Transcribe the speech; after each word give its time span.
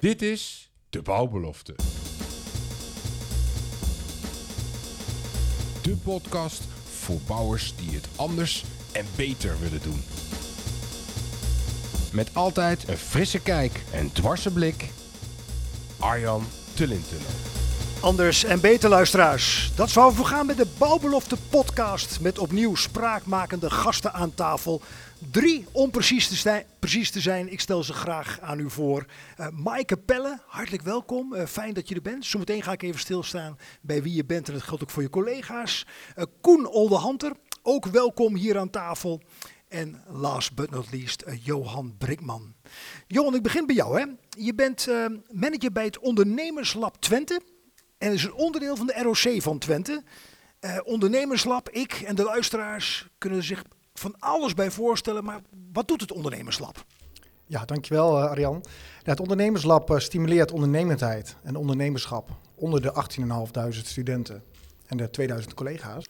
Dit 0.00 0.22
is 0.22 0.70
De 0.90 1.02
Bouwbelofte. 1.02 1.74
De 5.82 5.96
podcast 6.04 6.62
voor 6.84 7.20
bouwers 7.26 7.76
die 7.76 7.90
het 7.90 8.08
anders 8.16 8.64
en 8.92 9.06
beter 9.16 9.60
willen 9.60 9.82
doen. 9.82 10.02
Met 12.12 12.34
altijd 12.34 12.88
een 12.88 12.96
frisse 12.96 13.40
kijk 13.40 13.82
en 13.92 14.12
dwarse 14.12 14.52
blik. 14.52 14.88
Arjan 15.98 16.44
Tullintenen. 16.74 17.45
Anders 18.06 18.44
en 18.44 18.60
beter 18.60 18.88
luisteraars. 18.88 19.72
Dat 19.76 19.90
zou 19.90 20.16
we 20.16 20.24
gaan 20.24 20.46
met 20.46 20.56
de 20.56 20.66
Bouwbelofte 20.78 21.36
podcast. 21.50 22.20
Met 22.20 22.38
opnieuw 22.38 22.74
spraakmakende 22.74 23.70
gasten 23.70 24.12
aan 24.12 24.34
tafel. 24.34 24.80
Drie 25.30 25.66
om 25.72 25.90
precies 25.90 26.28
te, 26.28 26.34
zijn, 26.34 26.64
precies 26.78 27.10
te 27.10 27.20
zijn. 27.20 27.52
Ik 27.52 27.60
stel 27.60 27.82
ze 27.82 27.92
graag 27.92 28.40
aan 28.40 28.58
u 28.58 28.70
voor. 28.70 29.06
Uh, 29.40 29.48
Maaike 29.48 29.96
Pelle, 29.96 30.38
hartelijk 30.46 30.82
welkom. 30.82 31.34
Uh, 31.34 31.46
fijn 31.46 31.74
dat 31.74 31.88
je 31.88 31.94
er 31.94 32.02
bent. 32.02 32.24
Zometeen 32.24 32.62
ga 32.62 32.72
ik 32.72 32.82
even 32.82 33.00
stilstaan 33.00 33.58
bij 33.80 34.02
wie 34.02 34.14
je 34.14 34.24
bent. 34.24 34.48
En 34.48 34.54
dat 34.54 34.62
geldt 34.62 34.82
ook 34.82 34.90
voor 34.90 35.02
je 35.02 35.10
collega's. 35.10 35.86
Uh, 36.16 36.24
Koen 36.40 36.66
Oldehanter, 36.66 37.32
ook 37.62 37.86
welkom 37.86 38.34
hier 38.34 38.58
aan 38.58 38.70
tafel. 38.70 39.22
En 39.68 40.02
last 40.08 40.54
but 40.54 40.70
not 40.70 40.86
least, 40.92 41.24
Johan 41.42 41.94
Brikman. 41.98 42.54
Johan, 43.06 43.34
ik 43.34 43.42
begin 43.42 43.66
bij 43.66 43.74
jou. 43.74 44.00
Hè. 44.00 44.06
Je 44.38 44.54
bent 44.54 44.86
manager 45.32 45.72
bij 45.72 45.84
het 45.84 45.98
Ondernemerslab 45.98 46.96
Twente. 46.96 47.40
En 47.98 48.12
is 48.12 48.24
een 48.24 48.34
onderdeel 48.34 48.76
van 48.76 48.86
de 48.86 49.02
ROC 49.02 49.42
van 49.42 49.58
Twente. 49.58 50.02
Uh, 50.60 50.78
ondernemerslab, 50.84 51.68
ik 51.70 51.92
en 51.92 52.14
de 52.14 52.22
luisteraars 52.22 53.08
kunnen 53.18 53.42
zich 53.42 53.64
van 53.94 54.14
alles 54.18 54.54
bij 54.54 54.70
voorstellen. 54.70 55.24
Maar 55.24 55.40
wat 55.72 55.88
doet 55.88 56.00
het 56.00 56.12
ondernemerslab? 56.12 56.84
Ja, 57.46 57.64
dankjewel 57.64 58.18
uh, 58.18 58.30
Arjan. 58.30 58.64
Ja, 59.02 59.10
het 59.10 59.20
ondernemerslab 59.20 59.90
uh, 59.90 59.98
stimuleert 59.98 60.52
ondernemendheid 60.52 61.36
en 61.42 61.56
ondernemerschap 61.56 62.30
onder 62.54 62.82
de 62.82 63.06
18.500 63.64 63.68
studenten 63.70 64.42
en 64.86 64.96
de 64.96 65.10
2000 65.10 65.54
collega's. 65.54 66.06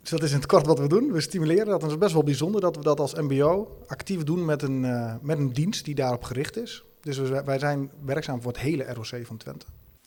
Dus 0.00 0.10
dat 0.10 0.22
is 0.22 0.30
in 0.30 0.36
het 0.36 0.46
kort 0.46 0.66
wat 0.66 0.78
we 0.78 0.88
doen. 0.88 1.12
We 1.12 1.20
stimuleren 1.20 1.66
dat. 1.66 1.78
En 1.78 1.82
het 1.82 1.90
is 1.90 1.98
best 1.98 2.12
wel 2.12 2.22
bijzonder 2.22 2.60
dat 2.60 2.76
we 2.76 2.82
dat 2.82 3.00
als 3.00 3.14
MBO 3.14 3.78
actief 3.86 4.22
doen 4.22 4.44
met 4.44 4.62
een, 4.62 4.82
uh, 4.82 5.14
met 5.20 5.38
een 5.38 5.52
dienst 5.52 5.84
die 5.84 5.94
daarop 5.94 6.24
gericht 6.24 6.56
is. 6.56 6.84
Dus 7.00 7.18
wij 7.18 7.58
zijn 7.58 7.90
werkzaam 8.00 8.42
voor 8.42 8.52
het 8.52 8.60
hele 8.60 8.84
ROC 8.92 9.26
van 9.26 9.36
Twente. 9.36 9.66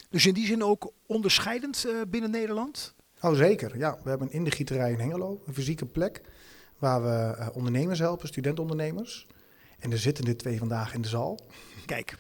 Dus 0.10 0.26
in 0.26 0.34
die 0.34 0.46
zin 0.46 0.64
ook 0.64 0.94
onderscheidend 1.06 1.86
uh, 1.88 2.02
binnen 2.08 2.32
Nederland? 2.32 2.96
Oh 3.22 3.34
zeker, 3.34 3.78
ja. 3.78 3.98
We 4.04 4.10
hebben 4.10 4.32
in 4.32 4.44
de 4.44 4.52
gieterij 4.52 4.92
in 4.92 5.00
Hengelo, 5.00 5.42
een 5.46 5.54
fysieke 5.54 5.86
plek 5.86 6.22
waar 6.78 7.04
we 7.04 7.36
uh, 7.40 7.48
ondernemers 7.54 8.00
helpen, 8.00 8.28
studentondernemers. 8.28 9.28
En 9.80 9.92
er 9.92 9.98
zitten 9.98 10.26
er 10.26 10.38
twee 10.38 10.58
vandaag 10.58 10.94
in 10.94 11.02
de 11.02 11.08
zaal. 11.08 11.40
Kijk. 11.86 12.18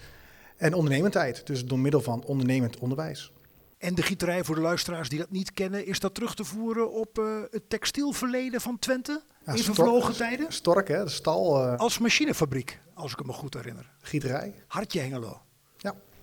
En 0.57 0.73
ondernemendheid, 0.73 1.47
dus 1.47 1.65
door 1.65 1.79
middel 1.79 2.01
van 2.01 2.23
ondernemend 2.23 2.77
onderwijs. 2.77 3.31
En 3.77 3.95
de 3.95 4.01
gieterij, 4.01 4.43
voor 4.43 4.55
de 4.55 4.61
luisteraars 4.61 5.09
die 5.09 5.19
dat 5.19 5.31
niet 5.31 5.53
kennen, 5.53 5.85
is 5.85 5.99
dat 5.99 6.13
terug 6.13 6.35
te 6.35 6.43
voeren 6.43 6.91
op 6.91 7.19
uh, 7.19 7.41
het 7.51 7.69
textielverleden 7.69 8.61
van 8.61 8.79
Twente? 8.79 9.23
Ja, 9.45 9.53
in 9.53 9.63
vervlogen 9.63 10.15
tijden? 10.15 10.53
Stork, 10.53 10.87
hè, 10.87 11.03
de 11.03 11.09
stal. 11.09 11.63
Uh... 11.65 11.77
Als 11.77 11.97
machinefabriek, 11.97 12.79
als 12.93 13.11
ik 13.11 13.25
me 13.25 13.33
goed 13.33 13.53
herinner. 13.53 13.91
Gieterij. 14.01 14.53
Hartje 14.67 14.99
Hengelo. 14.99 15.41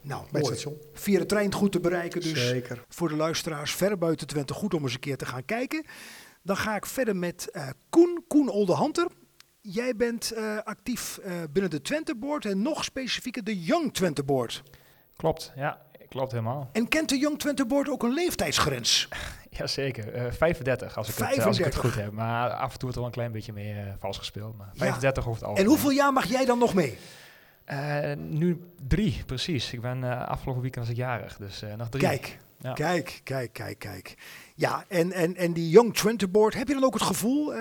Nou, 0.05 0.22
bij 0.30 0.41
mooi. 0.41 0.55
station. 0.55 0.80
Via 0.92 1.19
de 1.19 1.27
trein 1.27 1.52
goed 1.52 1.72
te 1.72 1.80
bereiken. 1.80 2.20
Dus 2.20 2.48
Zeker. 2.48 2.84
voor 2.88 3.08
de 3.08 3.16
luisteraars 3.16 3.74
ver 3.74 3.98
buiten 3.98 4.27
Twente 4.27 4.55
goed 4.55 4.74
om 4.74 4.83
eens 4.83 4.94
een 4.94 5.00
keer 5.00 5.16
te 5.16 5.27
gaan 5.27 5.44
kijken. 5.44 5.84
Dan 6.42 6.56
ga 6.56 6.77
ik 6.77 6.86
verder 6.86 7.16
met 7.16 7.48
uh, 7.52 7.69
Koen, 7.91 8.25
Koen 8.28 8.48
Oldehanter. 8.48 9.06
Jij 9.60 9.97
bent 9.97 10.32
uh, 10.36 10.58
actief 10.64 11.20
uh, 11.25 11.32
binnen 11.50 11.70
de 11.70 11.82
Twente 11.82 12.16
Board 12.16 12.44
en 12.44 12.62
nog 12.62 12.84
specifieker 12.84 13.44
de 13.44 13.62
Young 13.62 13.94
Twente 13.94 14.25
Board. 14.25 14.62
Klopt, 15.16 15.52
ja, 15.56 15.82
klopt 16.08 16.30
helemaal. 16.30 16.69
En 16.72 16.88
kent 16.88 17.08
de 17.08 17.19
Young 17.19 17.38
Twente 17.38 17.66
Board 17.66 17.88
ook 17.88 18.02
een 18.02 18.12
leeftijdsgrens? 18.12 19.09
Jazeker, 19.50 20.14
uh, 20.14 20.32
35 20.32 20.97
als 20.97 21.09
ik, 21.09 21.14
35 21.14 21.37
het, 21.37 21.47
als 21.47 21.59
ik 21.59 21.64
het 21.64 21.75
goed 21.75 21.94
heb. 21.94 22.12
Maar 22.12 22.50
af 22.50 22.72
en 22.72 22.78
toe 22.78 22.81
wordt 22.81 22.94
er 22.94 23.00
wel 23.00 23.04
een 23.04 23.10
klein 23.10 23.32
beetje 23.32 23.53
meer 23.53 23.97
vals 23.98 24.19
gespeeld. 24.19 24.56
Maar 24.56 24.70
35 24.75 25.25
ja. 25.25 25.31
het 25.31 25.43
algemeen. 25.43 25.64
En 25.64 25.70
hoeveel 25.70 25.91
jaar 25.91 26.12
mag 26.12 26.25
jij 26.25 26.44
dan 26.44 26.59
nog 26.59 26.75
mee? 26.75 26.98
Uh, 27.72 28.12
nu 28.16 28.60
drie, 28.88 29.22
precies. 29.26 29.72
Ik 29.72 29.80
ben 29.80 29.98
uh, 29.98 30.26
afgelopen 30.26 30.62
weekend 30.62 30.84
was 30.84 30.94
ik 30.94 31.00
jarig, 31.00 31.36
dus 31.36 31.62
uh, 31.62 31.75
nog 31.75 31.88
drie. 31.88 32.02
Kijk, 32.02 32.38
ja. 32.58 32.72
kijk, 32.72 33.20
kijk, 33.22 33.52
kijk, 33.52 33.78
kijk. 33.78 34.14
Ja, 34.54 34.84
en, 34.88 35.12
en, 35.12 35.36
en 35.36 35.52
die 35.52 35.69
Young 35.69 35.94
Twente 35.94 36.28
Board, 36.28 36.54
heb 36.54 36.69
je 36.69 36.75
dan 36.75 36.84
ook 36.84 36.94
het 36.94 37.02
gevoel, 37.02 37.52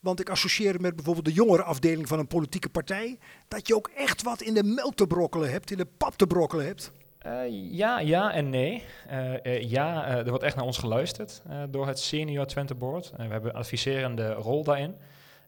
want 0.00 0.20
ik 0.20 0.30
associeer 0.30 0.80
met 0.80 0.94
bijvoorbeeld 0.94 1.24
de 1.24 1.32
jongere 1.32 1.62
afdeling 1.62 2.08
van 2.08 2.18
een 2.18 2.26
politieke 2.26 2.68
partij, 2.68 3.18
dat 3.48 3.66
je 3.66 3.76
ook 3.76 3.90
echt 3.96 4.22
wat 4.22 4.40
in 4.40 4.54
de 4.54 4.64
melk 4.64 4.94
te 4.94 5.06
brokkelen 5.06 5.50
hebt, 5.50 5.70
in 5.70 5.76
de 5.76 5.86
pap 5.96 6.16
te 6.16 6.26
brokkelen 6.26 6.66
hebt? 6.66 6.92
ja, 7.50 8.00
ja 8.00 8.32
en 8.32 8.50
nee. 8.50 8.82
ja, 9.60 10.06
er 10.06 10.28
wordt 10.28 10.44
echt 10.44 10.56
naar 10.56 10.64
ons 10.64 10.78
geluisterd 10.78 11.42
door 11.70 11.86
het 11.86 11.98
Senior 11.98 12.46
Twente 12.46 12.74
Board. 12.74 13.12
we 13.16 13.22
hebben 13.22 13.50
een 13.50 13.60
adviserende 13.60 14.32
rol 14.32 14.64
daarin. 14.64 14.94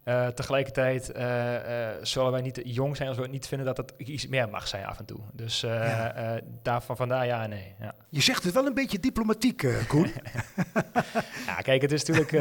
Uh, 0.05 0.27
tegelijkertijd 0.27 1.13
uh, 1.17 1.53
uh, 1.55 1.89
zullen 2.03 2.33
wij 2.33 2.41
niet 2.41 2.61
jong 2.65 2.97
zijn 2.97 3.09
als 3.09 3.19
we 3.19 3.27
niet 3.27 3.47
vinden 3.47 3.67
dat 3.67 3.77
het 3.77 3.93
iets 3.97 4.27
meer 4.27 4.49
mag 4.49 4.69
zijn 4.69 4.87
af 4.87 4.99
en 4.99 5.05
toe. 5.05 5.21
Dus 5.33 5.61
ja. 5.61 6.41
daarvan 6.63 6.97
vandaar 6.97 7.27
ja 7.27 7.43
en 7.43 7.51
nee. 7.51 7.75
Ja. 7.81 7.95
Je 8.09 8.21
zegt 8.21 8.45
het 8.45 8.55
wel 8.55 8.67
een 8.67 8.75
beetje 8.75 8.99
diplomatiek, 8.99 9.67
Koen. 9.89 10.07
ja, 11.47 11.55
kijk, 11.63 11.83
het 11.83 11.93
is 11.93 12.05
natuurlijk 12.05 12.35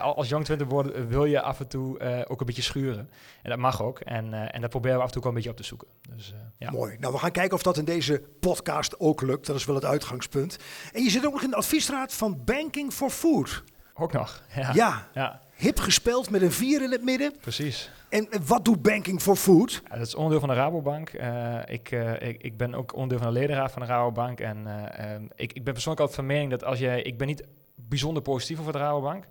als 0.00 0.28
jong 0.28 0.44
twintig 0.44 0.68
worden 0.68 1.08
wil 1.08 1.24
je 1.24 1.40
af 1.40 1.60
en 1.60 1.68
toe 1.68 2.24
ook 2.28 2.40
een 2.40 2.46
beetje 2.46 2.62
schuren. 2.62 3.10
En 3.42 3.50
dat 3.50 3.58
mag 3.58 3.82
ook. 3.82 4.00
En, 4.00 4.52
en 4.52 4.60
dat 4.60 4.70
proberen 4.70 4.96
we 4.96 5.02
af 5.02 5.08
en 5.08 5.12
toe 5.12 5.22
ook 5.22 5.28
een 5.28 5.34
beetje 5.34 5.50
op 5.50 5.56
te 5.56 5.64
zoeken. 5.64 5.88
Dus, 6.14 6.34
ja. 6.58 6.70
Mooi. 6.70 6.96
Nou, 6.98 7.12
we 7.12 7.18
gaan 7.18 7.30
kijken 7.30 7.56
of 7.56 7.62
dat 7.62 7.78
in 7.78 7.84
deze 7.84 8.22
podcast 8.40 9.00
ook 9.00 9.22
lukt. 9.22 9.46
Dat 9.46 9.56
is 9.56 9.64
wel 9.64 9.74
het 9.74 9.84
uitgangspunt. 9.84 10.58
En 10.92 11.02
je 11.02 11.10
zit 11.10 11.26
ook 11.26 11.32
nog 11.32 11.42
in 11.42 11.50
de 11.50 11.56
adviesraad 11.56 12.14
van 12.14 12.44
Banking 12.44 12.92
for 12.92 13.10
Food. 13.10 13.62
Ook 13.94 14.12
nog, 14.12 14.42
ja. 14.54 14.70
ja. 14.74 15.06
ja 15.14 15.42
hip 15.56 15.78
gespeld 15.78 16.30
met 16.30 16.42
een 16.42 16.52
vier 16.52 16.82
in 16.82 16.90
het 16.90 17.04
midden. 17.04 17.34
Precies. 17.40 17.90
En 18.08 18.28
wat 18.46 18.64
doet 18.64 18.82
Banking 18.82 19.20
for 19.20 19.36
Food? 19.36 19.82
Ja, 19.90 19.96
dat 19.96 20.06
is 20.06 20.14
onderdeel 20.14 20.40
van 20.40 20.48
de 20.48 20.54
Rabobank. 20.54 21.12
Uh, 21.12 21.58
ik, 21.66 21.90
uh, 21.90 22.22
ik, 22.22 22.42
ik, 22.42 22.56
ben 22.56 22.74
ook 22.74 22.94
onderdeel 22.94 23.24
van 23.24 23.34
de 23.34 23.40
ledenraad 23.40 23.72
van 23.72 23.82
de 23.82 23.88
Rabobank. 23.88 24.40
En 24.40 24.66
uh, 24.66 25.14
ik, 25.34 25.52
ik 25.52 25.64
ben 25.64 25.72
persoonlijk 25.72 26.00
altijd 26.00 26.14
van 26.14 26.26
mening 26.26 26.50
dat 26.50 26.64
als 26.64 26.78
jij... 26.78 27.02
Ik 27.02 27.18
ben 27.18 27.26
niet 27.26 27.44
bijzonder 27.74 28.22
positief 28.22 28.60
over 28.60 28.72
de 28.72 28.78
Rabobank. 28.78 29.24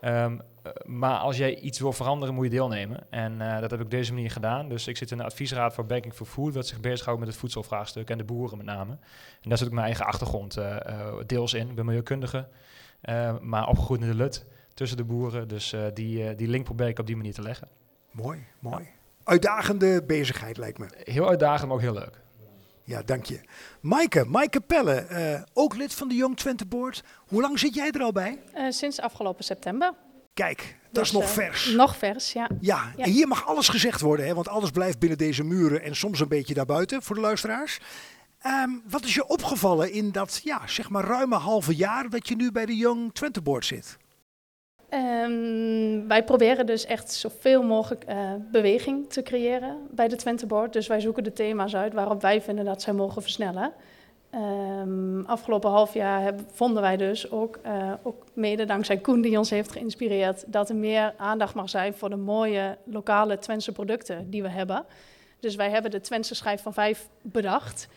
Um, 0.00 0.40
maar 0.84 1.18
als 1.18 1.36
jij 1.36 1.58
iets 1.58 1.78
wil 1.78 1.92
veranderen, 1.92 2.34
moet 2.34 2.44
je 2.44 2.50
deelnemen. 2.50 3.06
En 3.10 3.38
dat 3.38 3.70
heb 3.70 3.80
ik 3.80 3.84
op 3.84 3.90
deze 3.90 4.12
manier 4.12 4.30
gedaan. 4.30 4.68
Dus 4.68 4.86
ik 4.86 4.96
zit 4.96 5.10
in 5.10 5.16
de 5.16 5.24
adviesraad 5.24 5.74
voor 5.74 5.86
Banking 5.86 6.14
for 6.14 6.26
Food... 6.26 6.54
dat 6.54 6.66
zich 6.66 6.80
bezighoudt 6.80 7.20
met 7.20 7.28
het 7.28 7.38
voedselvraagstuk 7.38 8.10
en 8.10 8.18
de 8.18 8.24
boeren 8.24 8.56
met 8.56 8.66
name. 8.66 8.92
En 9.42 9.48
daar 9.48 9.58
zit 9.58 9.66
ook 9.66 9.72
mijn 9.72 9.86
eigen 9.86 10.06
achtergrond 10.06 10.58
deels 11.26 11.54
in. 11.54 11.68
Ik 11.68 11.74
ben 11.74 11.84
milieukundige, 11.84 12.48
maar 13.40 13.68
opgegroeid 13.68 14.00
in 14.00 14.08
de 14.08 14.14
LUT 14.14 14.46
tussen 14.74 14.96
de 14.96 15.04
boeren. 15.04 15.48
Dus 15.48 15.72
uh, 15.72 15.86
die, 15.94 16.24
uh, 16.24 16.36
die 16.36 16.48
link 16.48 16.64
probeer 16.64 16.88
ik 16.88 16.98
op 16.98 17.06
die 17.06 17.16
manier 17.16 17.34
te 17.34 17.42
leggen. 17.42 17.68
Mooi, 18.10 18.44
mooi. 18.58 18.82
Ja. 18.84 18.90
Uitdagende 19.24 20.02
bezigheid 20.06 20.56
lijkt 20.56 20.78
me. 20.78 20.86
Heel 21.04 21.28
uitdagend, 21.28 21.66
maar 21.66 21.76
ook 21.76 21.82
heel 21.82 21.92
leuk. 21.92 22.20
Ja, 22.84 23.02
dank 23.02 23.24
je. 23.24 23.40
Maaike, 23.80 24.24
Maaike 24.24 24.60
Pelle, 24.60 25.06
uh, 25.10 25.42
ook 25.52 25.76
lid 25.76 25.94
van 25.94 26.08
de 26.08 26.14
Young 26.14 26.36
Twente 26.36 26.66
Board. 26.66 27.02
Hoe 27.26 27.40
lang 27.40 27.58
zit 27.58 27.74
jij 27.74 27.90
er 27.90 28.02
al 28.02 28.12
bij? 28.12 28.38
sinds 28.68 29.00
afgelopen 29.00 29.44
september. 29.44 29.92
Kijk, 30.34 30.76
dat 30.82 30.94
dus, 30.94 31.02
is 31.02 31.12
nog 31.12 31.30
vers. 31.30 31.74
Nog 31.74 31.96
vers, 31.96 32.32
ja. 32.32 32.48
ja. 32.60 32.92
Ja, 32.96 33.04
en 33.04 33.10
hier 33.10 33.28
mag 33.28 33.46
alles 33.46 33.68
gezegd 33.68 34.00
worden, 34.00 34.26
hè, 34.26 34.34
want 34.34 34.48
alles 34.48 34.70
blijft 34.70 34.98
binnen 34.98 35.18
deze 35.18 35.44
muren 35.44 35.82
en 35.82 35.96
soms 35.96 36.20
een 36.20 36.28
beetje 36.28 36.54
daarbuiten 36.54 37.02
voor 37.02 37.14
de 37.14 37.20
luisteraars. 37.20 37.80
Um, 38.46 38.82
wat 38.88 39.04
is 39.04 39.14
je 39.14 39.26
opgevallen 39.26 39.92
in 39.92 40.12
dat, 40.12 40.40
ja, 40.44 40.66
zeg 40.66 40.90
maar 40.90 41.04
ruime 41.04 41.36
halve 41.36 41.76
jaar 41.76 42.10
dat 42.10 42.28
je 42.28 42.36
nu 42.36 42.52
bij 42.52 42.66
de 42.66 42.76
Young 42.76 43.14
Twente 43.14 43.40
Board 43.40 43.64
zit? 43.64 43.96
Um, 44.90 46.08
wij 46.08 46.24
proberen 46.24 46.66
dus 46.66 46.84
echt 46.84 47.12
zoveel 47.12 47.62
mogelijk 47.62 48.04
uh, 48.08 48.32
beweging 48.50 49.10
te 49.10 49.22
creëren 49.22 49.76
bij 49.90 50.08
de 50.08 50.16
Twente 50.16 50.46
Board. 50.46 50.72
Dus 50.72 50.86
wij 50.86 51.00
zoeken 51.00 51.24
de 51.24 51.32
thema's 51.32 51.74
uit 51.74 51.92
waarop 51.92 52.22
wij 52.22 52.42
vinden 52.42 52.64
dat 52.64 52.82
zij 52.82 52.92
mogen 52.92 53.22
versnellen. 53.22 53.72
Um, 54.34 55.24
afgelopen 55.26 55.70
half 55.70 55.94
jaar 55.94 56.22
heb, 56.22 56.40
vonden 56.52 56.82
wij 56.82 56.96
dus 56.96 57.30
ook, 57.30 57.58
uh, 57.66 57.92
ook 58.02 58.24
mede 58.32 58.64
dankzij 58.64 58.98
Koen 58.98 59.20
die 59.20 59.38
ons 59.38 59.50
heeft 59.50 59.72
geïnspireerd, 59.72 60.44
dat 60.46 60.68
er 60.68 60.76
meer 60.76 61.14
aandacht 61.16 61.54
mag 61.54 61.70
zijn 61.70 61.94
voor 61.94 62.10
de 62.10 62.16
mooie 62.16 62.78
lokale 62.84 63.38
Twentse 63.38 63.72
producten 63.72 64.30
die 64.30 64.42
we 64.42 64.48
hebben. 64.48 64.84
Dus 65.40 65.54
wij 65.54 65.70
hebben 65.70 65.90
de 65.90 66.00
Twentse 66.00 66.34
schijf 66.34 66.62
van 66.62 66.72
vijf 66.72 67.08
bedacht. 67.22 67.88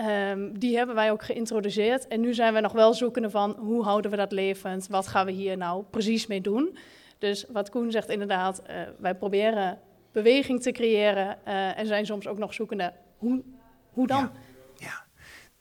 Um, 0.00 0.58
die 0.58 0.76
hebben 0.76 0.94
wij 0.94 1.10
ook 1.10 1.24
geïntroduceerd. 1.24 2.08
En 2.08 2.20
nu 2.20 2.34
zijn 2.34 2.54
we 2.54 2.60
nog 2.60 2.72
wel 2.72 2.94
zoekende 2.94 3.30
van 3.30 3.56
hoe 3.58 3.84
houden 3.84 4.10
we 4.10 4.16
dat 4.16 4.32
levend? 4.32 4.86
Wat 4.86 5.06
gaan 5.06 5.26
we 5.26 5.32
hier 5.32 5.56
nou 5.56 5.84
precies 5.90 6.26
mee 6.26 6.40
doen? 6.40 6.76
Dus 7.18 7.46
wat 7.52 7.70
Koen 7.70 7.90
zegt 7.90 8.08
inderdaad, 8.08 8.62
uh, 8.70 8.76
wij 8.98 9.14
proberen 9.14 9.78
beweging 10.12 10.62
te 10.62 10.72
creëren 10.72 11.38
uh, 11.46 11.78
en 11.78 11.86
zijn 11.86 12.06
soms 12.06 12.26
ook 12.26 12.38
nog 12.38 12.54
zoekende 12.54 12.92
hoe, 13.18 13.42
hoe 13.90 14.06
dan? 14.06 14.20
Ja, 14.20 14.32
ja. 14.74 15.04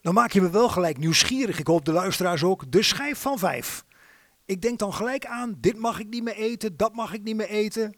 Dan 0.01 0.13
maak 0.13 0.31
je 0.31 0.41
me 0.41 0.50
wel 0.50 0.69
gelijk 0.69 0.97
nieuwsgierig. 0.97 1.59
Ik 1.59 1.68
hoop 1.68 1.86
de 1.86 1.91
luisteraars 1.91 2.44
ook. 2.44 2.71
De 2.71 2.83
schijf 2.83 3.19
van 3.19 3.39
vijf. 3.39 3.86
Ik 4.45 4.62
denk 4.62 4.79
dan 4.79 4.94
gelijk 4.94 5.25
aan, 5.25 5.57
dit 5.59 5.77
mag 5.77 6.00
ik 6.00 6.09
niet 6.09 6.24
meer 6.24 6.36
eten, 6.36 6.77
dat 6.77 6.94
mag 6.94 7.13
ik 7.13 7.24
niet 7.24 7.36
meer 7.36 7.50
eten. 7.50 7.95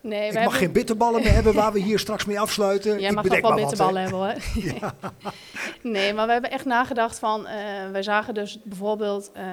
Nee, 0.00 0.26
Ik 0.26 0.32
mag 0.32 0.42
hebben... 0.42 0.58
geen 0.58 0.72
bitterballen 0.72 1.22
meer 1.22 1.32
hebben 1.32 1.54
waar 1.54 1.72
we 1.72 1.78
hier 1.78 1.98
straks 1.98 2.24
mee 2.24 2.40
afsluiten. 2.40 3.00
Jij 3.00 3.08
ik 3.08 3.14
mag 3.14 3.24
ook 3.24 3.40
wel 3.40 3.54
bitterballen 3.54 4.02
hebben 4.02 4.18
hoor. 4.18 4.34
Nee, 5.82 6.14
maar 6.14 6.26
we 6.26 6.32
hebben 6.32 6.50
echt 6.50 6.64
nagedacht 6.64 7.18
van, 7.18 7.46
eh, 7.46 7.90
wij 7.92 8.02
zagen 8.02 8.34
dus 8.34 8.58
bijvoorbeeld, 8.62 9.30
eh, 9.32 9.44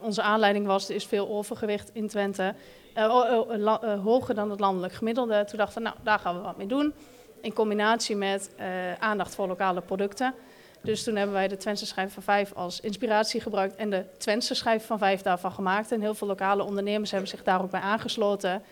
onze 0.00 0.22
aanleiding 0.22 0.66
was, 0.66 0.88
er 0.88 0.94
is 0.94 1.06
veel 1.06 1.28
overgewicht 1.28 1.90
in 1.92 2.08
Twente, 2.08 2.54
eh, 2.94 3.04
oh, 3.04 3.38
oh, 3.38 4.04
hoger 4.04 4.34
dan 4.34 4.50
het 4.50 4.60
landelijk 4.60 4.92
gemiddelde. 4.92 5.44
Toen 5.44 5.58
dachten 5.58 5.82
we, 5.82 5.88
nou, 5.88 6.00
daar 6.02 6.18
gaan 6.18 6.36
we 6.36 6.42
wat 6.42 6.56
mee 6.56 6.66
doen. 6.66 6.94
In 7.40 7.52
combinatie 7.52 8.16
met 8.16 8.50
aandacht 8.98 9.34
voor 9.34 9.46
lokale 9.46 9.80
producten. 9.80 10.34
Dus 10.82 11.04
toen 11.04 11.16
hebben 11.16 11.34
wij 11.34 11.48
de 11.48 11.56
Twentse 11.56 11.86
schijf 11.86 12.12
van 12.12 12.22
5 12.22 12.52
als 12.54 12.80
inspiratie 12.80 13.40
gebruikt 13.40 13.76
en 13.76 13.90
de 13.90 14.04
Twentse 14.18 14.54
schijf 14.54 14.86
van 14.86 14.98
5 14.98 15.22
daarvan 15.22 15.52
gemaakt. 15.52 15.92
En 15.92 16.00
heel 16.00 16.14
veel 16.14 16.26
lokale 16.26 16.62
ondernemers 16.62 17.10
hebben 17.10 17.28
zich 17.28 17.42
daar 17.42 17.62
ook 17.62 17.70
bij 17.70 17.80
aangesloten. 17.80 18.62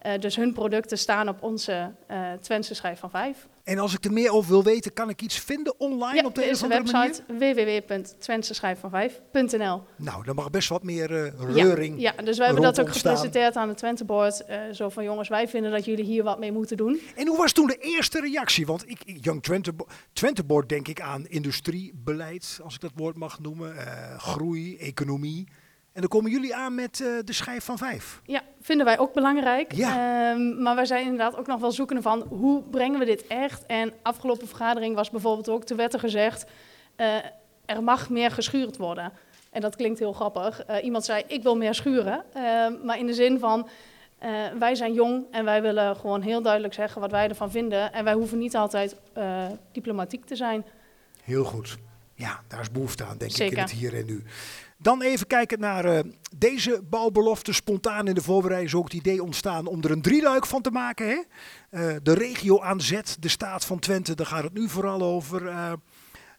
Eh, 0.00 0.18
dus 0.20 0.36
hun 0.36 0.52
producten 0.52 0.98
staan 0.98 1.28
op 1.28 1.42
onze 1.42 1.92
eh 2.06 2.32
Twentse 2.40 2.74
schijf 2.74 2.98
van 2.98 3.10
5. 3.10 3.48
En 3.64 3.78
als 3.78 3.94
ik 3.94 4.04
er 4.04 4.12
meer 4.12 4.32
over 4.32 4.50
wil 4.50 4.62
weten, 4.62 4.92
kan 4.92 5.08
ik 5.08 5.22
iets 5.22 5.38
vinden 5.38 5.74
online 5.80 6.16
Ja, 6.20 6.26
op 6.26 6.34
de 6.34 6.48
een 6.62 6.68
website 6.68 7.22
www.twenteschijfvan5.nl. 7.26 9.82
Nou, 9.96 10.24
dan 10.24 10.34
mag 10.34 10.50
best 10.50 10.68
wat 10.68 10.82
meer 10.82 11.24
Ja, 11.24 11.32
reuring. 11.38 12.00
ja, 12.00 12.12
dus 12.24 12.36
wij 12.36 12.46
hebben 12.46 12.64
dat 12.64 12.80
ook 12.80 12.86
ontstaan. 12.86 13.16
gepresenteerd 13.16 13.56
aan 13.56 13.68
het 13.68 13.76
Twenteboard. 13.78 14.44
eh 14.44 14.60
zo 14.72 14.88
van 14.88 15.04
jongens, 15.04 15.28
wij 15.28 15.48
vinden 15.48 15.70
dat 15.70 15.84
jullie 15.84 16.04
hier 16.04 16.22
wat 16.22 16.38
mee 16.38 16.52
moeten 16.52 16.76
doen. 16.76 17.00
En 17.16 17.26
hoe 17.28 17.36
was 17.36 17.52
toen 17.52 17.66
de 17.66 17.76
eerste 17.80 18.20
reactie? 18.20 18.66
Want 18.66 18.88
ik, 18.90 18.98
Young 19.20 19.42
Twente, 19.42 19.72
Twenteboard 20.12 20.68
denk 20.68 20.88
ik 20.88 21.00
aan 21.00 21.26
industriebeleid, 21.26 22.60
als 22.62 22.74
ik 22.74 22.80
dat 22.80 22.92
woord 22.94 23.16
mag 23.16 23.38
noemen. 23.40 23.74
groei, 24.18 24.76
economie. 24.78 25.48
En 26.00 26.08
dan 26.08 26.18
komen 26.18 26.30
jullie 26.30 26.54
aan 26.54 26.74
met 26.74 27.00
eh, 27.00 27.08
de 27.24 27.32
schijf 27.32 27.64
van 27.64 27.78
vijf. 27.78 28.20
Ja, 28.24 28.42
vinden 28.60 28.86
wij 28.86 28.98
ook 28.98 29.12
belangrijk. 29.12 29.72
Ja. 29.72 29.88
Ehm, 30.32 30.62
maar 30.62 30.74
wij 30.74 30.84
zijn 30.84 31.02
inderdaad 31.02 31.36
ook 31.36 31.46
nog 31.46 31.60
wel 31.60 31.72
zoekende 31.72 32.02
van 32.02 32.20
hoe 32.28 32.62
brengen 32.62 32.98
we 32.98 33.04
dit 33.04 33.26
echt. 33.26 33.66
En 33.66 33.92
afgelopen 34.02 34.48
vergadering 34.48 34.94
was 34.94 35.10
bijvoorbeeld 35.10 35.48
ook 35.48 35.64
te 35.64 35.74
wetten 35.74 36.00
gezegd, 36.00 36.44
eh, 36.96 37.06
er 37.64 37.82
mag 37.82 38.10
meer 38.10 38.30
geschuurd 38.30 38.76
worden. 38.76 39.12
En 39.50 39.60
dat 39.60 39.76
klinkt 39.76 39.98
heel 39.98 40.12
grappig. 40.12 40.64
Eh, 40.64 40.84
iemand 40.84 41.04
zei, 41.04 41.24
ik 41.26 41.42
wil 41.42 41.56
meer 41.56 41.74
schuren. 41.74 42.24
Ehm, 42.32 42.72
maar 42.84 42.98
in 42.98 43.06
de 43.06 43.14
zin 43.14 43.38
van, 43.38 43.68
wij 44.58 44.74
zijn 44.74 44.92
jong 44.92 45.24
en 45.30 45.44
wij 45.44 45.62
willen 45.62 45.96
gewoon 45.96 46.22
heel 46.22 46.42
duidelijk 46.42 46.74
zeggen 46.74 47.00
wat 47.00 47.10
wij 47.10 47.28
ervan 47.28 47.50
vinden. 47.50 47.92
En 47.92 48.04
wij 48.04 48.14
hoeven 48.14 48.38
niet 48.38 48.56
altijd 48.56 48.96
diplomatiek 49.72 50.24
te 50.24 50.36
zijn. 50.36 50.64
Heel 51.24 51.44
goed. 51.44 51.78
Ja, 52.14 52.40
daar 52.48 52.60
is 52.60 52.70
behoefte 52.70 53.04
aan, 53.04 53.18
denk 53.18 53.30
ik, 53.30 53.38
in 53.38 53.44
Zeker. 53.48 53.60
het 53.60 53.70
hier 53.70 53.94
en 53.94 54.06
nu. 54.06 54.24
Dan 54.82 55.02
even 55.02 55.26
kijken 55.26 55.60
naar 55.60 55.84
eh, 55.84 56.00
deze 56.36 56.82
bouwbelofte. 56.90 57.52
Spontaan 57.52 58.08
in 58.08 58.14
de 58.14 58.22
voorbereiding 58.22 58.72
is 58.72 58.78
ook 58.78 58.84
het 58.84 58.92
idee 58.92 59.22
ontstaan 59.22 59.66
om 59.66 59.82
er 59.82 59.90
een 59.90 60.02
drieluik 60.02 60.46
van 60.46 60.62
te 60.62 60.70
maken. 60.70 61.08
Hè? 61.08 61.20
Eh, 61.70 61.96
de 62.02 62.12
regio 62.12 62.60
aan 62.60 62.80
zet, 62.80 63.16
de 63.20 63.28
staat 63.28 63.64
van 63.64 63.78
Twente, 63.78 64.14
daar 64.14 64.26
gaat 64.26 64.42
het 64.42 64.52
nu 64.52 64.68
vooral 64.68 65.02
over. 65.02 65.46
Eh 65.46 65.72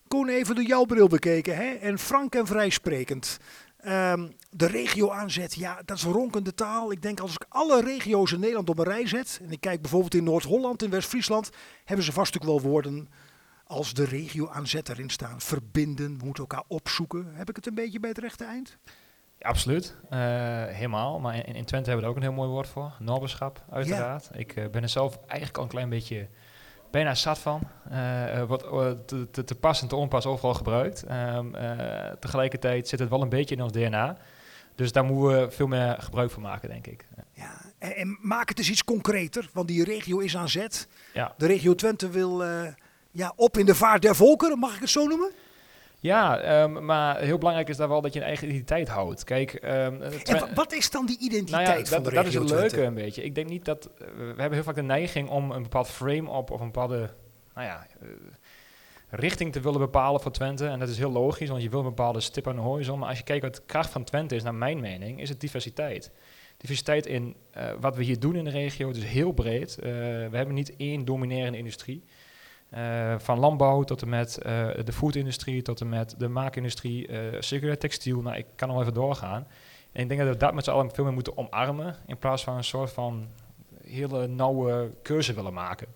Koen, 0.08 0.30
even 0.30 0.56
door 0.56 0.64
jouw 0.64 0.86
bril 0.86 1.08
bekeken. 1.08 1.56
Hè? 1.56 1.72
En 1.74 2.00
frank 2.00 2.36
en 2.36 2.46
vrijsprekend. 2.48 3.38
Ehm, 3.78 4.28
de 4.50 4.66
regio 4.66 5.10
aanzet, 5.10 5.54
ja, 5.54 5.82
dat 5.86 5.98
is 5.98 6.04
ronkende 6.04 6.54
taal. 6.54 6.92
Ik 6.92 7.02
denk 7.02 7.20
als 7.20 7.34
ik 7.34 7.46
alle 7.50 7.82
regio's 7.82 8.32
in 8.32 8.40
Nederland 8.40 8.70
op 8.70 8.78
een 8.78 8.86
rij 8.86 9.08
zet. 9.08 9.40
En 9.44 9.52
ik 9.52 9.62
kijk 9.62 9.82
bijvoorbeeld 9.82 10.14
in 10.14 10.24
Noord-Holland, 10.24 10.84
in 10.84 10.90
West-Friesland. 10.90 11.50
Hebben 11.86 12.06
ze 12.06 12.12
vast 12.12 12.36
ook 12.36 12.44
wel 12.44 12.62
woorden 12.62 13.10
als 13.72 13.94
de 13.94 14.04
regio 14.04 14.50
aanzet 14.50 14.90
erin 14.90 15.10
staan. 15.10 15.42
Verbinden, 15.42 16.18
we 16.18 16.26
moeten 16.26 16.44
elkaar 16.44 16.64
opzoeken. 16.68 17.28
Heb 17.34 17.50
ik 17.50 17.56
het 17.56 17.68
een 17.68 17.76
beetje 17.76 18.00
bij 18.00 18.10
het 18.10 18.18
rechte 18.18 18.44
eind? 18.44 18.78
Ja, 19.38 19.50
absoluut. 19.50 19.96
Eh, 20.10 20.20
helemaal. 20.66 21.20
Maar 21.20 21.36
in, 21.36 21.56
in 21.56 21.66
Twente 21.66 21.90
hebben 21.90 21.96
we 21.96 22.02
er 22.02 22.10
ook 22.10 22.16
een 22.16 22.22
heel 22.22 22.32
mooi 22.42 22.50
woord 22.50 22.68
voor. 22.68 22.94
Noberschap, 23.00 23.66
uiteraard. 23.70 24.30
Ik 24.34 24.56
eh, 24.56 24.70
ben 24.70 24.82
er 24.82 24.90
zelf 24.90 25.20
eigenlijk 25.28 25.58
al 25.58 25.64
een 25.64 25.70
klein 25.70 25.90
beetje 25.90 26.28
bijna 26.92 27.16
zat 27.16 27.40
van. 27.40 27.62
Eh, 27.90 28.40
eh, 28.40 28.48
wat 28.48 28.64
eh, 28.64 28.92
te, 29.06 29.30
te, 29.32 29.44
te 29.44 29.56
pas 29.56 29.82
en 29.82 29.88
te 29.88 29.96
onpas 29.96 30.26
overal 30.26 30.54
gebruikt. 30.54 31.04
Ehm, 31.04 31.56
eh, 31.56 32.12
tegelijkertijd 32.20 32.88
zit 32.88 33.00
het 33.00 33.10
wel 33.10 33.22
een 33.22 33.30
beetje 33.30 33.56
in 33.56 33.62
ons 33.62 33.72
DNA. 33.72 34.18
Dus 34.76 34.92
daar 34.92 35.04
moeten 35.04 35.42
we 35.42 35.52
veel 35.52 35.68
meer 35.68 35.96
gebruik 36.00 36.32
van 36.32 36.42
maken, 36.42 36.70
denk 36.70 36.88
ik. 36.88 37.06
Ja, 37.34 37.62
en, 37.78 37.96
en 37.96 38.18
maak 38.22 38.50
het 38.50 38.58
eens 38.58 38.70
iets 38.70 38.84
concreter, 38.84 39.50
want 39.54 39.68
die 39.68 39.84
regio 39.84 40.20
is 40.20 40.38
aan 40.38 40.50
zet. 40.50 40.88
Ja, 41.14 41.34
De 41.38 41.46
regio 41.46 41.76
Twente 41.76 42.10
wil 42.10 42.44
ja, 43.12 43.34
op 43.36 43.58
in 43.58 43.66
de 43.66 43.76
vaart 43.76 44.02
der 44.02 44.16
volkeren, 44.16 44.60
mag 44.60 44.74
ik 44.76 44.80
het 44.82 44.90
zo 44.90 45.06
noemen? 45.08 45.32
ja 46.00 46.40
ehm, 46.40 46.86
maar 46.86 47.20
heel 47.20 47.38
belangrijk 47.38 47.70
is 47.70 47.78
daar 47.78 47.88
wel 47.90 48.02
dat 48.02 48.14
je 48.14 48.20
een 48.20 48.26
eigen 48.26 48.48
identiteit 48.48 48.88
houdt. 48.88 49.24
Kijk, 49.24 49.54
ehm, 49.54 50.02
En 50.02 50.54
wat 50.56 50.74
is 50.74 50.90
dan 50.92 51.06
die 51.06 51.18
identiteit 51.20 51.68
Nou 51.68 51.80
ja, 51.80 51.86
van 51.86 52.04
dat, 52.04 52.06
de 52.06 52.16
dat 52.16 52.26
is 52.26 52.34
het 52.34 52.50
leuke 52.50 52.68
Twente? 52.68 52.86
een 52.86 52.94
beetje. 52.94 53.24
Ik 53.24 53.36
denk 53.36 53.50
niet 53.50 53.66
dat... 53.66 53.86
eh, 53.86 54.08
we 54.16 54.24
hebben 54.26 54.52
heel 54.54 54.64
vaak 54.64 54.76
de 54.76 54.82
neiging 54.82 55.30
om 55.30 55.52
een 55.52 55.64
bepaald 55.64 55.88
frame 55.88 56.30
op 56.30 56.52
of 56.52 56.60
een 56.60 56.66
bepaalde... 56.66 57.10
Nou 57.56 57.68
ja, 57.68 57.88
eh, 58.02 58.08
richting 59.10 59.52
te 59.52 59.60
willen 59.60 59.80
bepalen 59.80 60.22
voor 60.22 60.32
Twente. 60.32 60.68
En 60.68 60.80
dat 60.80 60.90
is 60.90 60.98
heel 60.98 61.12
logisch, 61.12 61.50
want 61.50 61.62
je 61.62 61.70
wil 61.70 61.80
een 61.80 61.86
bepaalde 61.86 62.20
stip 62.20 62.48
aan 62.48 62.56
de 62.56 62.62
horizon. 62.62 63.00
Maar 63.00 63.10
als 63.10 63.18
je 63.18 63.24
kijkt 63.24 63.44
wat 63.44 63.56
de 63.56 63.62
kracht 63.66 63.90
van 63.90 64.04
Twente 64.04 64.36
is, 64.36 64.44
naar 64.44 64.56
mijn 64.56 64.80
mening, 64.80 65.22
is 65.22 65.30
het 65.30 65.40
diversiteit. 65.40 66.12
Diversiteit 66.58 67.06
in 67.06 67.36
eh, 67.52 67.70
wat 67.80 67.96
we 67.96 68.04
hier 68.04 68.20
doen 68.20 68.36
in 68.36 68.44
de 68.44 68.50
regio, 68.50 68.88
het 68.88 68.98
is 68.98 69.04
heel 69.04 69.32
breed. 69.32 69.76
We 69.76 70.30
hebben 70.32 70.54
niet 70.54 70.76
één 70.78 71.06
dominerende 71.06 71.58
industrie. 71.58 72.04
Eh, 72.72 73.16
van 73.18 73.40
landbouw 73.40 73.84
tot 73.84 74.02
en 74.02 74.10
met 74.10 74.38
eh, 74.38 74.68
de 74.84 74.94
foodindustrie, 74.94 75.62
tot 75.62 75.82
en 75.82 75.90
met 75.90 76.16
de 76.18 76.28
maakindustrie, 76.28 77.08
eh 77.08 77.20
circulair 77.40 77.78
textiel. 77.78 78.22
Nou, 78.22 78.38
ik 78.38 78.46
kan 78.56 78.68
nog 78.68 78.82
even 78.82 78.94
doorgaan. 78.94 79.48
En 79.92 80.02
ik 80.02 80.08
denk 80.08 80.20
dat 80.20 80.30
we 80.30 80.38
dat 80.38 80.54
met 80.54 80.64
z'n 80.64 80.72
allen 80.72 80.92
veel 80.92 81.04
meer 81.04 81.14
moeten 81.14 81.38
omarmen, 81.38 81.96
in 82.08 82.18
plaats 82.18 82.44
van 82.44 82.58
een 82.58 82.64
soort 82.64 82.92
van 82.92 83.28
hele 83.84 84.28
nauwe 84.28 84.92
keuze 85.02 85.34
willen 85.34 85.54
maken. 85.54 85.88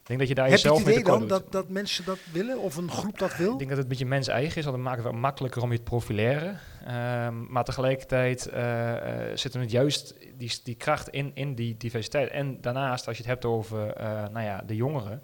Ik 0.00 0.06
denk 0.06 0.18
dat 0.18 0.28
je 0.28 0.34
daar 0.34 0.48
Heb 0.48 0.56
je 0.56 0.62
jezelf 0.62 0.78
het 0.78 0.86
mee 0.86 0.94
idee 0.98 1.04
tekort 1.12 1.28
dan 1.28 1.38
dat, 1.38 1.52
dat 1.52 1.68
mensen 1.68 2.04
dat 2.04 2.18
willen 2.32 2.58
of 2.58 2.76
een 2.76 2.90
groep 2.90 3.18
dat 3.18 3.36
wil? 3.36 3.52
Ik 3.52 3.58
denk 3.58 3.70
dat 3.70 3.78
het 3.78 3.86
een 3.86 3.88
beetje 3.88 4.06
mens 4.06 4.28
eigen 4.28 4.56
is, 4.56 4.64
want 4.64 4.76
dan 4.76 4.84
maken 4.84 5.02
we 5.02 5.08
het 5.08 5.18
makkelijker 5.18 5.62
om 5.62 5.72
je 5.72 5.76
te 5.76 5.82
profileren. 5.82 6.60
Ehm, 6.86 7.52
maar 7.52 7.64
tegelijkertijd 7.64 8.46
eh, 8.46 8.94
zit 9.34 9.54
er 9.54 9.60
het 9.60 9.70
juist 9.70 10.14
die, 10.36 10.60
die 10.64 10.74
kracht 10.74 11.08
in, 11.08 11.30
in 11.34 11.54
die 11.54 11.76
diversiteit. 11.76 12.30
En 12.30 12.60
daarnaast, 12.60 13.06
als 13.06 13.16
je 13.16 13.22
het 13.22 13.32
hebt 13.32 13.44
over 13.44 13.94
nou 14.32 14.44
ja, 14.44 14.62
de 14.66 14.76
jongeren, 14.76 15.22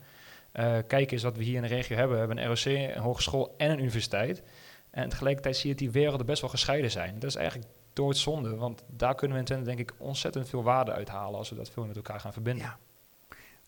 eh, 0.54 0.76
kijk 0.86 1.10
eens 1.10 1.22
wat 1.22 1.36
we 1.36 1.42
hier 1.42 1.56
in 1.56 1.62
de 1.62 1.68
regio 1.68 1.96
hebben. 1.96 2.12
We 2.12 2.18
hebben 2.18 2.38
een 2.38 2.46
ROC, 2.46 2.94
een 2.94 3.02
hogeschool 3.02 3.54
en 3.56 3.70
een 3.70 3.78
universiteit. 3.78 4.42
En 4.90 5.08
tegelijkertijd 5.08 5.56
zie 5.56 5.64
je 5.68 5.74
dat 5.74 5.84
die 5.84 5.90
werelden 5.90 6.26
best 6.26 6.40
wel 6.40 6.50
gescheiden 6.50 6.90
zijn. 6.90 7.18
Dat 7.18 7.30
is 7.30 7.36
eigenlijk 7.36 7.68
doodzonde, 7.92 8.56
want 8.56 8.82
daar 8.86 9.14
kunnen 9.14 9.36
we 9.36 9.42
in 9.42 9.48
Twente 9.48 9.64
denk 9.64 9.78
ik 9.78 9.92
ontzettend 9.98 10.48
veel 10.48 10.62
waarde 10.62 10.92
uithalen 10.92 11.38
als 11.38 11.50
we 11.50 11.56
dat 11.56 11.70
veel 11.70 11.86
met 11.86 11.96
elkaar 11.96 12.20
gaan 12.20 12.32
verbinden. 12.32 12.64
Ja. 12.64 12.78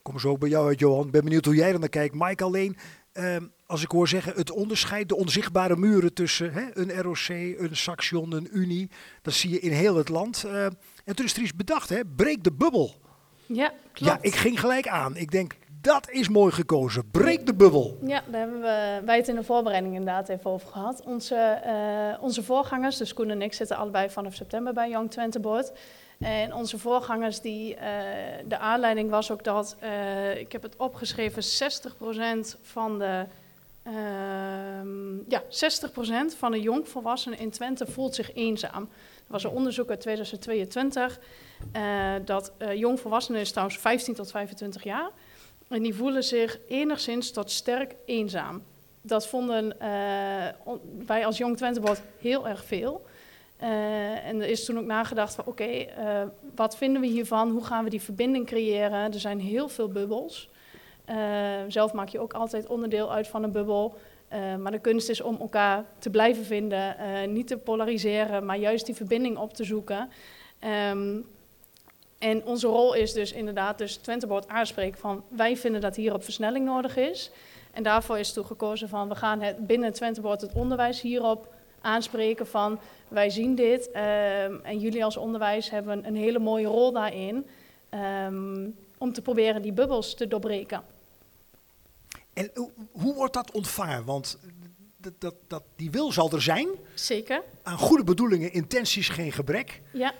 Kom 0.02 0.18
zo 0.18 0.38
bij 0.38 0.48
jou 0.48 0.68
uit, 0.68 0.78
Johan. 0.78 1.10
Ben 1.10 1.24
benieuwd 1.24 1.44
hoe 1.44 1.54
jij 1.54 1.72
er 1.72 1.78
naar 1.78 1.88
kijkt. 1.88 2.14
Mike 2.14 2.44
alleen, 2.44 2.76
ehm, 3.12 3.44
als 3.66 3.82
ik 3.82 3.90
hoor 3.90 4.08
zeggen, 4.08 4.32
het 4.34 4.50
onderscheid, 4.50 5.08
de 5.08 5.16
onzichtbare 5.16 5.76
muren 5.76 6.12
tussen 6.12 6.52
hè, 6.52 6.76
een 6.76 7.02
ROC, 7.02 7.28
een 7.28 7.76
Saxion, 7.76 8.32
een 8.32 8.48
Unie, 8.52 8.90
dat 9.22 9.34
zie 9.34 9.50
je 9.50 9.60
in 9.60 9.72
heel 9.72 9.96
het 9.96 10.08
land. 10.08 10.44
Eh, 10.44 10.64
en 11.04 11.14
toen 11.14 11.24
is 11.24 11.36
er 11.36 11.42
iets 11.42 11.54
bedacht, 11.54 11.88
hè? 11.88 12.04
breek 12.04 12.44
de 12.44 12.52
bubbel. 12.52 12.94
Ja, 13.46 13.72
klopt. 13.92 14.12
Ja, 14.12 14.18
ik 14.20 14.34
ging 14.34 14.60
gelijk 14.60 14.88
aan. 14.88 15.16
Ik 15.16 15.30
denk, 15.30 15.56
dat 15.86 16.10
is 16.10 16.28
mooi 16.28 16.52
gekozen. 16.52 17.10
Breek 17.10 17.46
de 17.46 17.54
bubbel. 17.54 17.98
Ja, 18.02 18.22
daar 18.26 18.40
hebben 18.40 18.60
we, 18.60 19.00
wij 19.04 19.16
het 19.16 19.28
in 19.28 19.34
de 19.34 19.44
voorbereiding 19.44 19.94
inderdaad 19.94 20.28
even 20.28 20.50
over 20.50 20.68
gehad. 20.68 21.02
Onze, 21.04 21.34
eh, 21.34 22.22
onze 22.22 22.42
voorgangers, 22.42 22.96
dus 22.96 23.14
Koen 23.14 23.30
en 23.30 23.42
ik, 23.42 23.52
zitten 23.52 23.76
allebei 23.76 24.10
vanaf 24.10 24.34
september 24.34 24.72
bij 24.72 24.90
Young 24.90 25.10
Twente 25.10 25.40
Board. 25.40 25.72
En 26.18 26.54
onze 26.54 26.78
voorgangers, 26.78 27.40
die, 27.40 27.74
eh, 27.74 27.90
de 28.48 28.58
aanleiding 28.58 29.10
was 29.10 29.30
ook 29.30 29.44
dat, 29.44 29.76
eh, 29.78 30.38
ik 30.38 30.52
heb 30.52 30.62
het 30.62 30.76
opgeschreven, 30.76 31.42
60% 31.42 32.56
van 32.62 32.98
de, 32.98 33.24
ehm, 33.82 35.16
ja, 35.28 35.42
60% 35.48 36.34
van 36.34 36.50
de 36.50 36.60
jongvolwassenen 36.60 37.38
in 37.38 37.50
Twente 37.50 37.86
voelt 37.86 38.14
zich 38.14 38.34
eenzaam. 38.34 38.82
Er 39.16 39.32
was 39.32 39.44
een 39.44 39.50
onderzoek 39.50 39.88
uit 39.88 40.00
2022, 40.00 41.18
eh, 41.72 42.12
dat 42.24 42.52
jongvolwassenen 42.74 43.40
is 43.40 43.50
trouwens 43.50 43.78
15 43.78 44.14
tot 44.14 44.30
25 44.30 44.84
jaar. 44.84 45.10
En 45.68 45.82
die 45.82 45.94
voelen 45.94 46.24
zich 46.24 46.58
enigszins 46.68 47.30
tot 47.30 47.50
sterk 47.50 47.94
eenzaam. 48.04 48.62
Dat 49.00 49.26
vonden 49.26 49.80
eh, 49.80 49.88
wij 51.06 51.26
als 51.26 51.38
Jong 51.38 51.56
Twentebord 51.56 52.02
heel 52.20 52.48
erg 52.48 52.64
veel. 52.64 53.04
Eh, 53.56 54.26
en 54.26 54.40
er 54.42 54.48
is 54.48 54.64
toen 54.64 54.78
ook 54.78 54.84
nagedacht 54.84 55.34
van 55.34 55.44
oké, 55.46 55.64
eh, 55.64 56.22
wat 56.54 56.76
vinden 56.76 57.00
we 57.00 57.06
hiervan? 57.06 57.50
Hoe 57.50 57.64
gaan 57.64 57.84
we 57.84 57.90
die 57.90 58.02
verbinding 58.02 58.46
creëren? 58.46 59.12
Er 59.12 59.20
zijn 59.20 59.40
heel 59.40 59.68
veel 59.68 59.88
bubbels. 59.88 60.48
Zelf 61.68 61.92
maak 61.92 62.08
je 62.08 62.18
ook 62.18 62.32
altijd 62.32 62.66
onderdeel 62.66 63.12
uit 63.12 63.28
van 63.28 63.42
een 63.42 63.52
bubbel. 63.52 63.98
Maar 64.58 64.72
de 64.72 64.78
kunst 64.78 65.08
is 65.08 65.20
om 65.20 65.36
elkaar 65.40 65.84
te 65.98 66.10
blijven 66.10 66.44
vinden, 66.44 66.96
niet 67.32 67.46
te 67.46 67.56
polariseren, 67.56 68.44
maar 68.44 68.56
juist 68.56 68.86
die 68.86 68.94
verbinding 68.94 69.36
op 69.36 69.54
te 69.54 69.64
zoeken. 69.64 70.08
Ehm, 70.58 71.18
en 72.18 72.44
onze 72.44 72.66
rol 72.66 72.94
is 72.94 73.12
dus 73.12 73.32
inderdaad 73.32 73.78
dus 73.78 73.96
Twenteboard 73.96 74.48
aanspreken 74.48 74.98
van 75.00 75.24
wij 75.28 75.56
vinden 75.56 75.80
dat 75.80 75.96
hier 75.96 76.14
op 76.14 76.24
versnelling 76.24 76.64
nodig 76.64 76.96
is. 76.96 77.30
En 77.72 77.82
daarvoor 77.82 78.18
is 78.18 78.32
toen 78.32 78.46
gekozen 78.46 78.88
van 78.88 79.08
we 79.08 79.14
gaan 79.14 79.40
het 79.40 79.66
binnen 79.66 79.92
Twenteboard 79.92 80.40
het 80.40 80.52
onderwijs 80.52 81.00
hierop 81.00 81.54
aanspreken 81.80 82.46
van 82.46 82.78
wij 83.08 83.30
zien 83.30 83.54
dit 83.54 83.90
ehm, 83.90 84.54
en 84.62 84.78
jullie 84.78 85.04
als 85.04 85.16
onderwijs 85.16 85.70
hebben 85.70 86.06
een 86.06 86.16
hele 86.16 86.38
mooie 86.38 86.66
rol 86.66 86.92
daarin. 86.92 87.46
ehm, 87.88 88.68
om 88.98 89.12
te 89.12 89.22
proberen 89.22 89.62
die 89.62 89.72
bubbels 89.72 90.14
te 90.14 90.28
doorbreken. 90.28 90.82
En 92.32 92.50
hoe- 92.54 92.70
hoe 92.92 93.14
wordt 93.14 93.34
dat 93.34 93.50
ontvangen? 93.50 94.04
Want 94.04 94.38
dat, 94.96 95.12
dat, 95.18 95.34
dat, 95.46 95.62
die 95.76 95.90
wil 95.90 96.12
zal 96.12 96.30
er 96.30 96.42
zijn. 96.42 96.68
Zeker, 96.94 97.42
Aan 97.62 97.78
goede 97.78 98.04
bedoelingen, 98.04 98.52
intenties 98.52 99.08
geen 99.08 99.32
gebrek. 99.32 99.80
ja. 99.92 100.12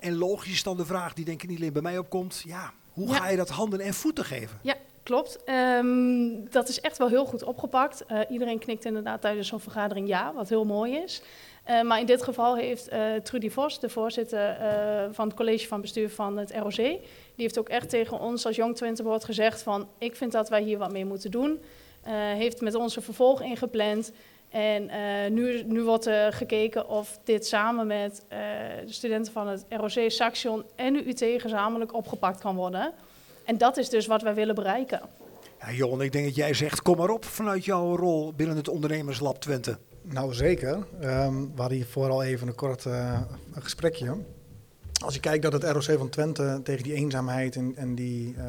En 0.00 0.16
logisch 0.16 0.52
is 0.52 0.62
dan 0.62 0.76
de 0.76 0.84
vraag 0.84 1.12
die 1.14 1.24
denk 1.24 1.42
ik 1.42 1.48
niet 1.48 1.58
alleen 1.58 1.72
bij 1.72 1.82
mij 1.82 1.98
opkomt. 1.98 2.42
Ja, 2.46 2.72
hoe 2.92 3.08
Ja. 3.08 3.14
ga 3.14 3.28
je 3.28 3.36
dat 3.36 3.48
handen 3.48 3.80
en 3.80 3.94
voeten 3.94 4.24
geven? 4.24 4.58
Ja, 4.62 4.74
klopt. 5.02 5.44
Ehm, 5.44 6.28
dat 6.50 6.68
is 6.68 6.80
echt 6.80 6.98
wel 6.98 7.08
heel 7.08 7.24
goed 7.26 7.42
opgepakt. 7.42 8.06
Eh, 8.06 8.20
iedereen 8.30 8.58
knikt 8.58 8.84
inderdaad 8.84 9.20
tijdens 9.20 9.48
zo'n 9.48 9.60
vergadering 9.60 10.08
ja, 10.08 10.32
wat 10.34 10.48
heel 10.48 10.64
mooi 10.64 10.96
is. 10.96 11.22
Eh, 11.64 11.82
maar 11.82 12.00
in 12.00 12.06
dit 12.06 12.22
geval 12.22 12.56
heeft 12.56 12.88
eh, 12.88 13.14
Trudy 13.14 13.50
Vos, 13.50 13.80
de 13.80 13.88
voorzitter 13.88 14.56
van 15.12 15.26
het 15.26 15.36
college 15.36 15.66
van 15.66 15.80
bestuur 15.80 16.10
van 16.10 16.36
het 16.36 16.52
ROC, 16.52 16.74
die 16.76 17.00
heeft 17.36 17.58
ook 17.58 17.68
echt 17.68 17.88
tegen 17.90 18.20
ons 18.20 18.46
als 18.46 18.56
Jong 18.56 18.76
Twente 18.76 19.02
Board 19.02 19.24
gezegd 19.24 19.62
van 19.62 19.88
ik 19.98 20.16
vind 20.16 20.32
dat 20.32 20.48
wij 20.48 20.62
hier 20.62 20.78
wat 20.78 20.92
mee 20.92 21.04
moeten 21.04 21.30
doen. 21.30 21.60
Heeft 22.36 22.60
met 22.60 22.74
ons 22.74 22.96
een 22.96 23.02
vervolg 23.02 23.42
ingepland. 23.42 24.12
En 24.54 24.88
eh, 24.88 25.30
nu, 25.30 25.62
nu 25.62 25.82
wordt 25.82 26.06
er 26.06 26.32
gekeken 26.32 26.88
of 26.88 27.18
dit 27.24 27.46
samen 27.46 27.86
met 27.86 28.24
eh, 28.28 28.38
de 28.86 28.92
studenten 28.92 29.32
van 29.32 29.48
het 29.48 29.64
ROC, 29.68 30.10
Saxion 30.10 30.64
en 30.76 30.92
de 30.92 31.06
UT 31.08 31.40
gezamenlijk 31.40 31.94
opgepakt 31.94 32.40
kan 32.40 32.56
worden. 32.56 32.92
En 33.44 33.58
dat 33.58 33.76
is 33.76 33.88
dus 33.88 34.06
wat 34.06 34.22
wij 34.22 34.34
willen 34.34 34.54
bereiken. 34.54 35.00
Ja, 35.60 35.72
Johan, 35.72 36.02
ik 36.02 36.12
denk 36.12 36.24
dat 36.24 36.34
jij 36.34 36.54
zegt, 36.54 36.82
kom 36.82 36.96
maar 36.96 37.10
op 37.10 37.24
vanuit 37.24 37.64
jouw 37.64 37.96
rol 37.96 38.32
binnen 38.32 38.56
het 38.56 38.68
ondernemerslab 38.68 39.38
Twente. 39.38 39.78
Nou, 40.02 40.34
zeker. 40.34 40.86
Ehm, 41.00 41.34
we 41.34 41.60
hadden 41.60 41.76
hier 41.76 41.86
vooral 41.86 42.22
even 42.22 42.48
een 42.48 42.54
kort 42.54 42.86
eh, 42.86 43.20
een 43.54 43.62
gesprekje. 43.62 44.16
Als 45.04 45.14
je 45.14 45.20
kijkt 45.20 45.42
dat 45.42 45.52
het 45.52 45.64
ROC 45.64 45.98
van 45.98 46.08
Twente 46.08 46.60
tegen 46.62 46.82
die 46.82 46.94
eenzaamheid 46.94 47.56
en, 47.56 47.76
en 47.76 47.94
die, 47.94 48.34
eh, 48.36 48.44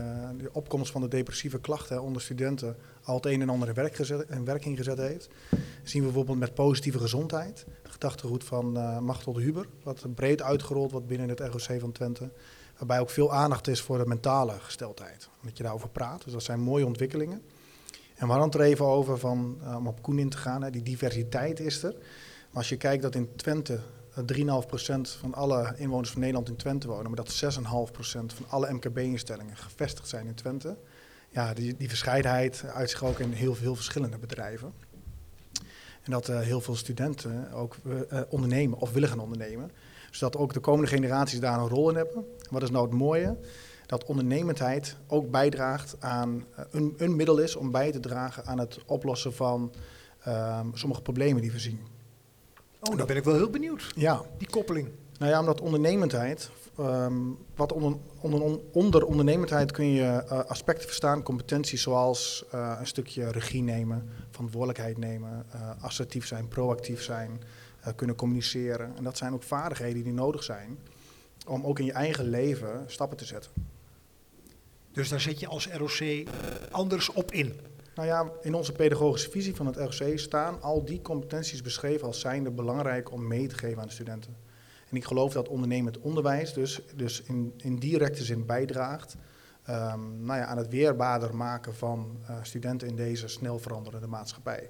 opkomst 0.51 0.91
van 0.91 1.01
de 1.01 1.07
depressieve 1.07 1.59
klachten 1.59 2.01
onder 2.01 2.21
studenten 2.21 2.77
al 3.03 3.15
het 3.15 3.25
een 3.25 3.41
en 3.41 3.49
ander 3.49 3.73
werk 3.73 3.95
gezet, 3.95 4.29
in 4.29 4.45
werking 4.45 4.77
gezet 4.77 4.97
heeft, 4.97 5.29
zien 5.83 6.01
we 6.01 6.07
bijvoorbeeld 6.07 6.39
met 6.39 6.53
positieve 6.53 6.99
gezondheid. 6.99 7.65
Gedachtegoed 7.83 8.43
van 8.43 8.77
eh 8.77 8.99
Machtel 8.99 9.37
Huber, 9.37 9.67
wat 9.83 10.05
breed 10.15 10.41
uitgerold 10.41 10.91
wordt 10.91 11.07
binnen 11.07 11.29
het 11.29 11.39
ROC 11.39 11.79
van 11.79 11.91
Twente. 11.91 12.29
Waarbij 12.77 12.99
ook 12.99 13.09
veel 13.09 13.33
aandacht 13.33 13.67
is 13.67 13.81
voor 13.81 13.97
de 13.97 14.05
mentale 14.05 14.53
gesteldheid. 14.59 15.29
Dat 15.41 15.57
je 15.57 15.63
daarover 15.63 15.89
praat. 15.89 16.23
Dus 16.23 16.33
dat 16.33 16.43
zijn 16.43 16.59
mooie 16.59 16.85
ontwikkelingen. 16.85 17.41
En 18.15 18.27
het 18.29 18.53
er 18.53 18.61
even 18.61 18.85
over 18.85 19.17
van, 19.17 19.57
eh, 19.63 19.75
om 19.75 19.87
op 19.87 20.01
Koen 20.01 20.19
in 20.19 20.29
te 20.29 20.37
gaan, 20.37 20.63
hè, 20.63 20.69
die 20.69 20.83
diversiteit 20.83 21.59
is 21.59 21.83
er. 21.83 21.93
Maar 22.49 22.63
als 22.63 22.69
je 22.69 22.77
kijkt 22.77 23.03
dat 23.03 23.15
in 23.15 23.35
Twente 23.35 23.79
eh, 24.15 24.23
3,5% 24.23 25.17
van 25.19 25.33
alle 25.33 25.73
inwoners 25.77 26.09
van 26.09 26.19
Nederland 26.19 26.49
in 26.49 26.55
Twente 26.55 26.87
wonen, 26.87 27.11
maar 27.11 27.23
dat 27.25 27.55
6,5% 27.57 28.33
van 28.33 28.45
alle 28.47 28.73
MKB-instellingen 28.73 29.57
gevestigd 29.57 30.07
zijn 30.07 30.27
in 30.27 30.35
Twente. 30.35 30.77
Ja, 31.29 31.53
die, 31.53 31.77
die 31.77 31.89
verscheidenheid 31.89 32.63
uit 32.73 32.89
zich 32.89 33.03
ook 33.03 33.19
in 33.19 33.31
heel 33.31 33.55
veel 33.55 33.75
verschillende 33.75 34.17
bedrijven. 34.17 34.73
En 36.05 36.11
dat 36.11 36.29
eh, 36.29 36.39
heel 36.39 36.61
veel 36.61 36.75
studenten 36.75 37.51
ook 37.51 37.75
eh, 37.85 38.19
eh, 38.19 38.25
ondernemen 38.29 38.79
of 38.79 38.91
willen 38.91 39.09
gaan 39.09 39.19
ondernemen. 39.19 39.71
Zodat 40.11 40.37
ook 40.37 40.53
de 40.53 40.59
komende 40.59 40.87
generaties 40.87 41.39
daar 41.39 41.59
een 41.59 41.67
rol 41.67 41.89
in 41.89 41.95
hebben. 41.95 42.15
En 42.15 42.49
wat 42.49 42.63
is 42.63 42.69
nou 42.69 42.85
het 42.85 42.93
mooie? 42.93 43.37
Dat 43.85 44.05
ondernemendheid 44.05 44.97
ook 45.07 45.31
bijdraagt 45.31 45.95
aan 45.99 46.45
een, 46.71 46.93
een 46.97 47.15
middel 47.15 47.37
is 47.37 47.55
om 47.55 47.71
bij 47.71 47.91
te 47.91 47.99
dragen 47.99 48.45
aan 48.45 48.59
het 48.59 48.77
oplossen 48.85 49.33
van 49.33 49.73
ehm, 50.23 50.67
sommige 50.73 51.01
problemen 51.01 51.41
die 51.41 51.51
we 51.51 51.59
zien. 51.59 51.79
Oh, 52.89 52.97
dan 52.97 53.07
ben 53.07 53.15
ik 53.15 53.23
wel 53.23 53.35
heel 53.35 53.49
benieuwd, 53.49 53.91
Ja, 53.95 54.21
die 54.37 54.49
koppeling. 54.49 54.89
nou 55.17 55.31
ja, 55.31 55.39
omdat 55.39 55.61
ondernemendheid, 55.61 56.49
ehm, 56.77 57.13
wat 57.55 57.71
onder, 57.73 57.97
onder, 58.19 58.59
onder 58.71 59.05
ondernemendheid 59.05 59.71
kun 59.71 59.85
je 59.85 60.03
eh, 60.03 60.39
aspecten 60.45 60.85
verstaan, 60.85 61.23
competenties 61.23 61.81
zoals 61.81 62.45
eh, 62.51 62.75
een 62.79 62.87
stukje 62.87 63.31
regie 63.31 63.61
nemen, 63.61 64.09
verantwoordelijkheid 64.31 64.97
nemen, 64.97 65.45
eh, 65.51 65.69
assertief 65.83 66.27
zijn, 66.27 66.47
proactief 66.47 67.01
zijn, 67.03 67.41
kunnen 67.95 68.15
communiceren. 68.15 68.93
En 68.97 69.03
dat 69.03 69.17
zijn 69.17 69.33
ook 69.33 69.43
vaardigheden 69.43 70.03
die 70.03 70.13
nodig 70.13 70.43
zijn 70.43 70.77
om 71.47 71.65
ook 71.65 71.79
in 71.79 71.85
je 71.85 71.91
eigen 71.91 72.29
leven 72.29 72.83
stappen 72.87 73.17
te 73.17 73.25
zetten. 73.25 73.51
Dus 74.91 75.09
daar 75.09 75.19
zet 75.21 75.39
je 75.39 75.47
als 75.47 75.67
ROC 75.67 76.27
anders 76.71 77.09
op 77.09 77.31
in. 77.31 77.59
Nou 77.95 78.07
ja, 78.07 78.31
in 78.41 78.53
onze 78.53 78.71
pedagogische 78.71 79.29
visie 79.29 79.55
van 79.55 79.65
het 79.65 79.75
ROC 79.75 80.19
staan 80.19 80.61
al 80.61 80.85
die 80.85 81.01
competenties 81.01 81.61
beschreven 81.61 82.07
als 82.07 82.19
zijnde 82.19 82.51
belangrijk 82.51 83.11
om 83.11 83.27
mee 83.27 83.47
te 83.47 83.57
geven 83.57 83.81
aan 83.81 83.87
de 83.87 83.93
studenten. 83.93 84.35
En 84.89 84.97
ik 84.97 85.05
geloof 85.05 85.33
dat 85.33 85.47
ondernemend 85.47 85.99
onderwijs 85.99 86.53
dus, 86.53 86.81
dus 86.95 87.21
in, 87.57 87.75
directe 87.79 88.23
zin 88.23 88.45
bijdraagt 88.45 89.15
ehm, 89.63 90.25
nou 90.25 90.39
ja, 90.39 90.45
aan 90.45 90.57
het 90.57 90.69
weerbaarder 90.69 91.35
maken 91.35 91.75
van 91.75 92.17
eh, 92.27 92.35
studenten 92.41 92.87
in 92.87 92.95
deze 92.95 93.27
snel 93.27 93.59
veranderende 93.59 94.07
maatschappij. 94.07 94.69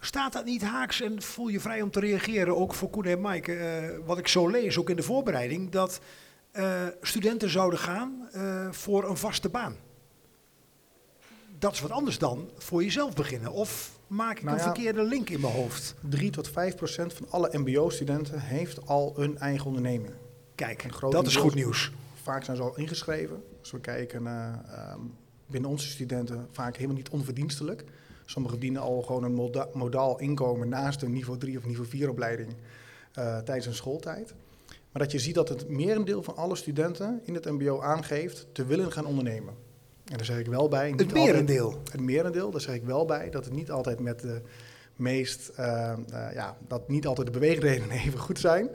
Staat 0.00 0.32
dat 0.32 0.44
niet 0.44 0.62
haaks 0.62 1.00
en 1.00 1.22
voel 1.22 1.48
je 1.48 1.60
vrij 1.60 1.82
om 1.82 1.90
te 1.90 2.00
reageren, 2.00 2.56
ook 2.56 2.74
voor 2.74 2.90
Koen 2.90 3.04
en 3.04 3.20
Maaike, 3.20 3.54
eh, 3.54 3.98
wat 4.04 4.18
ik 4.18 4.28
zo 4.28 4.48
lees, 4.48 4.78
ook 4.78 4.90
in 4.90 4.96
de 4.96 5.02
voorbereiding, 5.02 5.70
dat 5.70 6.00
eh, 6.50 6.86
studenten 7.00 7.50
zouden 7.50 7.78
gaan 7.78 8.28
voor 8.70 9.08
een 9.08 9.16
vaste 9.16 9.48
baan. 9.48 9.76
Dat 11.58 11.72
is 11.72 11.80
wat 11.80 11.90
anders 11.90 12.18
dan 12.18 12.50
voor 12.56 12.82
jezelf 12.84 13.14
beginnen. 13.14 13.52
Of 13.52 13.98
maak 14.06 14.36
ik 14.38 14.42
Nou 14.44 14.56
een 14.58 14.62
ja. 14.64 14.72
verkeerde 14.72 15.02
link 15.02 15.28
in 15.30 15.40
mijn 15.40 15.52
hoofd? 15.52 15.94
3 16.08 16.30
tot 16.30 16.48
5 16.48 16.76
procent 16.76 17.12
van 17.12 17.26
alle 17.30 17.50
MBO-studenten 17.58 18.40
heeft 18.40 18.86
al 18.86 19.12
een 19.16 19.38
eigen 19.38 19.66
onderneming. 19.66 20.12
Kijk, 20.54 20.86
dat 21.10 21.26
is 21.26 21.36
goed 21.36 21.54
nieuws. 21.54 21.92
Vaak 22.22 22.44
zijn 22.44 22.56
ze 22.56 22.62
al 22.62 22.76
ingeschreven. 22.76 23.42
Als 23.60 23.70
we 23.70 23.80
kijken 23.80 24.26
ehm, 24.26 25.00
binnen 25.46 25.70
onze 25.70 25.88
studenten, 25.88 26.48
vaak 26.50 26.74
helemaal 26.76 26.96
niet 26.96 27.08
onverdienstelijk. 27.08 27.84
Sommigen 28.24 28.58
verdienen 28.58 28.82
al 28.82 29.02
gewoon 29.02 29.24
een 29.24 29.34
moda- 29.34 29.68
modaal 29.72 30.18
inkomen 30.20 30.68
naast 30.68 31.02
een 31.02 31.12
niveau 31.12 31.38
3 31.38 31.58
of 31.58 31.64
niveau 31.66 31.88
4 31.88 32.08
opleiding 32.10 32.54
eh, 33.12 33.38
tijdens 33.38 33.66
hun 33.66 33.74
schooltijd. 33.74 34.34
Maar 34.92 35.02
dat 35.02 35.12
je 35.12 35.18
ziet 35.18 35.34
dat 35.34 35.48
het 35.48 35.68
merendeel 35.68 36.22
van 36.22 36.36
alle 36.36 36.56
studenten 36.56 37.20
in 37.24 37.34
het 37.34 37.44
MBO 37.44 37.80
aangeeft 37.80 38.46
te 38.52 38.64
willen 38.64 38.92
gaan 38.92 39.06
ondernemen. 39.06 39.54
En 40.10 40.16
daar 40.16 40.24
zeg 40.24 40.38
ik 40.38 40.46
wel 40.46 40.68
bij. 40.68 40.90
niet 40.90 41.00
Het 41.00 41.08
altijd- 41.08 41.26
merendeel. 41.26 41.82
het 41.90 42.00
merendeel, 42.00 42.50
daar 42.50 42.60
zeg 42.60 42.74
ik 42.74 42.84
wel 42.84 43.04
bij, 43.04 43.30
dat 43.30 43.44
het 43.44 43.54
niet 43.54 43.70
altijd 43.70 44.00
met 44.00 44.20
de 44.20 44.40
meest, 44.96 45.48
eh, 45.56 45.92
eh, 45.92 45.98
ja, 46.32 46.56
dat 46.68 46.88
niet 46.88 47.06
altijd 47.06 47.26
de 47.26 47.32
beweegredenen 47.32 47.90
even 48.06 48.18
goed 48.18 48.38
zijn. 48.38 48.68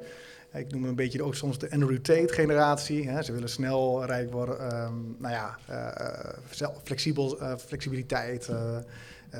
Ik 0.53 0.71
noem 0.71 0.83
een 0.85 0.95
beetje 0.95 1.23
ook 1.23 1.35
soms 1.35 1.57
de 1.59 1.71
Andrew 1.71 1.97
Tate 1.97 2.33
generatie. 2.33 3.09
Hè. 3.09 3.21
Ze 3.23 3.31
willen 3.31 3.49
snel 3.49 4.05
rijk 4.05 4.31
worden. 4.31 4.59
ehm, 4.71 4.93
nou 5.17 5.33
ja, 5.33 5.57
eh, 5.67 6.69
flexibel, 6.83 7.37
flexibiliteit, 7.57 8.49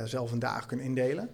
zelf 0.06 0.32
een 0.32 0.40
dag 0.40 0.66
kunnen 0.66 0.86
indelen. 0.86 1.30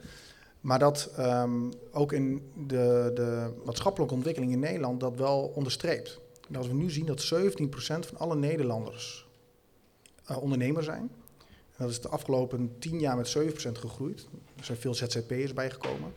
Maar 0.62 0.80
dat 0.80 1.10
ehm, 1.18 1.52
ook 1.92 2.12
in 2.14 2.52
de, 2.68 3.12
de 3.14 3.50
maatschappelijke 3.66 4.14
ontwikkeling 4.14 4.52
in 4.52 4.60
Nederland 4.60 5.00
dat 5.00 5.16
wel 5.16 5.52
onderstreept. 5.56 6.20
En 6.50 6.56
als 6.56 6.68
we 6.68 6.74
nu 6.74 6.90
zien 6.92 7.06
dat 7.06 7.22
17% 7.22 8.06
van 8.06 8.18
alle 8.18 8.36
Nederlanders 8.36 9.28
ondernemer 10.38 10.84
zijn. 10.84 11.12
Dat 11.78 11.90
is 11.90 12.02
de 12.02 12.10
afgelopen 12.10 12.76
10 12.80 13.00
jaar 13.00 13.18
met 13.18 13.38
7% 13.38 13.42
gegroeid. 13.72 14.28
Er 14.58 14.64
zijn 14.64 14.78
veel 14.78 14.94
ZZP'ers 14.94 15.54
bijgekomen. 15.54 16.14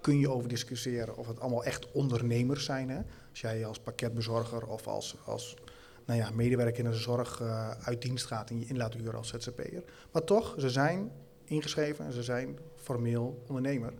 Kun 0.00 0.18
je 0.18 0.30
over 0.30 0.48
discussiëren 0.48 1.16
of 1.16 1.26
het 1.26 1.40
allemaal 1.40 1.64
echt 1.64 1.92
ondernemers 1.92 2.64
zijn. 2.64 2.90
Hè? 2.90 3.00
Als 3.30 3.40
jij 3.40 3.66
als 3.66 3.78
pakketbezorger 3.78 4.66
of 4.66 4.86
als, 4.86 5.16
als 5.24 5.56
nou 6.04 6.18
ja, 6.18 6.30
medewerker 6.30 6.84
in 6.84 6.90
de 6.90 6.96
zorg 6.96 7.40
eh, 7.40 7.70
uit 7.70 8.02
dienst 8.02 8.26
gaat 8.26 8.50
en 8.50 8.58
je 8.58 8.66
in 8.66 8.76
laat 8.76 8.94
huren 8.94 9.14
als 9.14 9.28
ZZP'er. 9.28 9.82
Maar 10.12 10.24
toch, 10.24 10.54
ze 10.58 10.70
zijn 10.70 11.10
ingeschreven 11.44 12.04
en 12.04 12.12
ze 12.12 12.22
zijn 12.22 12.58
formeel 12.74 13.42
ondernemer. 13.46 13.92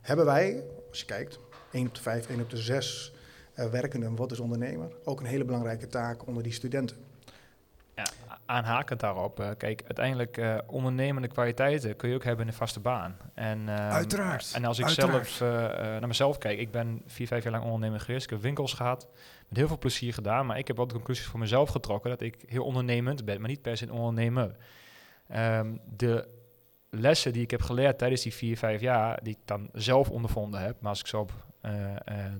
Hebben 0.00 0.24
wij, 0.24 0.64
als 0.88 1.00
je 1.00 1.06
kijkt, 1.06 1.38
1 1.72 1.86
op 1.86 1.94
de 1.94 2.00
5, 2.00 2.28
1 2.28 2.40
op 2.40 2.50
de 2.50 2.56
6 2.56 3.12
eh, 3.54 3.70
werkenden 3.70 4.16
wordt 4.16 4.30
dus 4.30 4.40
ondernemer. 4.40 4.92
Ook 5.04 5.20
een 5.20 5.26
hele 5.26 5.44
belangrijke 5.44 5.86
taak 5.86 6.26
onder 6.26 6.42
die 6.42 6.52
studenten. 6.52 6.96
Aanhakend 8.46 9.00
daarop. 9.00 9.40
eh, 9.40 9.50
kijk, 9.58 9.82
uiteindelijk 9.84 10.36
eh, 10.36 10.56
ondernemende 10.66 11.28
kwaliteiten 11.28 11.96
kun 11.96 12.08
je 12.08 12.14
ook 12.14 12.24
hebben 12.24 12.44
in 12.46 12.50
een 12.50 12.56
vaste 12.58 12.80
baan. 12.80 13.16
En, 13.34 13.68
ehm, 13.68 13.78
Uiteraard, 13.78 14.52
En 14.54 14.64
als 14.64 14.78
ik 14.78 14.84
uiteraard. 14.84 15.28
zelf 15.28 15.40
eh, 15.40 15.76
naar 15.78 16.06
mezelf 16.06 16.38
kijk, 16.38 16.58
ik 16.58 16.70
ben 16.70 17.02
vier, 17.06 17.26
vijf 17.26 17.42
jaar 17.42 17.52
lang 17.52 17.64
ondernemer 17.64 18.00
geweest. 18.00 18.24
Ik 18.24 18.30
heb 18.30 18.40
winkels 18.40 18.72
gehad, 18.72 19.08
met 19.48 19.58
heel 19.58 19.66
veel 19.68 19.78
plezier 19.78 20.14
gedaan. 20.14 20.46
Maar 20.46 20.58
ik 20.58 20.66
heb 20.66 20.76
wel 20.76 20.86
de 20.86 20.94
conclusies 20.94 21.26
voor 21.26 21.38
mezelf 21.40 21.70
getrokken 21.70 22.10
dat 22.10 22.20
ik 22.20 22.44
heel 22.46 22.64
ondernemend 22.64 23.24
ben, 23.24 23.40
maar 23.40 23.48
niet 23.48 23.62
per 23.62 23.76
se 23.76 23.84
een 23.84 23.92
ondernemer. 23.92 24.56
Ehm, 25.28 25.76
de 25.96 26.28
lessen 26.90 27.32
die 27.32 27.42
ik 27.42 27.50
heb 27.50 27.62
geleerd 27.62 27.98
tijdens 27.98 28.22
die 28.22 28.34
vier, 28.34 28.56
vijf 28.58 28.80
jaar, 28.80 29.22
die 29.22 29.32
ik 29.32 29.46
dan 29.46 29.68
zelf 29.72 30.10
ondervonden 30.10 30.60
heb, 30.60 30.80
maar 30.80 30.90
als 30.90 31.00
ik 31.00 31.06
zo 31.06 31.20
op 31.20 31.32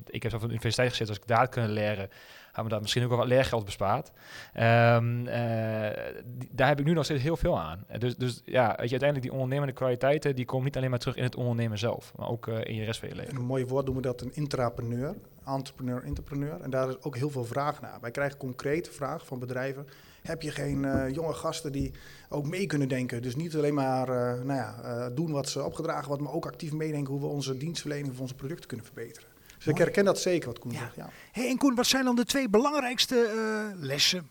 ik 0.06 0.23
heb 0.23 0.30
zelf 0.30 0.42
op 0.42 0.49
de 0.49 0.54
universiteit 0.54 0.88
gezeten, 0.88 1.09
als 1.09 1.23
ik 1.23 1.26
daar 1.26 1.38
had 1.38 1.49
kunnen 1.49 1.71
leren, 1.71 2.09
hadden 2.56 2.64
we 2.64 2.71
daar 2.71 2.80
misschien 2.80 3.02
ook 3.02 3.09
wel 3.09 3.18
wat 3.18 3.26
leergeld 3.28 3.64
bespaard. 3.64 4.11
Ehm, 4.52 5.26
eh, 5.26 6.14
daar 6.50 6.68
heb 6.68 6.78
ik 6.80 6.85
nu 6.85 6.92
nog 6.92 7.04
steeds 7.04 7.23
heel 7.23 7.37
veel 7.37 7.61
aan. 7.61 7.85
Eh, 7.87 8.00
Dus, 8.00 8.16
dus 8.16 8.42
ja, 8.45 8.66
weet 8.66 8.90
je, 8.90 8.99
uiteindelijk 8.99 9.23
die 9.23 9.33
ondernemende 9.33 9.73
kwaliteiten, 9.73 10.37
die 10.37 10.45
komen 10.45 10.64
niet 10.64 10.76
alleen 10.76 10.90
maar 10.90 10.99
terug 10.99 11.16
in 11.16 11.23
het 11.23 11.37
ondernemen 11.37 11.78
zelf, 11.78 12.12
maar 12.16 12.28
ook 12.28 12.49
eh, 12.49 12.59
in 12.62 12.75
je 12.75 12.85
rest 12.85 13.00
van 13.00 13.09
je 13.09 13.14
leven. 13.14 13.30
En 13.30 13.37
een 13.37 13.45
mooi 13.45 13.66
woord 13.66 13.85
noemen 13.85 14.02
we 14.02 14.09
dat 14.09 14.21
een 14.21 14.35
intrapreneur, 14.35 15.14
entrepreneur, 15.47 16.02
entrepreneur. 16.02 16.61
En 16.61 16.71
daar 16.71 16.88
is 16.88 17.02
ook 17.02 17.16
heel 17.16 17.30
veel 17.30 17.45
vraag 17.45 17.80
naar. 17.80 17.99
Wij 18.00 18.11
krijgen 18.11 18.38
concrete 18.38 18.92
vragen 18.92 19.26
van 19.26 19.38
bedrijven. 19.38 19.87
Heb 20.26 20.42
je 20.42 20.50
geen 20.50 20.85
eh, 20.85 21.11
jonge 21.14 21.33
gasten 21.35 21.73
die 21.73 21.92
ook 22.28 22.47
mee 22.47 22.66
kunnen 22.66 22.88
denken? 22.88 23.23
Dus 23.23 23.37
niet 23.37 23.56
alleen 23.56 23.75
maar 23.75 24.09
eh, 24.09 24.45
nou 24.45 24.59
ja, 24.59 24.75
eh, 24.83 25.06
doen 25.14 25.33
wat 25.33 25.49
ze 25.49 25.64
opgedragen 25.64 26.06
wordt, 26.09 26.23
maar 26.23 26.33
ook 26.33 26.47
actief 26.47 26.73
meedenken 26.73 27.12
hoe 27.12 27.21
we 27.23 27.26
onze 27.28 27.56
dienstverlening 27.56 28.11
of 28.11 28.21
onze 28.21 28.35
producten 28.35 28.66
kunnen 28.66 28.87
verbeteren. 28.87 29.28
Dus 29.59 29.66
ik 29.66 29.78
herken 29.78 30.04
dat 30.04 30.18
zeker 30.18 30.49
wat 30.49 30.59
Koen 30.59 30.73
Ja. 30.73 30.78
zegt. 30.78 30.95
Ja. 30.97 31.09
Hey, 31.33 31.49
en 31.49 31.56
Koen, 31.59 31.75
wat 31.75 31.87
zijn 31.87 32.04
dan 32.04 32.16
de 32.16 32.25
twee 32.25 32.49
belangrijkste 32.49 33.16
eh, 33.25 33.80
lessen 33.87 34.28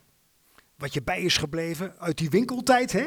wat 0.77 0.93
je 0.93 1.01
bij 1.03 1.21
is 1.21 1.37
gebleven 1.37 1.93
uit 1.99 2.17
die 2.17 2.29
winkeltijd, 2.29 2.91
hè? 2.91 3.05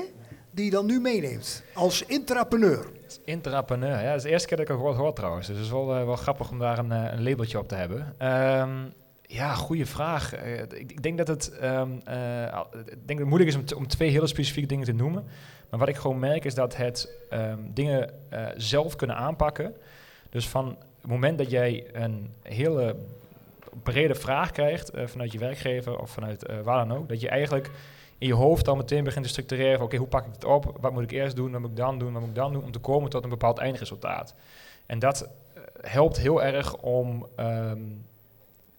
Die 0.51 0.65
je 0.65 0.71
dan 0.71 0.87
nu 0.87 1.01
meeneemt 1.01 1.63
als 1.75 2.03
intrapreneur. 2.03 2.87
Intrapreneur, 3.25 4.01
ja, 4.03 4.07
dat 4.09 4.17
is 4.17 4.23
de 4.23 4.29
eerste 4.29 4.49
keer 4.49 4.57
dat 4.57 4.67
ik 4.67 4.73
het 4.73 4.83
woord 4.83 4.97
hoor 4.97 5.13
trouwens. 5.15 5.47
Dus 5.47 5.57
het 5.57 5.65
is 5.65 5.71
wel, 5.73 5.87
wel 5.87 6.17
grappig 6.17 6.51
om 6.51 6.59
daar 6.59 6.79
een, 6.79 6.91
een 6.91 7.23
labeltje 7.23 7.59
op 7.59 7.69
te 7.69 7.75
hebben. 7.75 8.15
Ehm, 8.19 8.87
ja, 9.31 9.55
goede 9.55 9.87
vraag. 9.87 10.35
Eh, 10.35 10.61
ik, 10.61 10.71
ik 10.71 11.03
denk 11.03 11.19
dat 11.19 11.29
het, 11.29 11.59
ehm, 11.59 11.91
eh, 12.05 12.61
denk 12.73 13.07
dat 13.07 13.19
het 13.19 13.27
moeilijk 13.27 13.51
is 13.51 13.57
om, 13.57 13.79
om 13.79 13.87
twee 13.87 14.11
hele 14.11 14.27
specifieke 14.27 14.69
dingen 14.69 14.85
te 14.85 14.93
noemen. 14.93 15.25
Maar 15.71 15.79
wat 15.79 15.89
ik 15.89 15.97
gewoon 15.97 16.19
merk 16.19 16.45
is 16.45 16.55
dat 16.55 16.77
het 16.77 17.11
ehm, 17.31 17.59
dingen 17.75 18.11
eh, 18.29 18.47
zelf 18.57 18.97
kunnen 18.97 19.17
aanpakken. 19.17 19.75
Dus 20.31 20.49
van 20.49 20.69
het 21.01 21.11
moment 21.11 21.39
dat 21.39 21.51
jij 21.51 21.87
een 21.93 22.31
hele 22.43 22.97
brede 23.83 24.15
vraag 24.15 24.51
krijgt 24.51 24.91
vanuit 25.05 25.33
je 25.33 25.39
werkgever 25.39 25.99
of 25.99 26.11
vanuit 26.11 26.47
waar 26.63 26.87
dan 26.87 26.97
ook, 26.97 27.09
dat 27.09 27.21
je 27.21 27.29
eigenlijk 27.29 27.71
in 28.19 28.27
je 28.27 28.35
hoofd 28.35 28.69
al 28.69 28.77
meteen 28.77 29.05
begint 29.05 29.25
te 29.25 29.31
structureren. 29.31 29.83
Oké, 29.83 29.97
hoe 29.97 30.07
pak 30.07 30.27
ik 30.27 30.33
het 30.33 30.45
op? 30.45 30.77
Wat 30.81 30.93
moet 30.93 31.03
ik 31.03 31.11
eerst 31.11 31.37
doen? 31.37 31.53
Wat 31.53 31.61
moet 31.61 31.71
ik 31.71 31.77
dan 31.77 31.99
doen? 31.99 32.13
Wat 32.13 32.21
moet 32.21 32.31
ik 32.31 32.37
dan 32.37 32.53
doen? 32.53 32.65
Om 32.65 32.73
te 32.73 32.79
komen 32.79 33.11
tot 33.11 33.25
een 33.25 33.31
bepaald 33.31 33.59
eindresultaat. 33.59 34.35
En 34.87 34.99
dat 34.99 35.29
helpt 35.81 36.19
heel 36.19 36.43
erg 36.43 36.77
om 36.77 37.27
ehm, 37.37 37.81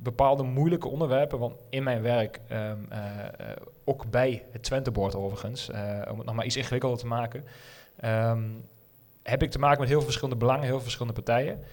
bepaalde 0.01 0.43
moeilijke 0.43 0.87
onderwerpen, 0.87 1.39
want 1.39 1.55
in 1.69 1.83
mijn 1.83 2.01
werk, 2.01 2.39
ehm, 2.47 2.77
eh, 2.89 2.99
eh, 3.25 3.55
ook 3.83 4.09
bij 4.09 4.43
het 4.51 4.63
Twenteboard 4.63 5.15
overigens, 5.15 5.69
eh, 5.69 6.01
om 6.11 6.17
het 6.17 6.25
nog 6.25 6.35
maar 6.35 6.45
iets 6.45 6.55
ingewikkelder 6.55 6.99
te 6.99 7.07
maken, 7.07 7.43
ehm, 7.95 8.43
heb 9.23 9.43
ik 9.43 9.51
te 9.51 9.59
maken 9.59 9.79
met 9.79 9.87
heel 9.87 9.97
veel 9.97 10.07
verschillende 10.07 10.39
belangen, 10.39 10.63
heel 10.63 10.73
veel 10.73 10.81
verschillende 10.81 11.21
partijen. 11.21 11.63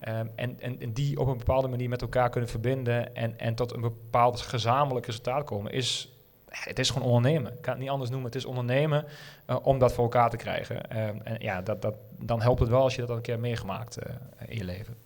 Ehm, 0.00 0.26
en, 0.34 0.60
en, 0.60 0.92
die 0.92 1.20
op 1.20 1.26
een 1.26 1.38
bepaalde 1.38 1.68
manier 1.68 1.88
met 1.88 2.02
elkaar 2.02 2.30
kunnen 2.30 2.50
verbinden 2.50 3.14
en, 3.14 3.38
en 3.38 3.54
tot 3.54 3.72
een 3.72 3.80
bepaald 3.80 4.40
gezamenlijk 4.40 5.06
resultaat 5.06 5.44
komen, 5.44 5.72
is 5.72 6.10
het 6.50 6.78
is 6.78 6.90
gewoon 6.90 7.08
ondernemen. 7.08 7.52
Ik 7.52 7.62
kan 7.62 7.72
het 7.72 7.82
niet 7.82 7.90
anders 7.90 8.10
noemen. 8.10 8.28
Het 8.28 8.38
is 8.38 8.44
ondernemen 8.44 9.04
om 9.62 9.78
dat 9.78 9.92
voor 9.92 10.04
elkaar 10.04 10.30
te 10.30 10.36
krijgen. 10.36 10.90
En 10.90 11.36
ja, 11.38 11.62
dat, 11.62 11.82
dat, 11.82 11.96
dan 12.18 12.42
helpt 12.42 12.60
het 12.60 12.68
wel 12.68 12.82
als 12.82 12.94
je 12.94 13.00
dat 13.00 13.10
al 13.10 13.16
een 13.16 13.22
keer 13.22 13.38
meegemaakt 13.38 13.98
in 14.46 14.56
je 14.56 14.64
leven. 14.64 14.96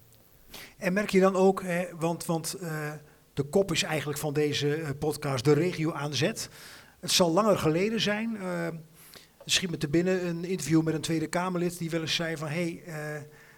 En 0.78 0.92
merk 0.92 1.10
je 1.10 1.20
dan 1.20 1.36
ook, 1.36 1.62
hè, 1.62 1.84
want, 1.98 2.26
want 2.26 2.54
eh, 2.54 2.92
de 3.34 3.42
kop 3.42 3.72
is 3.72 3.82
eigenlijk 3.82 4.18
van 4.18 4.32
deze 4.32 4.74
eh, 4.74 4.90
podcast 4.98 5.44
de 5.44 5.52
regio 5.52 5.92
aan 5.92 6.14
zet. 6.14 6.48
Het 7.00 7.10
zal 7.10 7.32
langer 7.32 7.58
geleden 7.58 8.00
zijn. 8.00 8.36
eh 8.36 8.68
misschien 9.44 9.70
met 9.70 9.80
te 9.80 9.88
binnen 9.88 10.26
een 10.26 10.44
interview 10.44 10.82
met 10.82 10.94
een 10.94 11.00
Tweede 11.00 11.26
Kamerlid 11.26 11.78
die 11.78 11.90
wel 11.90 12.00
eens 12.00 12.14
zei 12.14 12.36
van... 12.36 12.48
Hey, 12.48 12.82
eh, 12.86 12.94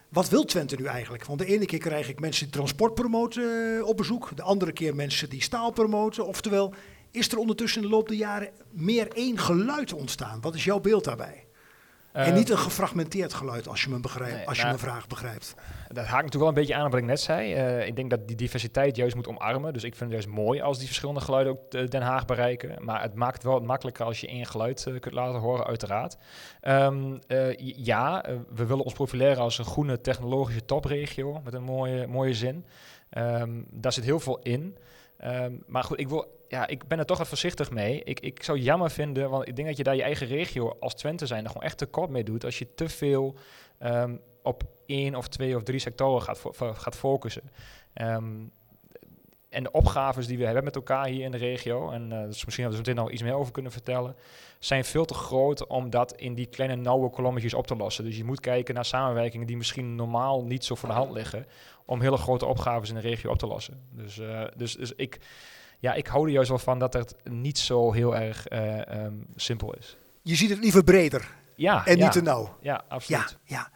wat 0.09 0.29
wil 0.29 0.45
Twente 0.45 0.77
nu 0.77 0.85
eigenlijk? 0.85 1.25
Want 1.25 1.39
de 1.39 1.47
ene 1.47 1.67
keer 1.67 1.79
krijg 1.79 2.09
ik 2.09 2.21
mensen 2.21 2.45
die 2.45 2.55
transport 2.55 2.95
promoten 2.95 3.87
op 3.87 3.97
bezoek. 3.97 4.37
De 4.37 4.43
andere 4.43 4.73
keer 4.73 4.95
mensen 4.95 5.29
die 5.29 5.43
staal 5.43 5.71
promoten. 5.71 6.27
Oftewel, 6.27 6.75
is 7.11 7.33
er 7.33 7.39
ondertussen 7.39 7.83
in 7.83 7.89
de 7.89 7.95
loop 7.95 8.09
der 8.09 8.17
jaren 8.17 8.51
meer 8.71 9.09
één 9.13 9.39
geluid 9.39 9.93
ontstaan? 9.93 10.41
Wat 10.41 10.55
is 10.55 10.65
jouw 10.65 10.81
beeld 10.81 11.05
daarbij? 11.05 11.47
En 12.13 12.27
Eh, 12.27 12.35
niet 12.35 12.51
een 12.51 12.59
gefragmenteerd 12.59 13.35
geluid, 13.35 13.69
als 13.69 13.83
je 13.83 13.91
me, 13.91 14.01
begrijpt, 14.01 14.37
nee, 14.37 14.47
als 14.47 14.57
je 14.57 14.65
nou- 14.65 14.77
mijn 14.77 14.91
vraag 14.91 15.07
begrijpt. 15.07 15.55
Dat 15.89 16.05
haakt 16.05 16.11
natuurlijk 16.11 16.39
wel 16.39 16.49
een 16.49 16.55
beetje 16.55 16.75
aan 16.75 16.85
op 16.85 16.91
wat 16.91 17.01
ik 17.01 17.07
net 17.07 17.21
zei. 17.21 17.55
Eh, 17.55 17.87
ik 17.87 17.97
denk 17.97 18.11
dat 18.11 18.29
die 18.29 18.37
diversiteit 18.37 18.97
juist 18.97 19.15
moet 19.15 19.29
omarmen. 19.29 19.73
Dus 19.73 19.85
ik 19.85 19.95
vind 19.97 20.13
het 20.13 20.23
juist 20.23 20.39
mooi 20.39 20.61
als 20.61 20.79
die 20.79 20.87
verschillende 20.87 21.21
geluiden 21.21 21.53
ook 21.53 21.73
eh, 21.73 21.87
Den 21.87 22.03
Haag 22.03 22.25
bereiken. 22.25 22.85
Maar 22.85 23.03
het 23.03 23.15
maakt 23.15 23.35
het 23.35 23.43
wel 23.43 23.61
makkelijker 23.61 24.05
als 24.05 24.21
je 24.21 24.27
één 24.27 24.47
geluid 24.47 24.87
kunt 25.01 25.15
laten 25.15 25.41
horen, 25.41 25.67
uiteraard. 25.67 26.17
Ehm, 26.61 27.19
eh, 27.27 27.59
ja, 27.59 28.25
we 28.55 28.67
willen 28.67 28.85
ons 28.85 28.95
profileren 28.95 29.43
als 29.43 29.59
een 29.59 29.65
groene 29.65 30.01
technologische 30.01 30.65
topregio. 30.65 31.41
Met 31.45 31.55
een 31.55 31.63
mooie, 31.63 32.07
mooie 32.07 32.35
zin. 32.35 32.65
Ehm, 33.11 33.51
daar 33.71 33.93
zit 33.93 34.05
heel 34.05 34.21
veel 34.21 34.39
in. 34.43 34.77
Ehm, 35.19 35.53
maar 35.67 35.85
goed, 35.85 36.01
ik, 36.01 36.09
wil, 36.09 36.42
ja, 36.53 36.67
ik 36.67 36.89
ben 36.89 36.99
er 36.99 37.07
toch 37.07 37.19
wat 37.19 37.29
voorzichtig 37.29 37.71
mee. 37.71 38.03
Ik, 38.05 38.21
ik 38.21 38.43
zou 38.43 38.59
jammer 38.59 38.91
vinden, 38.91 39.31
want 39.31 39.49
ik 39.49 39.57
denk 39.57 39.69
dat 39.69 39.77
je 39.77 39.83
daar 39.83 39.97
je 39.97 40.03
eigen 40.03 40.27
regio 40.27 40.77
als 40.81 40.95
Twente 40.95 41.27
zijn 41.27 41.45
er 41.45 41.51
gewoon 41.51 41.63
echt 41.63 41.79
tekort 41.79 42.11
mee 42.11 42.25
doet. 42.25 42.45
Als 42.45 42.59
je 42.59 42.75
te 42.75 42.89
veel 42.89 43.35
ehm, 43.79 44.17
op 44.43 44.63
één 44.87 45.15
of 45.15 45.29
twee 45.29 45.57
of 45.57 45.63
drie 45.63 45.79
sectoren 45.79 46.23
gaat, 46.23 46.41
gaat 46.57 46.97
focussen. 46.97 47.43
Ehm, 47.93 48.25
en 49.49 49.63
de 49.63 49.71
opgaves 49.71 50.27
die 50.27 50.39
we 50.39 50.45
hebben 50.45 50.65
met 50.65 50.77
elkaar 50.77 51.07
hier 51.07 51.25
in 51.25 51.31
de 51.31 51.37
regio, 51.37 51.91
en 51.91 52.13
eh 52.13 52.25
dus 52.25 52.45
misschien 52.45 52.65
dat 52.65 52.73
we 52.73 52.79
meteen 52.79 52.95
nog 52.95 53.11
iets 53.11 53.23
meer 53.23 53.35
over 53.35 53.53
kunnen 53.53 53.73
vertellen, 53.73 54.17
zijn 54.59 54.85
veel 54.85 55.05
te 55.05 55.15
groot 55.15 55.67
om 55.67 55.91
dat 55.91 56.13
in 56.13 56.35
die 56.35 56.47
kleine 56.47 56.77
nauwe 56.77 57.11
kolommetjes 57.11 57.55
op 57.55 57.67
te 57.67 57.77
lossen. 57.77 58.05
Dus 58.05 58.17
je 58.17 58.25
moet 58.25 58.41
kijken 58.41 58.75
naar 58.75 58.85
samenwerkingen 58.85 59.47
die 59.47 59.57
misschien 59.57 59.95
normaal 59.95 60.45
niet 60.45 60.65
zo 60.65 60.75
voor 60.75 60.89
de 60.89 60.95
hand 60.95 61.13
liggen, 61.13 61.47
om 61.85 62.01
hele 62.01 62.17
grote 62.17 62.47
opgaves 62.47 62.89
in 62.89 62.95
de 62.95 63.01
regio 63.01 63.31
op 63.31 63.39
te 63.39 63.47
lossen. 63.47 63.81
Dus, 63.91 64.19
eh, 64.19 64.45
dus, 64.57 64.77
dus 64.77 64.93
ik, 64.97 65.19
ja, 65.83 65.95
ik 65.95 66.07
hou 66.07 66.27
er 66.27 66.33
juist 66.33 66.49
wel 66.49 66.59
van 66.59 66.79
dat 66.79 66.93
het 66.93 67.15
niet 67.25 67.59
zo 67.59 67.93
heel 67.93 68.17
erg 68.17 68.47
eh, 68.49 68.89
ehm, 68.89 69.13
simpel 69.37 69.75
is. 69.75 69.97
Je 70.23 70.35
ziet 70.37 70.51
het 70.51 70.59
liever 70.59 70.85
breder 70.85 71.29
Ja, 71.57 71.87
en 71.87 71.97
ja, 71.97 72.03
niet 72.05 72.13
te 72.13 72.23
nauw. 72.23 72.57
Ja, 72.61 72.85
absoluut. 72.89 73.39
Ja, 73.45 73.57
ja. 73.57 73.71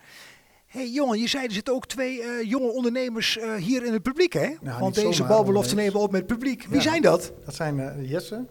hey, 0.67 0.89
jongen, 0.91 1.19
je 1.19 1.29
zei 1.29 1.45
er 1.47 1.53
zitten 1.53 1.75
ook 1.75 1.87
twee 1.87 2.23
eh, 2.23 2.49
jonge 2.51 2.73
ondernemers 2.73 3.39
eh, 3.39 3.55
hier 3.55 3.85
in 3.85 3.93
het 3.93 4.03
publiek, 4.03 4.33
hè? 4.33 4.55
Nou, 4.61 4.81
Want 4.81 4.95
deze 4.95 5.13
zomaar 5.13 5.33
balbelofte 5.33 5.75
nemen 5.75 5.93
we 5.93 5.99
op 5.99 6.11
met 6.11 6.21
het 6.21 6.31
publiek. 6.31 6.63
Wie 6.69 6.77
Ja. 6.77 6.81
zijn 6.83 7.03
dat? 7.03 7.33
Dat 7.45 7.55
zijn 7.55 7.81
eh, 7.81 8.11
Jesse 8.11 8.47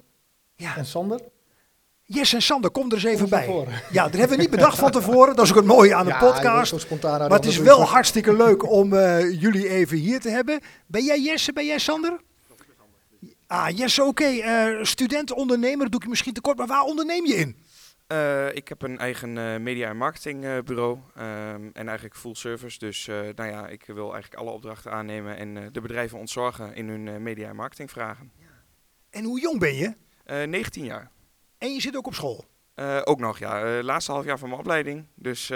Ja. 0.56 0.76
en 0.78 0.86
Sander. 0.86 1.20
Yes 2.08 2.34
en 2.34 2.42
Sander, 2.42 2.72
kom 2.72 2.88
er 2.88 2.94
eens 2.94 3.04
even 3.04 3.30
bij. 3.30 3.48
Ja, 3.92 4.04
dat 4.04 4.14
hebben 4.20 4.38
we 4.38 4.42
niet 4.44 4.52
bedacht 4.52 4.78
van 4.78 4.92
tevoren. 4.92 5.36
Dat 5.36 5.46
is 5.46 5.52
ook 5.52 5.58
het 5.58 5.66
mooie 5.66 5.96
aan 5.96 6.04
wordt 6.06 6.20
podcast. 6.32 6.70
zo 6.70 6.78
spontaan 6.78 7.20
uit, 7.20 7.30
Maar 7.30 7.40
het 7.40 7.48
is 7.48 7.58
wel 7.58 7.82
hartstikke 7.82 8.36
leuk 8.36 8.72
om 8.72 8.94
eh, 8.94 9.42
jullie 9.42 9.70
even 9.70 9.98
hier 9.98 10.20
te 10.20 10.30
hebben. 10.30 10.60
Ben 10.88 11.04
jij 11.04 11.22
Jesse, 11.22 11.54
ben 11.54 11.66
jij 11.66 11.80
Sander? 11.80 12.20
Ah, 13.48 13.70
Jesse, 13.78 14.04
oké. 14.04 14.24
eh, 14.26 14.84
student, 14.84 15.32
ondernemer, 15.32 15.80
dat 15.80 15.88
doe 15.92 15.96
ik 16.00 16.04
je 16.04 16.10
misschien 16.10 16.34
tekort. 16.34 16.58
Maar 16.58 16.68
waar 16.68 16.84
onderneem 16.84 17.26
je 17.26 17.34
in? 17.36 17.58
Eh, 18.08 18.56
ik 18.56 18.68
heb 18.68 18.82
een 18.82 18.98
eigen 18.98 19.38
eh, 19.38 19.60
media- 19.60 19.90
en 19.90 19.98
marketingbureau 19.98 21.00
ehm, 21.16 21.70
en 21.74 21.88
eigenlijk 21.88 22.16
full 22.16 22.34
service. 22.36 22.80
Dus 22.80 23.06
nou 23.06 23.46
ja, 23.50 23.68
ik 23.68 23.84
wil 23.86 24.14
eigenlijk 24.14 24.42
alle 24.42 24.52
opdrachten 24.52 24.92
aannemen 24.92 25.38
en 25.38 25.72
de 25.74 25.82
bedrijven 25.82 26.20
ontzorgen 26.20 26.76
in 26.76 26.90
hun 26.90 27.24
media- 27.24 27.50
en 27.50 27.56
marketingvragen. 27.56 28.32
En 29.10 29.24
hoe 29.24 29.40
jong 29.42 29.60
ben 29.60 29.76
je? 29.76 29.94
Eh 30.24 30.44
19 30.44 30.86
jaar. 30.86 31.12
En 31.58 31.74
je 31.74 31.82
zit 31.82 31.96
ook 31.96 32.08
op 32.08 32.14
school. 32.14 32.46
Ook 33.04 33.20
nog, 33.20 33.40
ja. 33.40 33.84
laatste 33.84 34.12
half 34.12 34.26
jaar 34.26 34.38
van 34.40 34.48
mijn 34.50 34.60
opleiding. 34.60 35.06
Dus 35.16 35.48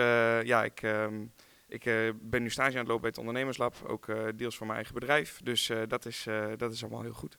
ja, 0.44 0.64
ik, 0.64 0.82
ehm, 0.82 1.22
ik 1.68 1.84
ben 2.22 2.42
nu 2.42 2.50
stage 2.50 2.72
aan 2.72 2.78
het 2.78 2.88
lopen 2.88 3.02
bij 3.02 3.10
het 3.10 3.20
ondernemerslab. 3.20 3.76
Ook 3.88 4.08
eh, 4.08 4.18
deels 4.36 4.56
voor 4.58 4.66
mijn 4.66 4.78
eigen 4.78 4.96
bedrijf. 5.00 5.40
Dus 5.44 5.72
dat, 5.88 6.06
is, 6.06 6.28
dat 6.58 6.74
is 6.74 6.82
allemaal 6.82 7.02
heel 7.02 7.14
goed. 7.14 7.38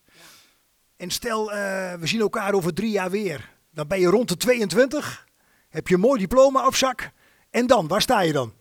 En 1.00 1.10
stel, 1.10 1.52
eh, 1.52 1.58
we 1.94 2.06
zien 2.06 2.20
elkaar 2.20 2.52
over 2.52 2.74
drie 2.74 2.90
jaar 2.90 3.10
weer. 3.10 3.50
Dan 3.72 3.88
ben 3.88 4.00
je 4.00 4.06
rond 4.06 4.28
de 4.28 4.36
22. 4.36 5.26
Heb 5.68 5.88
je 5.88 5.94
een 5.94 6.00
mooi 6.00 6.18
diploma 6.20 6.66
op 6.66 6.74
zak. 6.74 7.10
En 7.50 7.66
dan, 7.66 7.88
waar 7.88 8.00
sta 8.02 8.20
je 8.20 8.32
dan? 8.32 8.52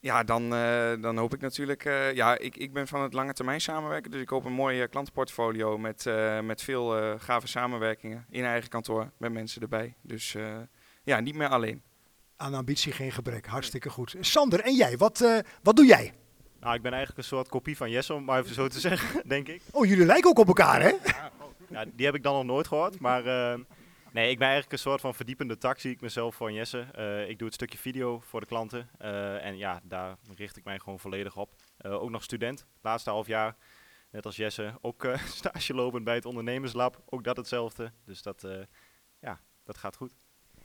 Ja, 0.00 0.24
dan, 0.24 0.54
eh, 0.54 0.92
dan 1.00 1.16
hoop 1.16 1.34
ik 1.34 1.40
natuurlijk. 1.40 1.84
eh, 1.84 2.14
ja, 2.14 2.38
ik, 2.38 2.56
ik 2.56 2.72
ben 2.72 2.88
van 2.88 3.00
het 3.02 3.12
lange 3.12 3.32
termijn 3.32 3.60
samenwerken. 3.60 4.10
Dus 4.10 4.20
ik 4.20 4.28
hoop 4.28 4.44
een 4.44 4.52
mooi 4.52 4.82
eh, 4.82 4.88
klantenportfolio 4.90 5.78
met, 5.78 6.06
eh, 6.06 6.40
met 6.40 6.62
veel 6.62 6.96
eh, 6.98 7.14
gave 7.18 7.46
samenwerkingen 7.46 8.26
in 8.30 8.44
eigen 8.44 8.68
kantoor 8.68 9.10
met 9.16 9.32
mensen 9.32 9.62
erbij. 9.62 9.94
Dus 10.02 10.34
eh, 10.34 10.56
ja, 11.04 11.20
niet 11.20 11.34
meer 11.34 11.48
alleen. 11.48 11.82
Aan 12.36 12.54
ambitie 12.54 12.92
geen 12.92 13.12
gebrek. 13.12 13.46
Hartstikke 13.46 13.90
goed. 13.90 14.14
Sander, 14.20 14.60
en 14.60 14.74
jij? 14.74 14.96
Wat, 14.96 15.20
eh, 15.20 15.38
wat 15.62 15.76
doe 15.76 15.86
jij? 15.86 16.12
Nou, 16.60 16.74
ik 16.74 16.82
ben 16.82 16.92
eigenlijk 16.92 17.18
een 17.22 17.36
soort 17.36 17.48
kopie 17.48 17.76
van 17.76 17.90
Jesse, 17.90 18.14
om 18.14 18.24
maar 18.24 18.40
even 18.42 18.54
zo 18.54 18.68
te 18.68 18.80
zeggen, 18.80 19.22
denk 19.28 19.48
ik. 19.48 19.62
Oh, 19.70 19.86
jullie 19.86 20.06
lijken 20.06 20.30
ook 20.30 20.38
op 20.38 20.46
elkaar, 20.48 20.80
hè? 20.82 20.88
Ja, 20.88 21.30
die 21.94 22.06
heb 22.06 22.14
ik 22.14 22.22
dan 22.22 22.34
nog 22.34 22.44
nooit 22.44 22.66
gehoord, 22.66 22.98
maar 22.98 23.26
eh, 23.26 23.58
nee, 24.12 24.30
ik 24.30 24.38
ben 24.38 24.46
eigenlijk 24.46 24.72
een 24.72 24.90
soort 24.90 25.00
van 25.00 25.14
verdiepende 25.14 25.58
tak, 25.58 25.78
zie 25.78 25.90
ik 25.90 26.00
mezelf 26.00 26.34
van 26.34 26.54
Jesse. 26.54 26.86
Eh, 26.92 27.28
ik 27.28 27.38
doe 27.38 27.46
het 27.46 27.54
stukje 27.54 27.78
video 27.78 28.20
voor 28.20 28.40
de 28.40 28.46
klanten 28.46 28.88
eh, 28.98 29.44
en 29.44 29.56
ja, 29.56 29.80
daar 29.84 30.16
richt 30.36 30.56
ik 30.56 30.64
mij 30.64 30.78
gewoon 30.78 30.98
volledig 30.98 31.36
op. 31.36 31.54
Eh, 31.76 32.02
ook 32.02 32.10
nog 32.10 32.22
student, 32.22 32.66
laatste 32.82 33.10
half 33.10 33.26
jaar, 33.26 33.56
net 34.10 34.26
als 34.26 34.36
Jesse, 34.36 34.74
ook 34.80 35.06
stage 35.40 35.74
lopend 35.74 36.04
bij 36.04 36.14
het 36.14 36.24
ondernemerslab, 36.24 37.02
ook 37.06 37.24
dat 37.24 37.36
hetzelfde. 37.36 37.92
Dus 38.04 38.22
dat, 38.22 38.46
ja, 39.20 39.40
dat 39.64 39.78
gaat 39.78 39.96
goed. 39.96 40.14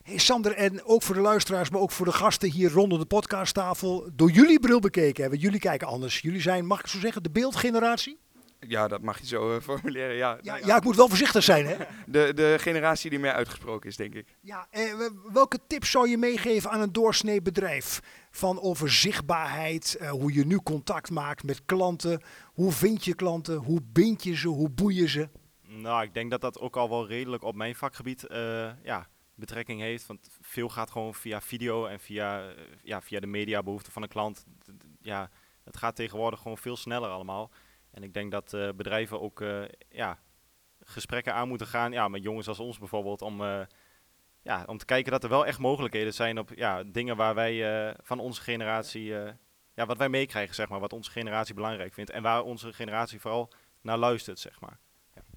Hey 0.03 0.17
Sander, 0.17 0.53
en 0.55 0.83
ook 0.83 1.01
voor 1.01 1.15
de 1.15 1.21
luisteraars, 1.21 1.69
maar 1.69 1.81
ook 1.81 1.91
voor 1.91 2.05
de 2.05 2.11
gasten 2.11 2.49
hier 2.49 2.71
rondom 2.71 2.99
de 2.99 3.05
podcasttafel, 3.05 4.09
door 4.13 4.31
jullie 4.31 4.59
bril 4.59 4.79
bekeken. 4.79 5.29
Want 5.29 5.41
jullie 5.41 5.59
kijken 5.59 5.87
anders. 5.87 6.19
Jullie 6.19 6.41
zijn, 6.41 6.65
mag 6.65 6.79
ik 6.79 6.87
zo 6.87 6.99
zeggen, 6.99 7.23
de 7.23 7.31
beeldgeneratie? 7.31 8.19
Ja, 8.67 8.87
dat 8.87 9.01
mag 9.01 9.19
je 9.19 9.25
zo 9.25 9.55
eh, 9.55 9.61
formuleren. 9.69 10.15
Ja, 10.15 10.37
Ja, 10.41 10.53
Nou 10.53 10.65
ja, 10.65 10.77
ik 10.77 10.83
moet 10.83 10.95
wel 10.95 11.07
voorzichtig 11.07 11.43
zijn, 11.43 11.65
hè? 11.65 11.75
De, 12.07 12.33
de 12.33 12.55
generatie 12.59 13.09
die 13.09 13.19
meer 13.19 13.33
uitgesproken 13.33 13.89
is, 13.89 13.95
denk 13.95 14.13
ik. 14.13 14.37
Ja, 14.41 14.67
eh, 14.69 14.93
welke 15.33 15.59
tips 15.67 15.91
zou 15.91 16.09
je 16.09 16.17
meegeven 16.17 16.69
aan 16.69 16.81
een 16.81 16.93
doorsnee 16.93 17.41
bedrijf? 17.41 17.99
Van 18.31 18.61
over 18.61 18.91
zichtbaarheid, 18.91 19.95
eh, 19.95 20.09
hoe 20.09 20.33
je 20.33 20.45
nu 20.45 20.57
contact 20.57 21.09
maakt 21.09 21.43
met 21.43 21.65
klanten. 21.65 22.21
Hoe 22.53 22.71
vind 22.71 23.05
je 23.05 23.15
klanten? 23.15 23.55
Hoe 23.55 23.81
bind 23.83 24.23
je 24.23 24.35
ze? 24.35 24.47
Hoe 24.47 24.69
boei 24.69 24.95
je 24.95 25.07
ze? 25.07 25.29
Nou, 25.67 26.03
ik 26.03 26.13
denk 26.13 26.31
dat 26.31 26.41
dat 26.41 26.59
ook 26.59 26.77
al 26.77 26.89
wel 26.89 27.07
redelijk 27.07 27.43
op 27.43 27.55
mijn 27.55 27.75
vakgebied 27.75 28.27
eh, 28.27 28.71
ja, 28.83 29.07
betrekking 29.35 29.81
heeft. 29.81 30.05
Want 30.05 30.37
veel 30.41 30.69
gaat 30.69 30.91
gewoon 30.91 31.13
via 31.13 31.41
video 31.41 31.85
en 31.85 31.99
via, 31.99 32.49
eh, 32.49 32.63
ja, 32.83 33.01
via 33.01 33.19
de 33.19 33.27
mediabehoeften 33.27 33.91
van 33.91 34.01
een 34.01 34.09
klant. 34.09 34.45
Ja, 35.01 35.29
het 35.63 35.77
gaat 35.77 35.95
tegenwoordig 35.95 36.41
gewoon 36.41 36.57
veel 36.57 36.77
sneller 36.77 37.09
allemaal. 37.09 37.51
En 37.93 38.03
ik 38.03 38.13
denk 38.13 38.31
dat 38.31 38.53
eh, 38.53 38.69
bedrijven 38.75 39.21
ook 39.21 39.41
eh, 39.41 39.61
ja, 39.89 40.19
gesprekken 40.79 41.33
aan 41.33 41.47
moeten 41.47 41.67
gaan 41.67 41.91
ja, 41.91 42.07
met 42.07 42.23
jongens 42.23 42.47
als 42.47 42.59
ons 42.59 42.79
bijvoorbeeld. 42.79 43.21
Om, 43.21 43.41
eh, 43.41 43.61
ja, 44.41 44.63
om 44.65 44.77
te 44.77 44.85
kijken 44.85 45.11
dat 45.11 45.23
er 45.23 45.29
wel 45.29 45.45
echt 45.45 45.59
mogelijkheden 45.59 46.13
zijn 46.13 46.39
op 46.39 46.51
ja, 46.55 46.83
dingen 46.83 47.15
waar 47.15 47.35
wij 47.35 47.95
van 48.03 48.19
onze 48.19 48.41
generatie, 48.41 49.05
ja, 49.73 49.85
wat 49.85 49.97
wij 49.97 50.09
meekrijgen, 50.09 50.55
zeg 50.55 50.69
maar. 50.69 50.79
Wat 50.79 50.93
onze 50.93 51.11
generatie 51.11 51.53
belangrijk 51.53 51.93
vindt. 51.93 52.11
En 52.11 52.21
waar 52.21 52.43
onze 52.43 52.73
generatie 52.73 53.19
vooral 53.19 53.51
naar 53.81 53.97
luistert, 53.97 54.39
zeg 54.39 54.59
maar. 54.59 54.79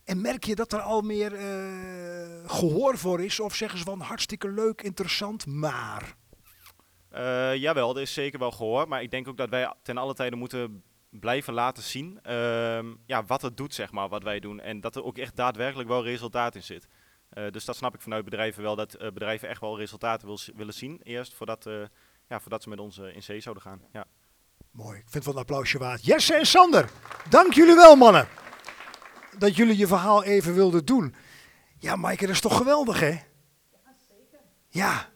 En 0.04 0.20
merk 0.20 0.44
je 0.44 0.54
dat 0.54 0.72
er 0.72 0.80
al 0.80 1.00
meer 1.00 1.34
eh, 1.34 2.50
gehoor 2.50 2.98
voor 2.98 3.20
is? 3.20 3.40
Of 3.40 3.54
zeggen 3.54 3.78
ze 3.78 3.84
van 3.84 4.00
hartstikke 4.00 4.48
leuk, 4.48 4.82
interessant, 4.82 5.46
maar... 5.46 6.14
Jawel, 7.54 7.96
er 7.96 8.02
is 8.02 8.12
zeker 8.12 8.38
wel 8.38 8.50
gehoor. 8.50 8.88
Maar 8.88 9.02
ik 9.02 9.10
denk 9.10 9.28
ook 9.28 9.36
dat 9.36 9.48
wij 9.48 9.74
ten 9.82 9.96
alle 9.96 10.14
tijde 10.14 10.36
moeten 10.36 10.82
blijven 11.20 11.54
laten 11.54 11.82
zien 11.82 12.18
ehm, 12.22 12.94
ja, 13.06 13.24
wat 13.24 13.42
het 13.42 13.56
doet, 13.56 13.74
zeg 13.74 13.92
maar, 13.92 14.08
wat 14.08 14.22
wij 14.22 14.40
doen. 14.40 14.60
En 14.60 14.80
dat 14.80 14.96
er 14.96 15.04
ook 15.04 15.18
echt 15.18 15.36
daadwerkelijk 15.36 15.88
wel 15.88 16.04
resultaat 16.04 16.54
in 16.54 16.62
zit. 16.62 16.88
Eh, 17.28 17.50
dus 17.50 17.64
dat 17.64 17.76
snap 17.76 17.94
ik 17.94 18.00
vanuit 18.00 18.24
bedrijven 18.24 18.62
wel, 18.62 18.76
dat 18.76 18.94
eh, 18.94 19.12
bedrijven 19.12 19.48
echt 19.48 19.60
wel 19.60 19.78
resultaten 19.78 20.26
wil, 20.26 20.38
willen 20.54 20.74
zien 20.74 21.00
eerst, 21.02 21.34
voordat, 21.34 21.66
eh, 21.66 21.82
ja, 22.28 22.40
voordat 22.40 22.62
ze 22.62 22.68
met 22.68 22.78
ons 22.78 22.98
in 22.98 23.22
zee 23.22 23.40
zouden 23.40 23.62
gaan. 23.62 23.80
Ja. 23.92 24.04
Mooi, 24.70 24.96
ik 24.96 25.02
vind 25.02 25.14
het 25.14 25.24
wel 25.24 25.34
een 25.34 25.40
applausje 25.40 25.78
waard. 25.78 26.04
Jesse 26.04 26.34
en 26.34 26.46
Sander, 26.46 26.90
dank 27.28 27.52
jullie 27.52 27.74
wel 27.74 27.96
mannen. 27.96 28.28
Dat 29.38 29.56
jullie 29.56 29.76
je 29.76 29.86
verhaal 29.86 30.24
even 30.24 30.54
wilden 30.54 30.84
doen. 30.84 31.14
Ja, 31.78 31.96
Maaike, 31.96 32.26
dat 32.26 32.34
is 32.34 32.40
toch 32.40 32.56
geweldig 32.56 33.00
hè? 33.00 33.08
Ja, 33.08 33.22
ja, 34.68 35.08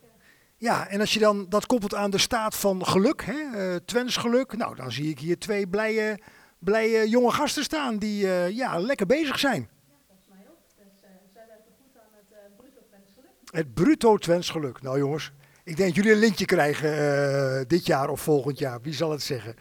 en 0.61 1.01
als 1.01 1.13
je 1.13 1.19
dan 1.19 1.47
dat 1.49 1.67
koppelt 1.67 1.95
aan 1.95 2.11
de 2.11 2.19
staat 2.19 2.57
van 2.57 2.87
geluk, 2.87 3.25
hè, 3.25 3.73
eh 3.73 3.77
Twents 3.85 4.17
geluk, 4.17 4.57
nou 4.57 4.77
dan 4.77 4.93
zie 4.93 5.09
ik 5.09 5.19
hier 5.19 5.39
twee 5.39 5.69
blije, 5.69 6.19
blije 6.59 7.09
jonge 7.09 7.31
gasten 7.31 7.65
staan 7.65 7.99
die 7.99 8.27
eh, 8.27 8.51
ja, 8.51 8.79
lekker 8.79 9.07
bezig 9.07 9.39
zijn. 9.39 9.69
Volgens 10.07 10.29
mij 10.29 10.47
ook. 10.51 10.59
Dus 10.77 11.01
zij 11.33 11.45
werken 11.47 11.73
goed 11.83 12.01
aan 12.01 12.13
het 12.13 12.57
bruto 12.57 12.81
wensgeluk. 12.91 13.31
Het 13.51 13.75
bruto 13.75 14.17
Twents 14.17 14.51
geluk. 14.51 14.83
Nou 14.83 14.99
jongens, 14.99 15.33
ik 15.65 15.77
denk 15.77 15.89
dat 15.89 15.97
jullie 15.97 16.13
een 16.13 16.19
lintje 16.19 16.45
krijgen 16.45 16.93
eh, 16.99 17.65
dit 17.67 17.87
jaar 17.87 18.09
of 18.09 18.21
volgend 18.21 18.59
jaar. 18.59 18.81
Wie 18.81 18.95
zal 18.95 19.11
het 19.11 19.23
zeggen? 19.23 19.55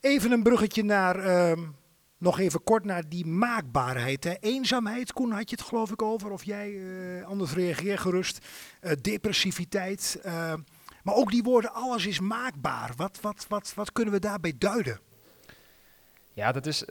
Even 0.00 0.32
een 0.32 0.42
bruggetje 0.42 0.84
naar, 0.84 1.18
ehm, 1.18 1.60
nog 2.24 2.38
even 2.38 2.62
kort 2.64 2.84
naar 2.84 3.08
die 3.08 3.26
maakbaarheid. 3.26 4.24
Hè. 4.24 4.34
Eenzaamheid, 4.40 5.12
Koen 5.12 5.30
had 5.30 5.50
je 5.50 5.56
het 5.56 5.64
geloof 5.64 5.90
ik 5.90 6.02
over. 6.02 6.30
Of 6.30 6.44
jij, 6.44 6.72
eh, 7.18 7.26
anders 7.26 7.52
reageer 7.52 7.98
gerust. 7.98 8.46
Eh, 8.80 8.92
depressiviteit. 9.00 10.20
eh, 10.22 10.54
maar 11.02 11.14
ook 11.14 11.30
die 11.30 11.42
woorden, 11.42 11.72
alles 11.72 12.06
is 12.06 12.20
maakbaar. 12.20 12.92
Wat, 12.96 13.18
wat, 13.20 13.46
wat, 13.48 13.72
wat 13.74 13.92
kunnen 13.92 14.12
we 14.14 14.20
daarbij 14.20 14.54
duiden? 14.58 15.00
Ja, 16.32 16.52
dat 16.52 16.66
is 16.66 16.84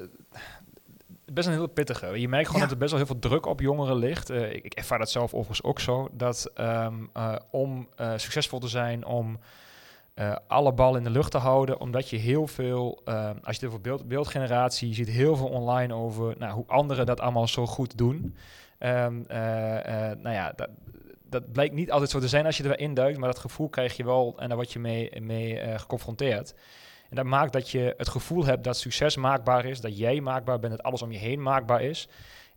best 1.26 1.48
een 1.48 1.54
heel 1.54 1.68
pittige. 1.68 2.20
Je 2.20 2.28
merkt 2.28 2.46
gewoon 2.48 2.62
Ja. 2.62 2.68
dat 2.68 2.74
er 2.76 2.82
best 2.82 2.92
wel 2.92 3.00
heel 3.06 3.12
veel 3.12 3.30
druk 3.30 3.46
op 3.46 3.60
jongeren 3.60 3.96
ligt. 3.96 4.30
Ik, 4.30 4.64
ik 4.64 4.74
ervaar 4.74 5.00
dat 5.00 5.12
zelf 5.12 5.34
overigens 5.34 5.64
ook 5.64 5.80
zo. 5.80 6.08
Dat 6.12 6.52
ehm, 6.56 6.94
eh, 7.14 7.36
om 7.52 7.90
succesvol 8.16 8.60
te 8.60 8.68
zijn, 8.68 9.06
om 9.06 9.40
eh, 10.14 10.36
alle 10.48 10.74
ballen 10.74 10.98
in 10.98 11.04
de 11.04 11.10
lucht 11.10 11.32
te 11.32 11.38
houden, 11.38 11.80
omdat 11.80 12.10
je 12.10 12.18
heel 12.18 12.48
veel, 12.48 13.02
eh, 13.06 13.30
als 13.44 13.58
je 13.58 13.70
het 13.70 13.82
beeld, 13.82 14.08
beeldgeneratie, 14.08 14.88
je 14.88 14.94
ziet 14.94 15.10
heel 15.10 15.36
veel 15.36 15.48
online 15.48 15.94
over 15.94 16.36
nou, 16.38 16.54
hoe 16.54 16.68
anderen 16.68 17.06
dat 17.06 17.20
allemaal 17.20 17.48
zo 17.48 17.66
goed 17.66 17.98
doen. 17.98 18.36
Ehm, 18.78 19.22
eh, 19.28 19.38
nou 20.18 20.30
ja, 20.30 20.54
dat, 20.56 20.70
dat 21.30 21.52
blijkt 21.52 21.74
niet 21.74 21.92
altijd 21.92 22.10
zo 22.10 22.20
te 22.20 22.28
zijn 22.28 22.46
als 22.46 22.58
je 22.58 22.64
erin 22.64 22.94
duikt, 22.94 23.18
maar 23.18 23.30
dat 23.30 23.40
gevoel 23.40 23.70
krijg 23.70 23.98
je 23.98 24.06
wel 24.06 24.34
en 24.38 24.48
daar 24.48 24.58
word 24.58 24.74
je 24.74 24.80
mee, 24.80 25.22
mee 25.22 25.78
geconfronteerd. 25.80 26.54
En 27.10 27.16
dat 27.16 27.26
maakt 27.26 27.54
dat 27.54 27.70
je 27.70 27.94
het 27.98 28.10
gevoel 28.10 28.46
hebt 28.46 28.64
dat 28.64 28.78
succes 28.78 29.16
maakbaar 29.16 29.66
is, 29.66 29.82
dat 29.82 29.98
jij 29.98 30.22
maakbaar 30.22 30.60
bent, 30.60 30.76
dat 30.76 30.84
alles 30.84 31.02
om 31.02 31.12
je 31.12 31.18
heen 31.18 31.42
maakbaar 31.42 31.82
is. 31.82 32.08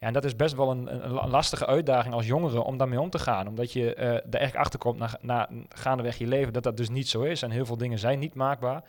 Ja, 0.01 0.07
en 0.07 0.13
dat 0.13 0.25
is 0.25 0.37
best 0.37 0.55
wel 0.55 0.71
een, 0.71 1.05
een, 1.05 1.11
lastige 1.11 1.67
uitdaging 1.67 2.15
als 2.15 2.27
jongere 2.27 2.63
om 2.63 2.77
daarmee 2.77 3.01
om 3.01 3.11
te 3.11 3.19
gaan. 3.19 3.49
Omdat 3.49 3.73
je 3.73 3.95
eh 3.95 4.15
er 4.15 4.41
echt 4.41 4.57
achter 4.57 4.79
komt 4.79 4.99
na, 4.99 5.19
na 5.21 5.49
gaandeweg 5.69 6.19
je 6.19 6.27
leven 6.27 6.53
dat 6.53 6.63
dat 6.63 6.77
dus 6.77 6.89
niet 6.89 7.09
zo 7.09 7.23
is. 7.23 7.43
En 7.43 7.51
heel 7.51 7.67
veel 7.67 7.77
dingen 7.77 7.99
zijn 7.99 8.19
niet 8.19 8.35
maakbaar. 8.35 8.83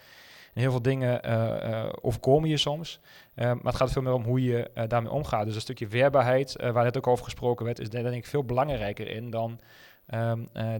En 0.53 0.61
heel 0.61 0.71
veel 0.71 0.81
dingen 0.81 1.23
eh, 1.23 1.83
eh, 1.83 1.89
overkomen 2.01 2.49
je 2.49 2.57
soms. 2.57 2.99
Maar 3.35 3.57
het 3.63 3.75
gaat 3.75 3.91
veel 3.91 4.01
meer 4.01 4.13
om 4.13 4.23
hoe 4.23 4.43
je 4.43 4.71
daarmee 4.87 5.11
omgaat. 5.11 5.45
Dus 5.45 5.55
een 5.55 5.61
stukje 5.61 5.87
weerbaarheid, 5.87 6.55
waar 6.61 6.83
net 6.83 6.97
ook 6.97 7.07
over 7.07 7.23
gesproken 7.23 7.65
werd, 7.65 7.79
is 7.79 7.89
daar 7.89 8.03
denk 8.03 8.15
ik 8.15 8.25
veel 8.25 8.43
belangrijker 8.43 9.07
in 9.09 9.29
dan 9.29 9.59
ehm, 10.07 10.41
eh, 10.53 10.73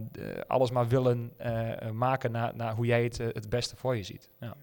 alles 0.46 0.70
maar 0.70 0.88
willen 0.88 1.32
maken 1.92 2.30
naar, 2.30 2.74
hoe 2.74 2.86
jij 2.86 3.02
het 3.02 3.18
het 3.18 3.48
beste 3.48 3.76
voor 3.76 3.96
je 3.96 4.02
ziet. 4.02 4.28
Ja. 4.40 4.56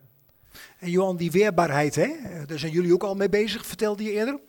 En 0.80 0.90
Johan, 0.90 1.18
die 1.18 1.32
weerbaarheid, 1.32 1.96
hè? 1.96 2.10
daar 2.46 2.60
zijn 2.60 2.72
jullie 2.72 2.94
ook 2.94 3.04
al 3.04 3.16
mee 3.16 3.30
bezig, 3.30 3.66
vertelde 3.66 4.04
je 4.04 4.12
eerder. 4.12 4.40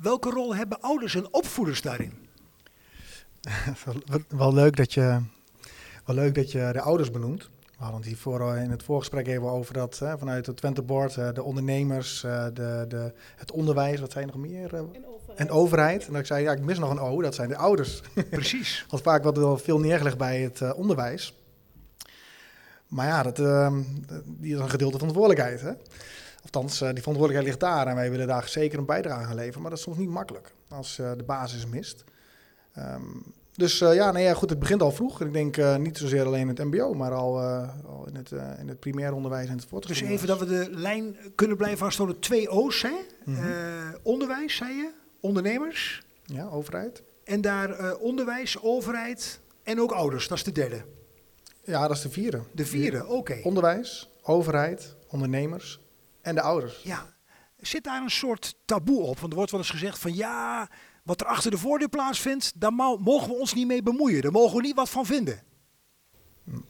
Welke 0.00 0.30
rol 0.30 0.54
hebben 0.54 0.80
ouders 0.80 1.14
en 1.14 1.34
opvoeders 1.34 1.82
daarin? 1.82 2.12
wel, 4.28 4.54
leuk 4.54 4.76
dat 4.76 4.92
je, 4.92 5.20
wel 6.06 6.16
leuk 6.16 6.34
dat 6.34 6.52
je 6.52 6.70
de 6.72 6.80
ouders 6.80 7.10
benoemt. 7.10 7.50
We 7.62 7.88
hadden 7.88 7.96
het 8.00 8.08
hiervoor 8.08 8.56
in 8.56 8.70
het 8.70 8.82
voorgesprek 8.82 9.26
even 9.26 9.48
over 9.50 9.74
dat 9.74 9.98
hè, 9.98 10.18
vanuit 10.18 10.46
het 10.46 10.56
Twente 10.56 10.82
Board, 10.82 11.16
eh, 11.16 11.32
de 11.32 11.42
ondernemers, 11.42 12.24
eh, 12.24 12.44
de, 12.44 12.84
de, 12.88 13.12
het 13.36 13.52
onderwijs, 13.52 14.00
wat 14.00 14.12
zijn 14.12 14.28
er 14.28 14.36
nog 14.36 14.46
meer? 14.46 14.74
eh, 14.74 14.80
overheid. 14.80 15.38
en 15.38 15.50
overheid. 15.50 16.06
En 16.06 16.12
dat 16.12 16.20
ik 16.20 16.26
zei, 16.26 16.42
ja, 16.42 16.52
ik 16.52 16.60
mis 16.60 16.78
nog 16.78 16.90
een 16.90 16.98
O, 16.98 17.22
dat 17.22 17.34
zijn 17.34 17.48
de 17.48 17.56
ouders. 17.56 18.02
Precies. 18.30 18.86
Want 18.88 19.02
vaak 19.02 19.22
wordt 19.22 19.38
er 19.38 19.44
wel 19.44 19.58
veel 19.58 19.78
neergelegd 19.78 20.18
bij 20.18 20.40
het 20.40 20.60
eh, 20.60 20.72
onderwijs. 20.76 21.34
Maar 22.86 23.06
ja, 23.06 23.22
dat, 23.22 23.38
ehm, 23.38 23.82
die 24.24 24.54
is 24.54 24.60
een 24.60 24.70
gedeelte 24.70 24.96
verantwoordelijkheid. 24.96 25.60
Hè? 25.60 25.72
Althans, 26.42 26.80
eh, 26.80 26.88
die 26.88 27.02
verantwoordelijkheid 27.02 27.44
ligt 27.44 27.60
daar 27.60 27.86
en 27.86 27.94
wij 27.94 28.10
willen 28.10 28.26
daar 28.26 28.48
zeker 28.48 28.78
een 28.78 28.84
bijdrage 28.84 29.26
aan 29.26 29.34
leveren. 29.34 29.60
Maar 29.60 29.70
dat 29.70 29.78
is 29.78 29.84
soms 29.84 29.96
niet 29.96 30.08
makkelijk 30.08 30.54
als 30.68 30.98
eh, 30.98 31.10
de 31.16 31.22
basis 31.22 31.66
mist. 31.66 32.04
Ehm, 32.74 33.02
dus 33.54 33.80
eh, 33.80 33.94
ja, 33.94 34.12
nee, 34.12 34.24
ja, 34.24 34.34
goed, 34.34 34.50
het 34.50 34.58
begint 34.58 34.82
al 34.82 34.92
vroeg. 34.92 35.20
En 35.20 35.26
ik 35.26 35.32
denk 35.32 35.78
niet 35.78 35.98
zozeer 35.98 36.24
alleen 36.24 36.40
in 36.40 36.48
het 36.48 36.64
mbo, 36.64 36.94
maar 36.94 37.12
al, 37.12 37.40
al 37.86 38.06
in, 38.08 38.16
het, 38.16 38.30
in 38.58 38.68
het 38.68 38.80
primair 38.80 39.12
onderwijs 39.12 39.48
en 39.48 39.56
het 39.56 39.64
voortgezet 39.64 40.02
Dus 40.02 40.12
even 40.12 40.26
dat 40.26 40.38
we 40.38 40.46
de 40.46 40.68
lijn 40.70 41.16
kunnen 41.34 41.56
blijven 41.56 41.78
vasthouden. 41.78 42.20
Twee 42.20 42.50
O's, 42.50 42.82
hè? 42.82 42.94
Mhm. 43.24 43.94
Onderwijs, 44.02 44.56
zei 44.56 44.72
je, 44.72 44.90
ondernemers. 45.20 46.02
Ja, 46.24 46.48
overheid. 46.48 47.02
En 47.24 47.40
daar 47.40 47.96
onderwijs, 47.96 48.62
overheid 48.62 49.40
en 49.62 49.80
ook 49.80 49.92
ouders. 49.92 50.28
Dat 50.28 50.38
is 50.38 50.44
de 50.44 50.52
derde. 50.52 50.84
Ja, 51.64 51.88
dat 51.88 51.96
is 51.96 52.02
de 52.02 52.10
vierde. 52.10 52.42
De 52.52 52.66
vierde, 52.66 53.06
oké. 53.06 53.40
Onderwijs, 53.42 54.10
overheid, 54.22 54.96
ondernemers 55.08 55.81
en 56.22 56.34
de 56.34 56.40
ouders. 56.40 56.82
Ja. 56.82 57.06
Zit 57.56 57.84
daar 57.84 58.02
een 58.02 58.10
soort 58.10 58.54
taboe 58.64 59.00
op? 59.02 59.18
Want 59.18 59.30
er 59.32 59.36
wordt 59.36 59.50
wel 59.50 59.60
eens 59.60 59.70
gezegd 59.70 59.98
van 59.98 60.14
ja, 60.14 60.68
wat 61.04 61.20
er 61.20 61.26
achter 61.26 61.50
de 61.50 61.58
voordeur 61.58 61.88
plaatsvindt, 61.88 62.52
daar 62.60 62.72
mo- 62.72 62.96
mogen 62.96 63.28
we 63.28 63.34
ons 63.34 63.54
niet 63.54 63.66
mee 63.66 63.82
bemoeien. 63.82 64.22
Daar 64.22 64.32
mogen 64.32 64.56
we 64.56 64.62
niet 64.62 64.74
wat 64.76 64.88
van 64.90 65.06
vinden. 65.06 65.42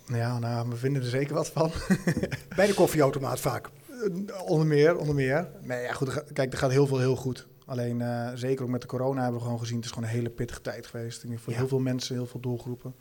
Ja, 0.06 0.38
nou, 0.38 0.68
we 0.68 0.76
vinden 0.76 1.02
er 1.02 1.08
zeker 1.08 1.34
wat 1.34 1.48
van. 1.48 1.70
Bij 2.56 2.66
de 2.66 2.74
koffieautomaat 2.74 3.40
vaak. 3.40 3.70
Eh, 3.90 4.42
onder 4.44 4.66
meer, 4.66 4.96
onder 4.96 5.14
meer. 5.14 5.48
Nee, 5.60 5.82
ja, 5.82 5.92
goed, 5.92 6.32
kijk, 6.32 6.52
er 6.52 6.58
gaat 6.58 6.70
heel 6.70 6.86
veel 6.86 6.98
heel 6.98 7.16
goed. 7.16 7.46
Alleen, 7.66 8.00
eh, 8.00 8.30
zeker 8.34 8.64
ook 8.64 8.70
met 8.70 8.80
de 8.80 8.86
corona 8.86 9.20
hebben 9.22 9.38
we 9.38 9.44
gewoon 9.44 9.58
gezien, 9.60 9.76
het 9.76 9.84
is 9.84 9.90
gewoon 9.90 10.08
een 10.08 10.14
hele 10.14 10.30
pittige 10.30 10.60
tijd 10.60 10.86
geweest. 10.86 11.22
Ik 11.22 11.28
denk 11.28 11.40
Voor 11.40 11.52
Ja. 11.52 11.58
heel 11.58 11.68
veel 11.68 11.78
mensen, 11.80 12.14
heel 12.14 12.26
veel 12.26 12.40
doelgroepen. 12.40 12.94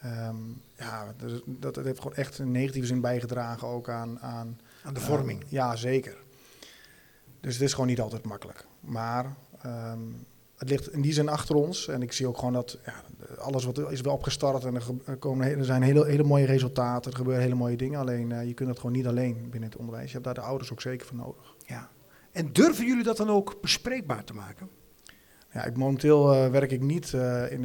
Ehm, 0.00 0.36
ja, 0.78 1.14
dat, 1.16 1.30
is- 1.30 1.40
dat, 1.46 1.74
dat 1.74 1.84
heeft 1.84 2.00
gewoon 2.00 2.16
echt 2.16 2.38
een 2.38 2.50
negatieve 2.50 2.86
zin 2.86 3.00
bijgedragen 3.00 3.68
ook 3.68 3.88
aan... 3.88 4.20
aan 4.20 4.58
Aan 4.86 4.94
de 4.94 5.00
vorming. 5.00 5.44
ja, 5.48 5.76
zeker. 5.76 6.16
Dus 7.40 7.54
het 7.54 7.62
is 7.62 7.72
gewoon 7.72 7.86
niet 7.86 8.00
altijd 8.00 8.24
makkelijk. 8.24 8.66
Maar 8.80 9.36
ehm, 9.62 10.00
het 10.56 10.68
ligt 10.68 10.92
in 10.92 11.00
die 11.00 11.12
zin 11.12 11.28
achter 11.28 11.54
ons. 11.54 11.88
En 11.88 12.02
ik 12.02 12.12
zie 12.12 12.26
ook 12.26 12.38
gewoon 12.38 12.52
dat 12.52 12.78
ja, 12.84 12.94
alles 13.38 13.64
wat 13.64 13.90
is 13.90 14.00
wel 14.00 14.12
opgestart 14.12 14.64
en 14.64 14.74
er, 15.04 15.16
komen, 15.16 15.58
er 15.58 15.64
zijn 15.64 15.82
hele, 15.82 16.06
hele 16.06 16.24
mooie 16.24 16.46
resultaten. 16.46 17.10
Er 17.10 17.16
gebeuren 17.16 17.42
hele 17.42 17.54
mooie 17.54 17.76
dingen. 17.76 18.00
Alleen 18.00 18.32
eh, 18.32 18.46
je 18.46 18.54
kunt 18.54 18.68
het 18.68 18.78
gewoon 18.78 18.92
niet 18.92 19.06
alleen 19.06 19.50
binnen 19.50 19.68
het 19.68 19.78
onderwijs. 19.78 20.06
Je 20.06 20.12
hebt 20.12 20.24
daar 20.24 20.34
de 20.34 20.40
ouders 20.40 20.72
ook 20.72 20.80
zeker 20.80 21.06
voor 21.06 21.16
nodig. 21.16 21.54
Ja. 21.66 21.90
En 22.32 22.52
durven 22.52 22.86
jullie 22.86 23.04
dat 23.04 23.16
dan 23.16 23.30
ook 23.30 23.60
bespreekbaar 23.60 24.24
te 24.24 24.34
maken? 24.34 24.68
Ja, 25.52 25.64
ik, 25.64 25.76
momenteel 25.76 26.32
eh, 26.32 26.50
werk 26.50 26.70
ik 26.70 26.80
niet, 26.80 27.12
eh, 27.12 27.52
in, 27.52 27.64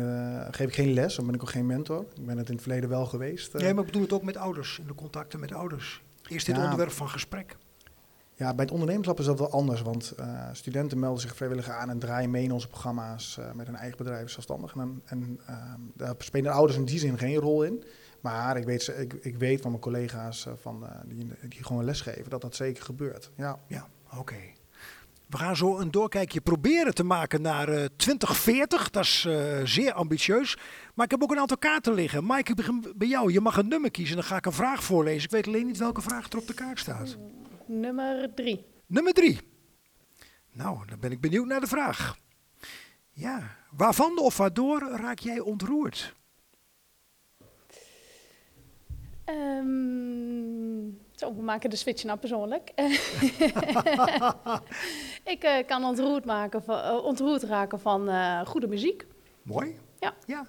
geef 0.52 0.68
ik 0.68 0.74
geen 0.74 0.94
les, 0.94 1.16
dan 1.16 1.26
ben 1.26 1.36
ik 1.36 1.42
ook 1.42 1.50
geen 1.50 1.66
mentor. 1.66 2.06
Ik 2.16 2.26
ben 2.26 2.38
het 2.38 2.48
in 2.48 2.54
het 2.54 2.64
verleden 2.64 2.90
wel 2.90 3.06
geweest. 3.06 3.54
Nee, 3.54 3.74
maar 3.74 3.84
ik 3.84 3.92
bedoel 3.92 4.02
het 4.02 4.14
ook 4.14 4.24
met 4.24 4.38
ouders, 4.38 4.80
in 4.80 4.88
de 4.88 4.96
contacten 4.96 5.40
met 5.40 5.54
ouders. 5.54 6.02
Eerst 6.28 6.46
dit 6.46 6.56
Ja. 6.56 6.64
onderwerp 6.64 6.92
van 6.92 7.10
gesprek. 7.10 7.58
Ja, 8.36 8.54
bij 8.54 8.64
het 8.64 8.74
ondernemerschap 8.74 9.20
is 9.20 9.26
dat 9.26 9.40
wel 9.40 9.52
anders, 9.52 9.82
want 9.82 10.12
eh, 10.12 10.48
studenten 10.52 11.00
melden 11.00 11.22
zich 11.22 11.36
vrijwillig 11.36 11.70
aan 11.70 11.90
en 11.90 12.00
draaien 12.00 12.32
mee 12.32 12.44
in 12.44 12.52
onze 12.52 12.68
programma's 12.68 13.38
eh, 13.38 13.52
met 13.52 13.66
hun 13.66 13.76
eigen 13.76 13.98
bedrijf 13.98 14.30
zelfstandig. 14.30 14.76
En, 14.76 15.02
en 15.06 15.40
ehm, 15.46 15.80
daar 15.94 16.16
spelen 16.18 16.52
de 16.52 16.58
ouders 16.58 16.78
in 16.78 16.86
die 16.86 17.00
zin 17.00 17.18
geen 17.18 17.36
rol 17.36 17.64
in. 17.64 17.84
Maar 18.22 18.58
ik 18.58 18.66
weet, 18.66 18.88
ik, 18.98 19.14
ik 19.14 19.38
weet 19.38 19.62
van 19.62 19.70
mijn 19.72 19.84
collega's 19.84 20.46
eh, 20.46 20.54
van, 20.62 20.88
die, 21.06 21.28
die 21.50 21.64
gewoon 21.64 21.84
lesgeven 21.86 22.30
dat 22.30 22.42
dat 22.42 22.56
zeker 22.56 22.84
gebeurt. 22.84 23.32
Ja. 23.36 23.60
Ja, 23.68 23.88
oké. 24.18 24.36
We 25.32 25.38
gaan 25.38 25.56
zo 25.56 25.78
een 25.78 25.92
doorkijkje 25.92 26.42
proberen 26.42 26.94
te 26.94 27.04
maken 27.04 27.42
naar 27.42 27.70
eh, 27.70 27.86
2040. 27.96 28.90
Dat 28.90 29.04
is 29.04 29.26
eh, 29.26 29.60
zeer 29.64 29.94
ambitieus. 29.94 30.58
Maar 30.96 31.06
ik 31.06 31.12
heb 31.12 31.24
ook 31.24 31.32
een 31.32 31.40
aantal 31.40 31.58
kaarten 31.58 31.94
liggen. 31.94 32.26
Mike, 32.26 32.52
ik 32.52 32.56
begin 32.56 32.94
bij 32.96 33.08
jou. 33.08 33.32
Je 33.32 33.42
mag 33.42 33.58
een 33.58 33.68
nummer 33.68 33.92
kiezen. 33.92 34.16
Dan 34.16 34.26
ga 34.26 34.36
ik 34.36 34.46
een 34.46 34.52
vraag 34.52 34.84
voorlezen. 34.84 35.24
Ik 35.24 35.32
weet 35.32 35.48
alleen 35.48 35.66
niet 35.66 35.78
welke 35.78 36.02
vraag 36.02 36.30
er 36.30 36.38
op 36.38 36.48
de 36.48 36.54
kaart 36.54 36.80
staat. 36.80 37.18
Nummer 37.66 38.34
drie. 38.36 38.66
Nummer 38.86 39.14
drie. 39.14 39.40
Nou, 40.52 40.86
dan 40.88 41.00
ben 41.00 41.12
ik 41.12 41.22
benieuwd 41.22 41.48
naar 41.48 41.60
de 41.60 41.68
vraag. 41.68 42.18
Ja, 43.12 43.56
waarvan 43.72 44.20
of 44.20 44.38
waardoor 44.38 44.80
raak 44.80 45.20
jij 45.20 45.40
ontroerd? 45.40 46.16
Ehm, 49.26 51.01
zo, 51.22 51.36
we 51.36 51.42
maken 51.42 51.70
de 51.70 51.76
switch 51.76 52.04
naar 52.04 52.18
persoonlijk. 52.18 52.70
ik 55.34 55.44
eh, 55.44 55.68
kan 55.68 55.84
ontroerd, 55.84 56.26
maken 56.26 56.64
van, 56.64 56.80
eh, 56.80 57.04
ontroerd 57.04 57.44
raken 57.44 57.80
van 57.80 58.10
eh, 58.10 58.46
goede 58.46 58.68
muziek. 58.68 59.06
Mooi. 59.44 59.78
Ja. 60.00 60.14
ja. 60.26 60.46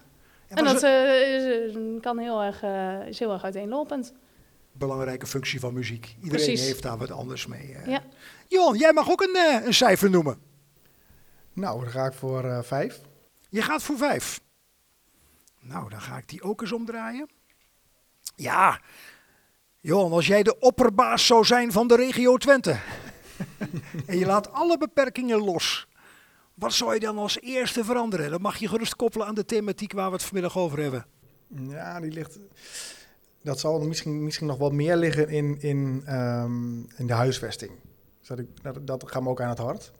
En, 0.48 0.64
dat 0.64 0.82
is 0.82 1.72
is, 1.72 2.00
kan 2.00 2.18
heel 2.18 2.42
erg, 2.42 2.62
is 3.08 3.18
heel 3.18 3.32
erg 3.32 3.44
uiteenlopend. 3.44 4.08
een 4.08 4.16
belangrijke 4.72 5.26
functie 5.26 5.60
van 5.60 5.74
muziek. 5.74 6.14
Iedereen 6.22 6.44
Precies. 6.44 6.66
heeft 6.66 6.82
daar 6.82 6.98
wat 6.98 7.10
anders 7.10 7.46
mee. 7.46 7.76
Ja. 7.86 8.02
Jon, 8.48 8.76
jij 8.76 8.92
mag 8.92 9.10
ook 9.10 9.20
een, 9.20 9.64
een 9.66 9.74
cijfer 9.74 10.10
noemen. 10.10 10.38
Nou, 11.52 11.80
dan 11.80 11.90
ga 11.90 12.06
ik 12.06 12.12
voor 12.12 12.64
vijf. 12.64 13.00
Je 13.48 13.62
gaat 13.62 13.82
voor 13.82 13.96
vijf. 13.96 14.40
Nou, 15.60 15.90
dan 15.90 16.00
ga 16.00 16.16
ik 16.16 16.28
die 16.28 16.42
ook 16.42 16.60
eens 16.60 16.72
omdraaien. 16.72 17.28
Ja, 18.36 18.80
Johan, 19.84 20.12
als 20.12 20.26
jij 20.26 20.42
de 20.42 20.58
opperbaas 20.58 21.26
zou 21.26 21.44
zijn 21.44 21.72
van 21.72 21.88
de 21.88 21.96
regio 21.96 22.36
Twente. 22.36 22.76
en 24.06 24.18
je 24.18 24.26
laat 24.26 24.52
alle 24.52 24.78
beperkingen 24.78 25.38
los. 25.38 25.86
Wat 26.54 26.72
zou 26.72 26.94
je 26.94 27.00
dan 27.00 27.18
als 27.18 27.40
eerste 27.40 27.84
veranderen? 27.84 28.30
Dan 28.30 28.40
mag 28.40 28.56
je 28.56 28.68
gerust 28.68 28.96
koppelen 28.96 29.26
aan 29.26 29.34
de 29.34 29.44
thematiek 29.44 29.92
waar 29.92 30.06
we 30.06 30.12
het 30.12 30.22
vanmiddag 30.22 30.58
over 30.58 30.78
hebben. 30.78 31.06
Ja, 31.68 32.00
die 32.00 32.10
ligt. 32.10 32.38
Dat 33.42 33.60
zal 33.60 33.80
misschien, 33.80 34.24
misschien 34.24 34.46
nog 34.46 34.58
wat 34.58 34.72
meer 34.72 34.96
liggen 34.96 35.28
in, 35.28 35.60
in, 35.60 36.02
ehm, 36.06 36.78
in 36.78 37.06
de 37.06 37.12
huisvesting. 37.12 37.70
Dus 38.18 38.28
dat, 38.28 38.38
ik, 38.38 38.46
dat, 38.62 38.86
dat 38.86 39.10
gaat 39.10 39.22
me 39.22 39.28
ook 39.28 39.40
aan 39.40 39.48
het 39.48 39.58
hart. 39.58 39.92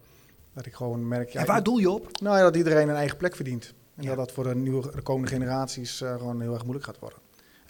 Dat 0.55 0.67
ik 0.67 0.75
gewoon 0.75 1.09
merk. 1.09 1.31
Ja, 1.31 1.41
en 1.41 1.47
waar 1.47 1.63
doel 1.63 1.79
je 1.79 1.91
op? 1.91 2.21
Nou 2.21 2.37
ja, 2.37 2.43
dat 2.43 2.57
iedereen 2.57 2.89
een 2.89 2.95
eigen 2.97 3.17
plek 3.17 3.35
verdient. 3.37 3.75
En 3.97 4.03
Ja. 4.03 4.09
dat 4.09 4.19
dat 4.19 4.33
voor 4.33 4.45
de, 4.45 4.55
nieuwe, 4.55 4.91
de 4.95 5.03
komende 5.03 5.29
generaties 5.29 6.01
eh, 6.01 6.17
gewoon 6.17 6.41
heel 6.41 6.53
erg 6.53 6.63
moeilijk 6.63 6.87
gaat 6.87 6.99
worden. 6.99 7.19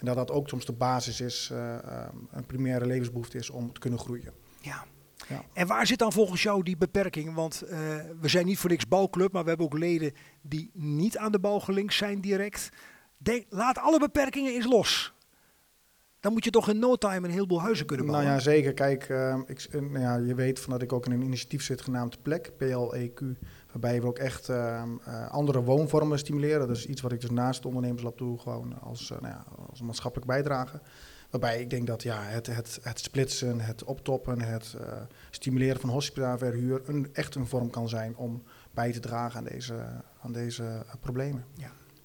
En 0.03 0.09
dat 0.13 0.27
dat 0.27 0.35
ook 0.35 0.49
soms 0.49 0.65
de 0.65 0.73
basis 0.73 1.21
is, 1.21 1.49
eh, 1.51 1.73
ehm, 1.75 2.15
een 2.31 2.45
primaire 2.45 2.85
levensbehoefte 2.85 3.37
is 3.37 3.49
om 3.49 3.73
te 3.73 3.79
kunnen 3.79 3.99
groeien. 3.99 4.33
Ja. 4.61 4.85
Ja. 5.27 5.43
En 5.53 5.67
waar 5.67 5.87
zit 5.87 5.99
dan 5.99 6.11
volgens 6.11 6.43
jou 6.43 6.63
die 6.63 6.77
beperking? 6.77 7.33
Want 7.33 7.61
eh, 7.61 7.77
we 8.21 8.27
zijn 8.27 8.45
niet 8.45 8.57
voor 8.57 8.69
niks 8.69 8.87
bouwclub, 8.87 9.31
maar 9.31 9.43
we 9.43 9.49
hebben 9.49 9.65
ook 9.65 9.77
leden 9.77 10.13
die 10.41 10.71
niet 10.73 11.17
aan 11.17 11.31
de 11.31 11.39
bouw 11.39 11.59
gelinkt 11.59 11.93
zijn 11.93 12.21
direct. 12.21 12.69
Denk, 13.17 13.45
laat 13.49 13.77
alle 13.77 13.99
beperkingen 13.99 14.53
eens 14.53 14.65
los. 14.65 15.13
Dan 16.19 16.33
moet 16.33 16.43
je 16.43 16.49
toch 16.49 16.69
in 16.69 16.79
no 16.79 16.95
time 16.95 17.27
een 17.27 17.33
heleboel 17.33 17.61
huizen 17.61 17.85
kunnen 17.85 18.05
Nou 18.05 18.17
bouwen. 18.17 18.43
ja, 18.43 18.43
zeker. 18.51 18.73
Kijk, 18.73 19.03
ehm, 19.03 19.41
ik, 19.47 19.67
eh, 19.71 19.81
nou 19.81 19.99
ja, 19.99 20.15
je 20.15 20.35
weet 20.35 20.59
van 20.59 20.71
dat 20.71 20.81
ik 20.81 20.93
ook 20.93 21.05
in 21.05 21.11
een 21.11 21.21
initiatief 21.21 21.63
zit 21.63 21.81
genaamd 21.81 22.21
Plek, 22.21 22.51
PLEQ. 22.57 23.21
Waarbij 23.73 24.01
we 24.01 24.07
ook 24.07 24.17
echt 24.17 24.49
ehm, 24.49 24.89
eh, 25.05 25.31
andere 25.31 25.63
woonvormen 25.63 26.19
stimuleren. 26.19 26.67
Dat 26.67 26.77
is 26.77 26.85
iets 26.85 27.01
wat 27.01 27.11
ik 27.11 27.21
dus 27.21 27.29
naast 27.29 27.55
het 27.57 27.65
ondernemerslab 27.65 28.17
doe, 28.17 28.39
gewoon 28.39 28.81
als, 28.81 29.11
eh, 29.11 29.19
nou 29.21 29.33
ja, 29.33 29.45
als 29.69 29.79
een 29.79 29.85
maatschappelijk 29.85 30.31
bijdrage. 30.31 30.81
Waarbij 31.29 31.61
ik 31.61 31.69
denk 31.69 31.87
dat 31.87 32.03
ja, 32.03 32.21
het, 32.21 32.47
het, 32.47 32.79
het 32.81 32.99
splitsen, 32.99 33.59
het 33.59 33.83
optoppen, 33.83 34.41
het 34.41 34.75
eh, 34.79 35.01
stimuleren 35.29 35.79
van 35.79 35.89
hospitaalverhuur 35.89 36.81
een, 36.85 37.09
echt 37.13 37.35
een 37.35 37.47
vorm 37.47 37.69
kan 37.69 37.89
zijn 37.89 38.15
om 38.15 38.43
bij 38.71 38.91
te 38.91 38.99
dragen 38.99 39.37
aan 39.37 39.45
deze, 39.45 39.75
aan 40.21 40.31
deze 40.31 40.85
problemen. 40.99 41.45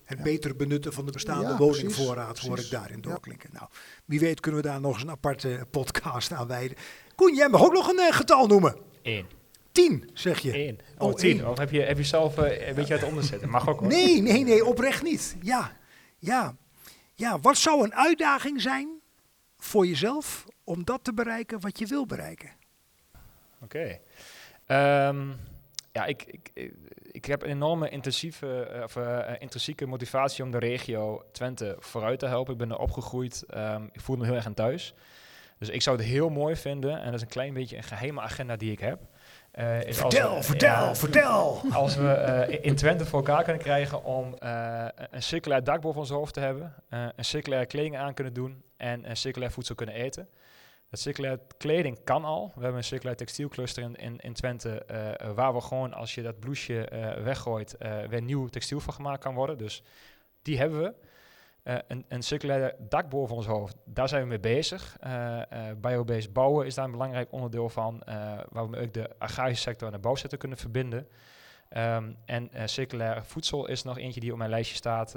het 0.04 0.18
ja. 0.18 0.24
beter 0.24 0.57
benutten 0.57 0.92
van 0.92 1.07
de 1.07 1.12
bestaande 1.12 1.48
Ja, 1.48 1.57
woningvoorraad 1.57 2.33
precies, 2.33 2.48
hoor 2.48 2.59
ik 2.59 2.70
daarin 2.70 3.00
Ja. 3.02 3.09
doorklinken. 3.09 3.50
Nou, 3.52 3.68
wie 4.04 4.20
weet 4.20 4.40
kunnen 4.40 4.62
we 4.62 4.68
daar 4.68 4.81
nog 4.81 4.92
eens 4.92 5.02
een 5.02 5.11
aparte 5.11 5.66
podcast 5.70 6.33
aan 6.33 6.46
wijden. 6.46 6.76
Koen, 7.14 7.35
jij 7.35 7.48
mag 7.48 7.62
ook 7.62 7.72
nog 7.72 7.88
een 7.88 8.12
getal 8.12 8.46
noemen. 8.46 8.76
Eén. 9.02 9.38
Tien, 9.78 10.10
zeg 10.14 10.38
je. 10.38 10.66
Eén. 10.66 10.78
Oh, 10.98 11.08
Oh, 11.08 11.14
tien. 11.14 11.46
Of 11.48 11.58
heb 11.58 11.70
je, 11.70 11.80
heb 11.80 11.96
je 11.96 12.04
zelf 12.04 12.38
eh, 12.38 12.68
een 12.68 12.74
beetje 12.74 12.92
uit 12.92 13.02
de 13.02 13.08
onderzetten? 13.08 13.48
Mag 13.58 13.68
ook 13.68 13.80
hoor. 13.80 13.88
Nee, 13.88 14.22
nee, 14.22 14.44
nee, 14.44 14.64
oprecht 14.64 15.02
niet. 15.02 15.36
Ja, 15.42 15.76
ja. 16.18 16.56
Ja, 17.14 17.38
wat 17.40 17.56
zou 17.56 17.84
een 17.84 17.94
uitdaging 17.94 18.60
zijn 18.60 19.00
voor 19.56 19.86
jezelf 19.86 20.44
om 20.64 20.84
dat 20.84 21.04
te 21.04 21.14
bereiken 21.14 21.60
wat 21.60 21.78
je 21.78 21.86
wil 21.86 22.06
bereiken? 22.06 22.50
Oké. 23.62 23.98
Ehm, 24.66 25.28
ja, 25.92 26.04
ik, 26.04 26.24
ik, 26.24 26.72
ik, 27.10 27.24
heb 27.24 27.42
een 27.42 27.50
enorme 27.50 27.88
intensieve, 27.88 28.62
eh, 28.62 28.82
of, 28.82 28.96
eh, 28.96 29.34
intrinsieke 29.38 29.86
motivatie 29.86 30.44
om 30.44 30.50
de 30.50 30.58
regio 30.58 31.24
Twente 31.32 31.76
vooruit 31.78 32.18
te 32.18 32.26
helpen. 32.26 32.52
Ik 32.52 32.58
ben 32.58 32.70
er 32.70 32.78
opgegroeid. 32.78 33.44
ehm, 33.48 33.84
ik 33.92 34.00
voel 34.00 34.16
me 34.16 34.24
heel 34.24 34.34
erg 34.34 34.46
aan 34.46 34.54
thuis. 34.54 34.94
Dus 35.58 35.68
ik 35.68 35.82
zou 35.82 35.96
het 35.96 36.06
heel 36.06 36.28
mooi 36.28 36.56
vinden, 36.56 36.98
en 36.98 37.04
dat 37.04 37.14
is 37.14 37.22
een 37.22 37.28
klein 37.28 37.54
beetje 37.54 37.76
een 37.76 37.82
geheime 37.82 38.20
agenda 38.20 38.56
die 38.56 38.72
ik 38.72 38.80
heb. 38.80 39.00
Eh, 39.59 39.81
is 39.83 40.03
als 40.03 40.14
Vertel, 40.14 40.37
we- 40.37 40.42
vertel, 40.42 40.68
ja, 40.85 40.94
vertel. 40.94 41.62
als 41.73 41.97
we 41.97 42.09
eh, 42.11 42.59
in 42.64 42.77
Twente 42.77 43.07
voor 43.07 43.18
elkaar 43.18 43.42
kunnen 43.44 43.62
krijgen 43.62 44.05
om 44.05 44.35
eh, 44.38 44.87
een 45.11 45.23
circulair 45.23 45.64
dak 45.64 45.81
boven 45.81 46.01
ons 46.01 46.11
hoofd 46.11 46.35
te 46.35 46.40
hebben, 46.40 46.75
een 46.88 47.25
circulaire 47.25 47.66
kleding 47.66 47.97
aan 47.97 48.14
kunnen 48.14 48.33
doen 48.33 48.62
en 48.77 49.11
een 49.11 49.16
circulair 49.16 49.51
voedsel 49.53 49.75
kunnen 49.75 49.94
eten. 49.94 50.29
Dat 50.90 51.01
circulaire 51.01 51.40
kleding 51.57 52.05
kan 52.05 52.25
al. 52.25 52.53
We 52.55 52.61
hebben 52.61 52.79
een 52.79 52.85
circulair 52.85 53.16
textielcluster 53.16 53.83
in, 53.83 53.97
in, 53.97 54.18
in 54.18 54.33
Twente, 54.33 54.83
waar 55.35 55.55
we 55.55 55.61
gewoon 55.61 55.92
als 55.94 56.14
je 56.14 56.23
dat 56.23 56.38
blouseje 56.38 56.88
weggooit, 57.23 57.77
weer 58.09 58.23
nieuw 58.23 58.47
textiel 58.49 58.81
van 58.81 58.94
gemaakt 58.94 59.23
kan 59.23 59.35
worden. 59.35 59.59
Dus 59.59 59.83
die 60.42 60.59
hebben 60.59 60.81
we. 60.83 60.94
Eh, 61.68 61.76
een, 61.88 62.04
een 62.09 62.22
circulaire 62.22 62.76
dak 62.78 63.09
boven 63.09 63.37
ons 63.37 63.46
hoofd, 63.46 63.76
daar 63.85 64.09
zijn 64.09 64.22
we 64.22 64.28
mee 64.28 64.40
bezig. 64.40 64.96
Eh, 65.00 65.40
biobased 65.81 66.33
bouwen 66.33 66.66
is 66.66 66.74
daar 66.74 66.85
een 66.85 66.90
belangrijk 66.90 67.33
onderdeel 67.33 67.68
van, 67.68 68.02
waar 68.50 68.70
we 68.70 68.81
ook 68.81 68.92
de 68.92 69.11
agrarische 69.18 69.62
sector 69.62 69.87
en 69.87 69.92
de 69.92 69.98
bouwsector 69.98 70.38
kunnen 70.38 70.59
verbinden. 70.59 71.09
Ehm, 71.68 72.12
en 72.24 72.50
circulair 72.64 73.24
voedsel 73.24 73.66
is 73.66 73.83
nog 73.83 73.98
eentje 73.98 74.20
die 74.20 74.33
op 74.33 74.38
mijn 74.38 74.50
lijstje 74.50 74.76
staat 74.76 75.14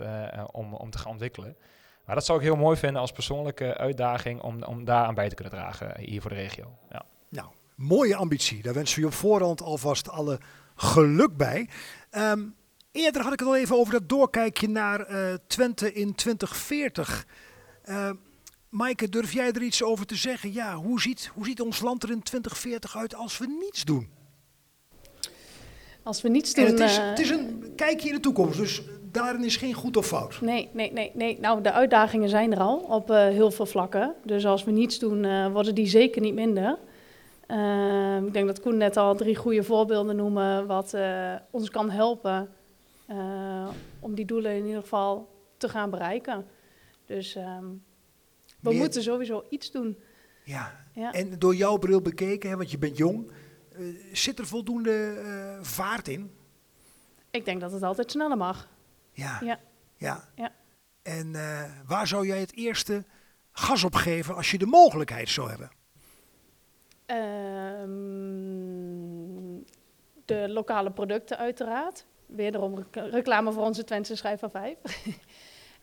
om, 0.52 0.74
om 0.74 0.90
te 0.90 0.98
gaan 0.98 1.12
ontwikkelen. 1.12 1.58
Maar 2.06 2.16
dat 2.16 2.26
zou 2.26 2.38
ik 2.40 2.46
heel 2.46 2.56
mooi 2.56 2.78
vinden 2.78 3.02
als 3.02 3.12
persoonlijke 3.12 3.78
uitdaging 3.78 4.42
om, 4.42 4.64
om 4.64 4.86
daar 4.86 5.06
aan 5.06 5.16
bij 5.16 5.30
te 5.30 5.36
kunnen 5.36 5.54
dragen 5.54 6.00
hier 6.00 6.22
voor 6.22 6.30
de 6.30 6.36
regio. 6.36 6.78
Ja. 6.90 7.06
Nou, 7.30 7.48
mooie 7.76 8.16
ambitie. 8.16 8.62
Daar 8.62 8.74
wensen 8.74 8.96
we 8.96 9.02
je 9.02 9.08
op 9.08 9.14
voorhand 9.14 9.62
alvast 9.62 10.10
alle 10.10 10.40
geluk 10.76 11.38
bij. 11.38 11.70
Ehm, 12.10 12.42
eerder 12.92 13.22
had 13.22 13.34
ik 13.34 13.40
het 13.40 13.48
al 13.48 13.56
even 13.56 13.76
over 13.78 13.94
dat 13.94 14.10
doorkijkje 14.10 14.70
naar 14.70 15.00
eh, 15.00 15.34
Twente 15.48 15.94
in 15.94 16.16
2040. 16.16 17.26
Uh, 17.86 18.10
Maaike, 18.70 19.10
durf 19.10 19.34
jij 19.34 19.52
er 19.52 19.62
iets 19.62 19.84
over 19.84 20.06
te 20.06 20.16
zeggen? 20.16 20.54
Ja, 20.54 20.76
hoe 20.76 21.02
ziet, 21.02 21.30
hoe 21.34 21.46
ziet 21.46 21.62
ons 21.62 21.82
land 21.82 22.04
er 22.04 22.12
in 22.12 22.24
2040 22.24 22.98
uit 22.98 23.16
als 23.16 23.38
we 23.38 23.48
niets 23.48 23.86
doen? 23.86 24.10
Als 26.04 26.22
we 26.22 26.30
niets 26.30 26.54
En 26.54 26.66
doen... 26.66 26.72
het, 26.72 26.90
is, 26.90 26.98
eh, 26.98 27.10
het 27.10 27.20
is 27.20 27.30
een 27.30 27.74
kijkje 27.76 28.08
in 28.08 28.16
de 28.16 28.20
toekomst, 28.20 28.58
dus 28.58 28.82
daarin 29.12 29.44
is 29.44 29.56
geen 29.56 29.74
goed 29.74 29.98
of 29.98 30.06
fout. 30.06 30.42
Nee, 30.42 30.70
nee, 30.74 30.92
nee, 30.92 31.12
nee. 31.14 31.38
Nou, 31.42 31.62
de 31.62 31.72
uitdagingen 31.72 32.30
zijn 32.30 32.52
er 32.52 32.60
al 32.60 32.78
op 32.78 33.12
eh, 33.12 33.18
heel 33.18 33.52
veel 33.52 33.66
vlakken. 33.66 34.14
Dus 34.26 34.46
als 34.46 34.64
we 34.64 34.72
niets 34.72 35.00
doen, 35.00 35.26
eh, 35.26 35.52
worden 35.52 35.76
die 35.76 35.88
zeker 35.88 36.22
niet 36.22 36.34
minder. 36.34 36.78
Ik 38.26 38.34
denk 38.34 38.48
dat 38.48 38.60
Koen 38.60 38.78
net 38.78 38.98
al 38.98 39.16
drie 39.16 39.36
goede 39.36 39.64
voorbeelden 39.64 40.16
noemen 40.16 40.68
wat 40.68 40.94
eh, 40.94 41.34
ons 41.52 41.70
kan 41.70 41.90
helpen 41.90 42.50
eh, 43.18 43.70
om 44.00 44.16
die 44.16 44.26
doelen 44.26 44.56
in 44.56 44.66
ieder 44.66 44.82
geval 44.82 45.30
te 45.58 45.70
gaan 45.70 45.90
bereiken. 45.90 46.46
Dus 47.06 47.36
ehm, 47.36 47.66
we 48.60 48.70
Meer- 48.70 48.78
moeten 48.78 49.04
sowieso 49.04 49.46
iets 49.50 49.72
doen. 49.72 49.98
Ja, 50.44 50.86
Ja. 50.94 51.12
en 51.12 51.40
door 51.40 51.56
jouw 51.56 51.78
bril 51.78 52.02
bekeken, 52.02 52.50
hè, 52.50 52.56
want 52.56 52.72
je 52.72 52.78
bent 52.78 52.98
jong, 52.98 53.32
eh, 53.72 53.82
zit 54.14 54.40
er 54.40 54.48
voldoende 54.48 55.14
eh, 55.26 55.64
vaart 55.64 56.08
in? 56.08 56.32
Ik 57.32 57.46
denk 57.46 57.62
dat 57.62 57.72
het 57.72 57.84
altijd 57.84 58.12
sneller 58.12 58.38
mag. 58.38 58.70
Ja. 59.12 59.40
Ja. 59.44 59.60
ja. 59.98 60.28
Ja. 60.36 60.52
En 61.02 61.32
waar 61.88 62.08
zou 62.08 62.28
jij 62.28 62.40
het 62.40 62.56
eerste 62.56 63.04
gas 63.52 63.84
op 63.84 63.96
geven 63.96 64.36
als 64.36 64.52
je 64.52 64.58
de 64.58 64.66
mogelijkheid 64.66 65.30
zou 65.30 65.50
hebben? 65.50 65.72
Ehm, 67.92 69.60
de 70.26 70.50
lokale 70.50 70.92
producten 70.92 71.38
uiteraard. 71.38 72.06
Wederom 72.32 72.76
rec- 72.76 73.12
reclame 73.12 73.52
voor 73.52 73.64
onze 73.66 73.84
Twentse 73.84 74.16
schrijf 74.16 74.40
van 74.40 74.52
vijf. 74.52 74.78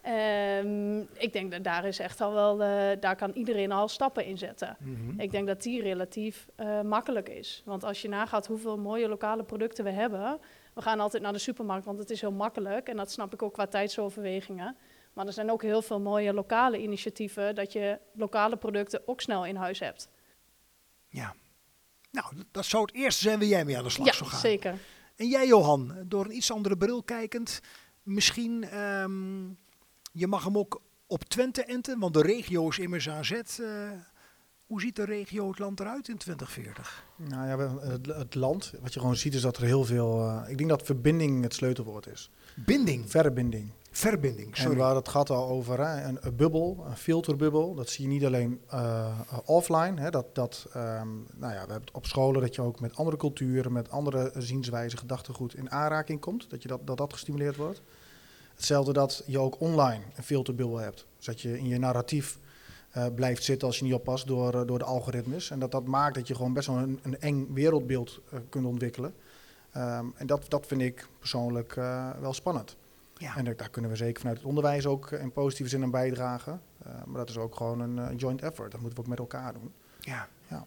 Ehm, 0.02 0.98
ik 1.00 1.32
denk 1.32 1.50
dat 1.50 1.64
daar 1.64 1.84
is 1.84 1.98
echt 1.98 2.20
al 2.20 2.32
wel, 2.32 2.56
daar 3.00 3.16
kan 3.16 3.30
iedereen 3.34 3.72
al 3.72 3.88
stappen 3.88 4.24
in 4.24 4.38
zetten. 4.38 4.76
Mhm. 4.80 5.20
Ik 5.20 5.30
denk 5.30 5.46
dat 5.46 5.62
die 5.62 5.82
relatief 5.82 6.46
eh, 6.56 6.80
makkelijk 6.80 7.28
is. 7.28 7.62
Want 7.64 7.84
als 7.84 8.02
je 8.02 8.08
nagaat 8.08 8.46
hoeveel 8.46 8.78
mooie 8.78 9.08
lokale 9.08 9.42
producten 9.42 9.84
we 9.84 9.90
hebben. 9.90 10.40
We 10.74 10.82
gaan 10.82 11.00
altijd 11.00 11.22
naar 11.22 11.32
de 11.32 11.38
supermarkt, 11.38 11.84
want 11.84 11.98
het 11.98 12.10
is 12.10 12.20
heel 12.20 12.32
makkelijk. 12.32 12.88
En 12.88 12.96
dat 12.96 13.10
snap 13.10 13.32
ik 13.32 13.42
ook 13.42 13.52
qua 13.52 13.66
tijdsoverwegingen. 13.66 14.76
Maar 15.12 15.26
er 15.26 15.32
zijn 15.32 15.50
ook 15.50 15.62
heel 15.62 15.82
veel 15.82 16.00
mooie 16.00 16.32
lokale 16.32 16.78
initiatieven 16.78 17.54
dat 17.54 17.72
je 17.72 17.98
lokale 18.12 18.56
producten 18.56 19.02
ook 19.06 19.20
snel 19.20 19.46
in 19.46 19.56
huis 19.56 19.78
hebt. 19.78 20.08
Ja. 21.08 21.34
Nou, 22.10 22.26
dat 22.50 22.64
zou 22.64 22.82
het 22.82 22.94
eerste 22.94 23.22
zijn 23.22 23.38
waar 23.38 23.48
jij 23.48 23.64
mee 23.64 23.76
aan 23.76 23.84
de 23.84 23.90
slag 23.90 24.06
ja, 24.06 24.12
zou 24.12 24.30
gaan. 24.30 24.40
zeker. 24.40 24.74
En 25.18 25.28
jij, 25.28 25.46
Johan, 25.46 25.94
door 26.06 26.24
een 26.24 26.36
iets 26.36 26.52
andere 26.52 26.76
bril 26.76 27.02
kijkend, 27.02 27.60
misschien, 28.02 28.64
ehm, 28.64 29.46
je 30.12 30.26
mag 30.26 30.44
hem 30.44 30.58
ook 30.58 30.80
op 31.06 31.24
Twente 31.24 31.64
enten, 31.64 31.98
want 31.98 32.14
de 32.14 32.22
regio 32.22 32.68
is 32.68 32.78
immers 32.78 33.08
aan 33.08 33.24
zet. 33.24 33.58
Eh, 33.62 33.90
hoe 34.66 34.80
ziet 34.80 34.96
de 34.96 35.04
regio 35.04 35.48
het 35.48 35.58
land 35.58 35.80
eruit 35.80 36.08
in 36.08 36.16
2040? 36.16 37.06
Nou 37.16 37.48
ja, 37.48 37.78
het, 37.80 38.06
het 38.06 38.34
land, 38.34 38.72
wat 38.80 38.94
je 38.94 39.00
gewoon 39.00 39.16
ziet 39.16 39.34
is 39.34 39.40
dat 39.40 39.56
er 39.56 39.62
heel 39.62 39.84
veel... 39.84 40.28
eh, 40.28 40.50
ik 40.50 40.58
denk 40.58 40.70
dat 40.70 40.82
verbinding 40.82 41.42
het 41.42 41.54
sleutelwoord 41.54 42.06
is. 42.06 42.30
Binding, 42.64 43.10
Verbinding. 43.10 43.70
verbinding, 43.90 44.50
En 44.50 44.56
sorry. 44.56 44.76
we 44.76 44.82
hadden 44.82 44.98
het 45.02 45.08
gehad 45.08 45.30
al 45.30 45.48
over 45.48 45.86
hè, 45.86 46.04
een, 46.04 46.18
een 46.20 46.36
bubbel, 46.36 46.84
een 46.88 46.96
filterbubbel. 46.96 47.74
Dat 47.74 47.88
zie 47.88 48.04
je 48.04 48.10
niet 48.10 48.24
alleen 48.24 48.60
eh, 48.68 48.80
eh, 49.30 49.38
offline. 49.44 50.00
Hè, 50.00 50.10
dat, 50.10 50.34
dat, 50.34 50.66
ehm, 50.72 51.08
nou 51.34 51.52
ja, 51.52 51.64
we 51.66 51.72
hebben 51.72 51.80
het 51.80 51.90
op 51.92 52.06
scholen 52.06 52.40
dat 52.40 52.54
je 52.54 52.62
ook 52.62 52.80
met 52.80 52.96
andere 52.96 53.16
culturen, 53.16 53.72
met 53.72 53.90
andere 53.90 54.32
zienswijzen, 54.36 54.98
gedachtegoed 54.98 55.54
in 55.54 55.70
aanraking 55.70 56.20
komt. 56.20 56.50
Dat, 56.50 56.62
je 56.62 56.68
dat, 56.68 56.86
dat 56.86 56.96
dat 56.96 57.12
gestimuleerd 57.12 57.56
wordt. 57.56 57.82
Hetzelfde 58.54 58.92
dat 58.92 59.22
je 59.26 59.38
ook 59.38 59.60
online 59.60 60.02
een 60.16 60.22
filterbubbel 60.22 60.78
hebt. 60.78 61.06
Dus 61.16 61.26
dat 61.26 61.40
je 61.40 61.58
in 61.58 61.68
je 61.68 61.78
narratief 61.78 62.38
eh, 62.90 63.06
blijft 63.14 63.44
zitten 63.44 63.66
als 63.68 63.78
je 63.78 63.84
niet 63.84 63.94
oppast 63.94 64.26
door, 64.26 64.66
door 64.66 64.78
de 64.78 64.84
algoritmes. 64.84 65.50
En 65.50 65.58
dat 65.58 65.72
dat 65.72 65.84
maakt 65.84 66.14
dat 66.14 66.28
je 66.28 66.34
gewoon 66.34 66.52
best 66.52 66.66
wel 66.66 66.76
een, 66.76 66.98
een 67.02 67.20
eng 67.20 67.52
wereldbeeld 67.52 68.20
kunt 68.48 68.66
ontwikkelen. 68.66 69.14
Ehm, 69.78 70.06
en 70.14 70.26
dat, 70.26 70.50
dat 70.50 70.66
vind 70.66 70.80
ik 70.80 71.08
persoonlijk 71.18 71.76
eh, 71.76 72.10
wel 72.20 72.32
spannend. 72.32 72.76
Ja. 73.16 73.36
En 73.36 73.44
daar- 73.44 73.70
kunnen 73.70 73.90
we 73.90 73.96
zeker 73.96 74.20
vanuit 74.20 74.36
het 74.38 74.46
onderwijs 74.46 74.86
ook 74.86 75.10
eh, 75.10 75.20
in 75.20 75.32
positieve 75.32 75.70
zin 75.70 75.82
aan 75.82 75.90
bijdragen. 75.90 76.62
Eh, 76.78 77.04
maar 77.04 77.16
dat 77.16 77.28
is 77.28 77.36
ook 77.36 77.56
gewoon 77.56 77.80
een 77.80 77.98
eh, 77.98 78.18
joint 78.18 78.42
effort. 78.42 78.70
Dat 78.72 78.80
moeten 78.80 78.98
we 78.98 79.04
ook 79.04 79.10
met 79.10 79.18
elkaar 79.18 79.52
doen. 79.52 79.72
Ja. 80.00 80.28
Ja. 80.48 80.66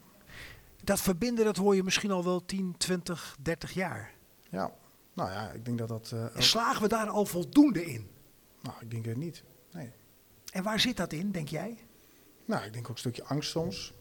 Dat 0.84 1.02
verbinden, 1.02 1.46
dat 1.46 1.58
hoor 1.58 1.76
je 1.76 1.84
misschien 1.84 2.12
al 2.12 2.24
wel 2.24 2.46
10, 2.46 2.76
20, 2.78 3.38
30 3.42 3.72
jaar. 3.74 4.14
Ja, 4.50 4.72
nou 5.14 5.32
ja, 5.32 5.50
ik 5.52 5.66
denk 5.66 5.78
dat 5.78 5.88
dat... 5.88 6.12
En 6.34 6.44
slagen 6.44 6.82
we 6.82 6.88
daar 6.88 7.08
al 7.10 7.26
voldoende 7.26 7.86
in? 7.86 8.10
nou, 8.62 8.76
ik 8.80 8.92
denk 8.92 9.06
het 9.06 9.18
niet. 9.18 9.44
Nee. 9.72 9.92
En 10.52 10.64
waar 10.64 10.80
zit 10.80 10.98
dat 10.98 11.14
in, 11.14 11.32
denk 11.32 11.48
jij? 11.48 11.78
Nou, 12.46 12.64
ik 12.66 12.74
denk 12.74 12.86
ook 12.86 12.92
een 12.92 12.98
stukje 12.98 13.24
angst 13.24 13.50
soms. 13.52 13.94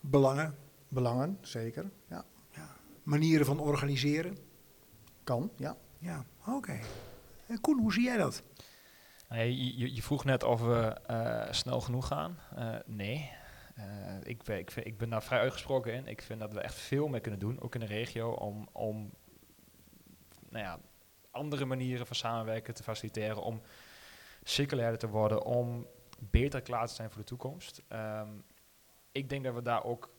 Belangen, 0.00 0.54
Belangen, 0.88 1.38
zeker. 1.40 1.90
Ja, 2.08 2.24
manieren 3.04 3.46
van 3.46 3.58
organiseren? 3.60 4.36
kan, 5.24 5.50
ja. 5.56 5.76
Ja, 5.98 6.24
oké. 6.46 6.78
En 7.46 7.60
Koen, 7.60 7.78
hoe 7.80 7.92
zie 7.92 8.02
jij 8.04 8.16
dat? 8.16 8.42
Je, 9.28 9.76
je, 9.78 9.94
je 9.94 10.02
vroeg 10.02 10.24
net 10.24 10.42
of 10.42 10.60
we 10.60 11.00
eh, 11.06 11.52
snel 11.52 11.80
genoeg 11.80 12.06
gaan. 12.06 12.38
Eh, 12.56 12.76
nee. 12.86 13.30
Eh, 13.74 14.16
ik, 14.22 14.42
ben- 14.42 14.58
ik, 14.58 14.70
vind- 14.70 14.86
ik 14.86 14.98
ben 14.98 15.10
daar 15.10 15.22
vrij 15.22 15.38
uitgesproken 15.40 15.92
in. 15.94 16.06
Ik 16.06 16.22
vind 16.22 16.40
dat 16.40 16.52
we 16.52 16.60
echt 16.60 16.74
veel 16.74 17.08
meer 17.08 17.20
kunnen 17.20 17.40
doen, 17.40 17.60
ook 17.60 17.74
in 17.74 17.80
de 17.80 17.86
regio, 17.86 18.30
om, 18.30 18.68
om 18.72 19.10
nou 20.48 20.64
ja, 20.64 20.78
andere 21.30 21.64
manieren 21.64 22.06
van 22.06 22.16
samenwerken 22.16 22.74
te 22.74 22.82
faciliteren, 22.82 23.42
om 23.42 23.60
circulairder 24.42 24.98
te 24.98 25.08
worden, 25.08 25.44
om 25.44 25.86
beter 26.18 26.60
klaar 26.62 26.86
te 26.86 26.94
zijn 26.94 27.10
voor 27.10 27.20
de 27.20 27.26
toekomst. 27.26 27.82
Ehm, 27.88 28.28
ik 29.12 29.28
denk 29.28 29.44
dat 29.44 29.54
we 29.54 29.62
daar 29.62 29.84
ook 29.84 30.13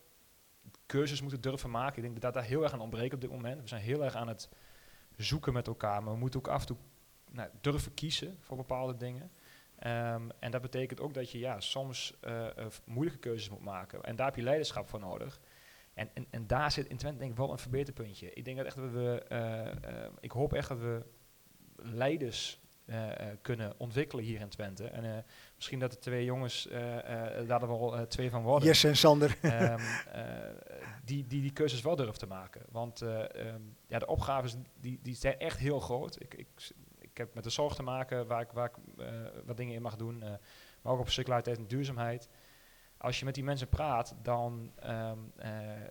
keuzes 0.86 1.20
moeten 1.20 1.40
durven 1.40 1.70
maken. 1.70 1.96
Ik 1.96 2.02
denk 2.02 2.20
dat 2.20 2.34
daar 2.34 2.42
heel 2.42 2.62
erg 2.62 2.72
aan 2.72 2.80
ontbreekt 2.80 3.14
op 3.14 3.20
dit 3.20 3.30
moment. 3.30 3.62
We 3.62 3.68
zijn 3.68 3.82
heel 3.82 4.04
erg 4.04 4.14
aan 4.14 4.28
het 4.28 4.48
zoeken 5.16 5.52
met 5.52 5.66
elkaar, 5.66 6.02
maar 6.02 6.12
we 6.12 6.18
moeten 6.18 6.40
ook 6.40 6.48
af 6.48 6.60
en 6.60 6.66
toe 6.66 6.76
nou, 7.30 7.48
durven 7.60 7.94
kiezen 7.94 8.36
voor 8.40 8.56
bepaalde 8.56 8.96
dingen. 8.96 9.30
Ehm, 9.78 10.28
en 10.38 10.50
dat 10.50 10.62
betekent 10.62 11.00
ook 11.00 11.14
dat 11.14 11.30
je 11.30 11.38
ja, 11.38 11.60
soms 11.60 12.14
eh, 12.20 12.58
eh, 12.58 12.66
moeilijke 12.84 13.18
keuzes 13.18 13.48
moet 13.48 13.64
maken. 13.64 14.02
En 14.02 14.16
daar 14.16 14.26
heb 14.26 14.36
je 14.36 14.42
leiderschap 14.42 14.88
voor 14.88 15.00
nodig. 15.00 15.40
En, 15.94 16.10
en, 16.30 16.46
daar 16.46 16.72
zit 16.72 16.86
in 16.86 16.96
Twente 16.96 17.18
denk 17.18 17.30
ik 17.30 17.36
wel 17.36 17.52
een 17.52 17.58
verbeterpuntje. 17.58 18.32
Ik 18.32 18.44
denk 18.44 18.56
dat 18.56 18.66
echt 18.66 18.76
we, 18.76 19.24
eh, 19.28 20.06
ik 20.20 20.30
hoop 20.30 20.52
echt 20.52 20.68
dat 20.68 20.78
we 20.78 21.02
leiders 21.76 22.60
eh, 22.86 23.10
eh, 23.10 23.36
kunnen 23.42 23.74
ontwikkelen 23.76 24.24
hier 24.24 24.40
in 24.40 24.48
Twente. 24.48 24.84
En 24.84 25.04
eh, 25.04 25.22
misschien 25.54 25.78
dat 25.78 25.90
de 25.90 25.98
twee 25.98 26.24
jongens 26.24 26.68
daar 27.46 27.62
er 27.62 27.68
wel 27.68 28.06
twee 28.06 28.30
van 28.30 28.42
worden. 28.42 28.68
Jesse 28.68 28.88
en 28.88 28.96
Sander. 28.96 29.36
Ehm, 29.42 29.80
eh, 30.12 30.22
die, 31.04 31.26
die 31.26 31.42
die 31.42 31.52
keuzes 31.52 31.80
wel 31.82 31.96
durven 31.96 32.18
te 32.18 32.26
maken. 32.26 32.62
Want 32.70 33.02
eh, 33.02 33.46
ehm, 33.46 33.60
ja, 33.86 33.98
de 33.98 34.06
opgaves 34.06 34.56
die, 34.80 34.98
die 35.02 35.14
zijn 35.14 35.38
echt 35.38 35.58
heel 35.58 35.80
groot. 35.80 36.20
Ik, 36.20 36.34
ik, 36.34 36.48
ik 36.98 37.16
heb 37.16 37.34
met 37.34 37.44
de 37.44 37.50
zorg 37.50 37.74
te 37.74 37.82
maken 37.82 38.26
waar 38.26 38.40
ik, 38.40 38.50
waar 38.50 38.68
ik 38.68 39.04
wat 39.44 39.56
dingen 39.56 39.74
in 39.74 39.82
mag 39.82 39.96
doen. 39.96 40.18
maar 40.82 40.92
ook 40.92 41.00
op 41.00 41.10
circulariteit 41.10 41.58
en 41.58 41.66
duurzaamheid. 41.66 42.28
Als 42.98 43.18
je 43.18 43.24
met 43.24 43.34
die 43.34 43.44
mensen 43.44 43.68
praat, 43.68 44.14
dan, 44.22 44.72
ehm, 44.76 45.18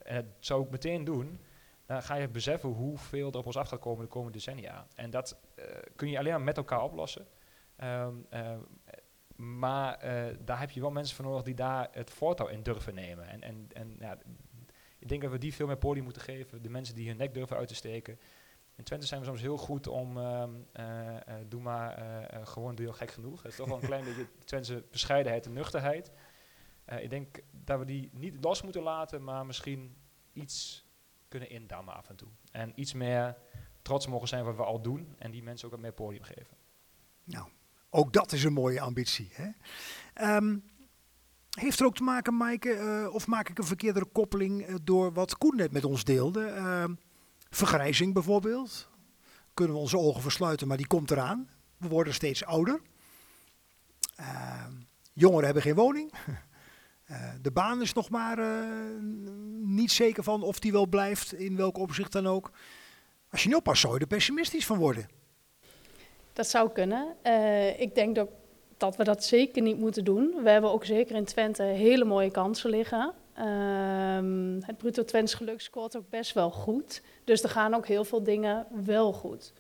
en 0.04 0.16
dat 0.16 0.26
zou 0.40 0.64
ik 0.64 0.70
meteen 0.70 1.04
doen, 1.04 1.40
dan 1.86 2.04
ga 2.04 2.16
je 2.16 2.28
beseffen 2.28 2.70
hoeveel 2.70 3.32
er 3.32 3.38
op 3.38 3.46
ons 3.46 3.58
af 3.58 3.70
gaat 3.70 3.80
komen 3.80 4.04
de 4.04 4.10
komende 4.10 4.38
decennia. 4.38 4.88
En 4.96 5.10
dat 5.10 5.38
eh, 5.56 5.66
kun 5.96 6.10
je 6.10 6.18
alleen 6.18 6.32
maar 6.32 6.42
met 6.42 6.58
elkaar 6.58 6.84
oplossen. 6.84 7.28
Ehm, 7.76 8.16
eh, 8.30 8.58
maar 9.36 9.98
eh, 9.98 10.36
daar 10.40 10.60
heb 10.60 10.72
je 10.72 10.82
wel 10.82 10.92
mensen 10.92 11.16
voor 11.16 11.26
nodig 11.26 11.44
die 11.44 11.54
daar 11.54 11.88
het 11.92 12.10
voortouw 12.10 12.48
in 12.48 12.64
durven 12.64 12.96
nemen. 12.96 13.28
En, 13.28 13.42
en, 13.42 13.68
en 13.74 13.96
ja, 14.00 14.18
ik 15.00 15.10
denk 15.10 15.22
dat 15.22 15.32
we 15.32 15.38
die 15.38 15.54
veel 15.54 15.68
meer 15.68 15.78
podium 15.78 16.04
moeten 16.04 16.22
geven. 16.22 16.62
De 16.62 16.70
mensen 16.70 16.96
die 16.96 17.08
hun 17.08 17.18
nek 17.18 17.34
durven 17.34 17.58
uit 17.58 17.68
te 17.68 17.76
steken. 17.76 18.20
In 18.76 18.84
Twente 18.84 19.08
zijn 19.08 19.20
we 19.20 19.26
soms 19.26 19.42
heel 19.42 19.58
goed 19.58 19.88
om, 19.88 20.18
eh, 20.18 20.44
doe 21.48 21.62
maar, 21.62 22.00
gewoon 22.44 22.76
doe 22.76 22.86
je 22.86 22.92
al 22.92 22.98
gek 22.98 23.12
genoeg. 23.12 23.42
Het 23.42 23.52
is 23.52 23.58
toch 23.58 23.68
wel 23.68 23.78
een 23.78 23.88
klein 23.94 24.04
beetje 24.04 24.28
Twentse 24.46 24.86
bescheidenheid 24.92 25.46
en 25.46 25.54
nuchterheid. 25.54 26.12
Ik 27.00 27.10
denk 27.10 27.40
dat 27.52 27.80
we 27.80 27.86
die 27.86 28.10
niet 28.14 28.44
los 28.44 28.62
moeten 28.62 28.82
laten, 28.82 29.24
maar 29.24 29.46
misschien 29.46 29.96
iets 30.34 30.85
kunnen 31.38 31.62
indammen 31.62 31.94
af 31.94 32.10
en 32.10 32.16
toe. 32.16 32.28
En 32.52 32.72
iets 32.76 32.94
meer 32.94 33.38
trots 33.82 34.08
mogen 34.08 34.28
zijn 34.28 34.44
wat 34.46 34.56
we 34.56 34.64
al 34.64 34.82
doen 34.82 35.16
en 35.18 35.32
die 35.32 35.44
mensen 35.44 35.66
ook 35.66 35.74
wat 35.74 35.82
meer 35.82 35.94
podium 35.94 36.24
geven. 36.24 36.58
Nou, 37.24 37.48
ook 37.90 38.14
dat 38.14 38.32
is 38.32 38.44
een 38.44 38.54
mooie 38.54 38.82
ambitie. 38.82 39.30
Hè? 39.34 39.50
Ehm, 40.14 40.58
heeft 41.50 41.80
er 41.80 41.86
ook 41.86 41.96
te 41.96 42.04
maken, 42.04 42.38
Maaike, 42.38 42.74
eh, 42.74 43.14
of 43.14 43.28
maak 43.28 43.50
ik 43.50 43.58
een 43.58 43.66
verkeerde 43.66 44.06
koppeling 44.06 44.66
eh, 44.66 44.76
door 44.84 45.14
wat 45.14 45.38
Koen 45.38 45.56
net 45.56 45.72
met 45.72 45.86
ons 45.86 46.04
deelde? 46.04 46.46
Ehm, 46.46 46.94
vergrijzing 47.50 48.14
bijvoorbeeld. 48.14 48.90
Kunnen 49.54 49.76
we 49.76 49.82
onze 49.82 49.98
ogen 49.98 50.22
versluiten, 50.22 50.68
maar 50.68 50.78
die 50.78 50.88
komt 50.88 51.12
eraan. 51.12 51.50
We 51.78 51.88
worden 51.88 52.14
steeds 52.14 52.46
ouder. 52.46 52.82
Ehm, 54.16 54.74
jongeren 55.14 55.46
hebben 55.46 55.64
geen 55.64 55.76
woning. 55.76 56.14
Eh, 57.06 57.34
de 57.42 57.52
baan 57.52 57.82
is 57.82 57.94
nog 57.94 58.10
maar 58.10 58.40
eh, 58.40 58.70
niet 59.62 59.92
zeker 59.92 60.24
van 60.24 60.44
of 60.44 60.60
die 60.60 60.72
wel 60.72 60.88
blijft, 60.88 61.34
in 61.34 61.56
welk 61.56 61.78
opzicht 61.78 62.12
dan 62.12 62.28
ook. 62.28 62.52
Als 63.32 63.42
je 63.42 63.48
niet 63.48 63.58
oppast, 63.58 63.82
zou 63.82 63.94
je 63.94 64.00
er 64.00 64.08
pessimistisch 64.08 64.66
van 64.66 64.78
worden. 64.78 65.08
Dat 66.34 66.48
zou 66.48 66.72
kunnen. 66.72 67.16
Eh, 67.22 67.80
ik 67.80 67.96
denk 67.96 68.16
dat, 68.16 68.30
dat 68.78 68.96
we 68.96 69.04
dat 69.04 69.24
zeker 69.24 69.62
niet 69.62 69.80
moeten 69.80 70.04
doen. 70.04 70.44
We 70.44 70.50
hebben 70.50 70.72
ook 70.72 70.86
zeker 70.86 71.16
in 71.16 71.26
Twente 71.26 71.64
hele 71.64 72.06
mooie 72.06 72.32
kansen 72.32 72.70
liggen. 72.70 73.14
Ehm, 73.34 74.62
het 74.62 74.78
bruto 74.78 75.04
Twents 75.04 75.34
geluk 75.34 75.62
scoort 75.62 75.98
ook 75.98 76.10
best 76.10 76.34
wel 76.34 76.52
goed. 76.52 77.02
Dus 77.24 77.44
er 77.44 77.50
gaan 77.50 77.74
ook 77.74 77.88
heel 77.88 78.04
veel 78.06 78.24
dingen 78.24 78.68
wel 78.86 79.14
goed. 79.14 79.54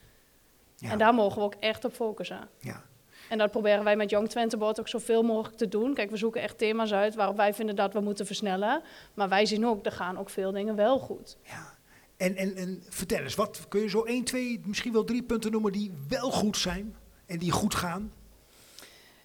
Ja. 0.75 0.91
En 0.91 0.97
daar 0.97 1.13
mogen 1.13 1.37
we 1.37 1.43
ook 1.43 1.55
echt 1.59 1.85
op 1.85 1.93
focussen. 1.93 2.49
Ja. 2.59 2.83
En 3.29 3.37
dat 3.37 3.51
proberen 3.51 3.83
wij 3.83 3.95
met 3.95 4.09
Young 4.09 4.29
Twente 4.29 4.57
Board 4.57 4.79
ook 4.79 4.87
zoveel 4.87 5.23
mogelijk 5.23 5.57
te 5.57 5.67
doen. 5.67 5.93
Kijk, 5.93 6.09
we 6.09 6.17
zoeken 6.17 6.41
echt 6.41 6.57
thema's 6.57 6.93
uit 6.93 7.15
waarop 7.15 7.37
wij 7.37 7.53
vinden 7.53 7.75
dat 7.75 7.93
we 7.93 7.99
moeten 7.99 8.25
versnellen. 8.25 8.81
Maar 9.13 9.29
wij 9.29 9.45
zien 9.45 9.65
ook, 9.65 9.85
er 9.85 9.91
gaan 9.91 10.17
ook 10.17 10.29
veel 10.29 10.51
dingen 10.51 10.75
wel 10.75 10.99
goed. 10.99 11.37
Ja. 11.43 11.73
En, 12.17 12.35
en, 12.35 12.55
en 12.55 12.83
vertel 12.89 13.19
eens, 13.19 13.35
wat 13.35 13.67
kun 13.67 13.81
je 13.81 13.89
zo 13.89 14.03
1, 14.03 14.23
2, 14.23 14.61
misschien 14.65 14.93
wel 14.93 15.03
drie 15.03 15.23
punten 15.23 15.51
noemen 15.51 15.71
die 15.71 15.91
wel 16.07 16.31
goed 16.31 16.57
zijn 16.57 16.95
en 17.25 17.39
die 17.39 17.51
goed 17.51 17.75
gaan? 17.75 18.11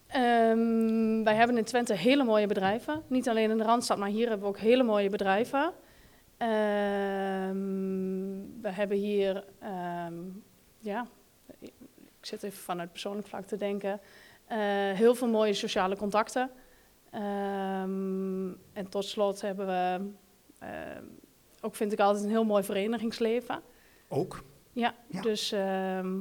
Ehm, 0.07 1.23
wij 1.25 1.35
hebben 1.35 1.57
in 1.57 1.65
Twente 1.65 1.95
hele 1.95 2.25
mooie 2.25 2.47
bedrijven. 2.47 3.03
Niet 3.07 3.29
alleen 3.29 3.51
in 3.51 3.59
de 3.59 3.65
Randstad, 3.65 3.99
maar 3.99 4.09
hier 4.09 4.29
hebben 4.29 4.49
we 4.49 4.55
ook 4.55 4.61
hele 4.61 4.83
mooie 4.83 5.11
bedrijven. 5.11 5.73
Ehm, 6.37 6.49
we 8.62 8.70
hebben 8.70 8.97
hier, 8.97 9.45
ehm, 9.59 10.14
ja, 10.79 11.07
ik 12.21 12.27
zit 12.27 12.43
even 12.43 12.59
vanuit 12.59 12.91
persoonlijk 12.93 13.27
vlak 13.29 13.45
te 13.47 13.57
denken, 13.57 14.01
eh, 14.47 14.59
heel 14.93 15.14
veel 15.14 15.29
mooie 15.29 15.55
sociale 15.55 15.97
contacten. 15.97 16.51
Ehm, 17.11 18.49
en 18.73 18.89
tot 18.89 19.05
slot 19.05 19.41
hebben 19.41 19.66
we, 19.66 20.11
ehm, 20.59 21.05
ook 21.61 21.75
vind 21.75 21.93
ik 21.93 22.01
altijd 22.01 22.25
een 22.25 22.31
heel 22.31 22.45
mooi 22.45 22.62
verenigingsleven. 22.64 23.62
Ook. 24.09 24.45
Ja, 24.73 24.95
Ja. 25.07 25.21
dus 25.21 25.53
ehm, 25.53 26.18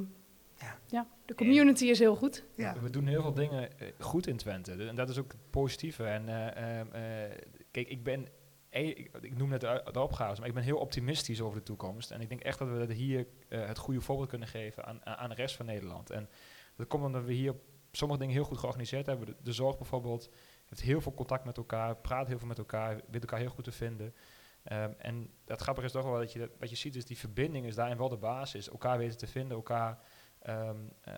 Ja. 0.58 0.78
ja. 0.86 1.06
de 1.24 1.34
community 1.34 1.84
is 1.84 1.98
heel 1.98 2.16
goed. 2.16 2.44
Ja. 2.54 2.80
We 2.82 2.90
doen 2.90 3.06
heel 3.06 3.22
veel 3.22 3.34
dingen 3.34 3.78
eh, 3.78 3.88
goed 3.98 4.26
in 4.26 4.36
Twente. 4.36 4.72
En 4.72 4.94
dat 4.94 5.08
is 5.08 5.18
ook 5.18 5.32
het 5.32 5.50
positieve. 5.50 6.04
En 6.04 6.28
eh, 6.28 7.36
kijk, 7.70 7.88
ik 7.88 8.02
ben, 8.02 8.28
ik, 8.70 9.10
ik 9.20 9.36
noem 9.36 9.48
net 9.48 9.60
de, 9.60 9.88
de 9.92 10.00
opgaves, 10.00 10.38
maar 10.38 10.48
ik 10.48 10.54
ben 10.54 10.62
heel 10.62 10.78
optimistisch 10.78 11.40
over 11.40 11.58
de 11.58 11.64
toekomst. 11.64 12.10
En 12.10 12.20
ik 12.20 12.28
denk 12.28 12.40
echt 12.40 12.58
dat 12.58 12.68
we 12.68 12.92
hier 12.92 13.26
eh, 13.48 13.66
het 13.66 13.78
goede 13.78 14.00
voorbeeld 14.00 14.28
kunnen 14.28 14.48
geven 14.48 14.84
aan, 14.84 15.06
aan 15.06 15.28
de 15.28 15.34
rest 15.34 15.56
van 15.56 15.66
Nederland. 15.66 16.10
En 16.10 16.28
dat 16.76 16.86
komt 16.86 17.04
omdat 17.04 17.24
we 17.24 17.32
hier 17.32 17.54
sommige 17.92 18.20
dingen 18.20 18.34
heel 18.34 18.44
goed 18.44 18.58
georganiseerd 18.58 19.06
hebben. 19.06 19.36
De, 19.42 19.52
zorg 19.52 19.76
bijvoorbeeld 19.76 20.30
heeft 20.66 20.82
heel 20.82 21.00
veel 21.00 21.14
contact 21.14 21.44
met 21.44 21.56
elkaar, 21.56 21.96
praat 21.96 22.26
heel 22.26 22.38
veel 22.38 22.48
met 22.48 22.58
elkaar, 22.58 23.00
weet 23.10 23.22
elkaar 23.22 23.38
heel 23.38 23.50
goed 23.50 23.64
te 23.64 23.72
vinden. 23.72 24.14
Ehm, 24.62 24.92
en 24.98 25.30
het 25.46 25.60
grappige 25.60 25.86
is 25.86 25.92
toch 25.92 26.04
wel 26.04 26.18
dat 26.18 26.32
je, 26.32 26.50
wat 26.58 26.70
je 26.70 26.76
ziet 26.76 26.96
is 26.96 27.06
die 27.06 27.18
verbinding 27.18 27.66
is 27.66 27.74
daarin 27.74 27.96
wel 27.96 28.08
de 28.08 28.16
basis. 28.16 28.70
Elkaar 28.70 28.98
weten 28.98 29.18
te 29.18 29.26
vinden, 29.26 29.56
elkaar 29.56 29.98
ehm, 30.38 30.76
eh, 31.00 31.14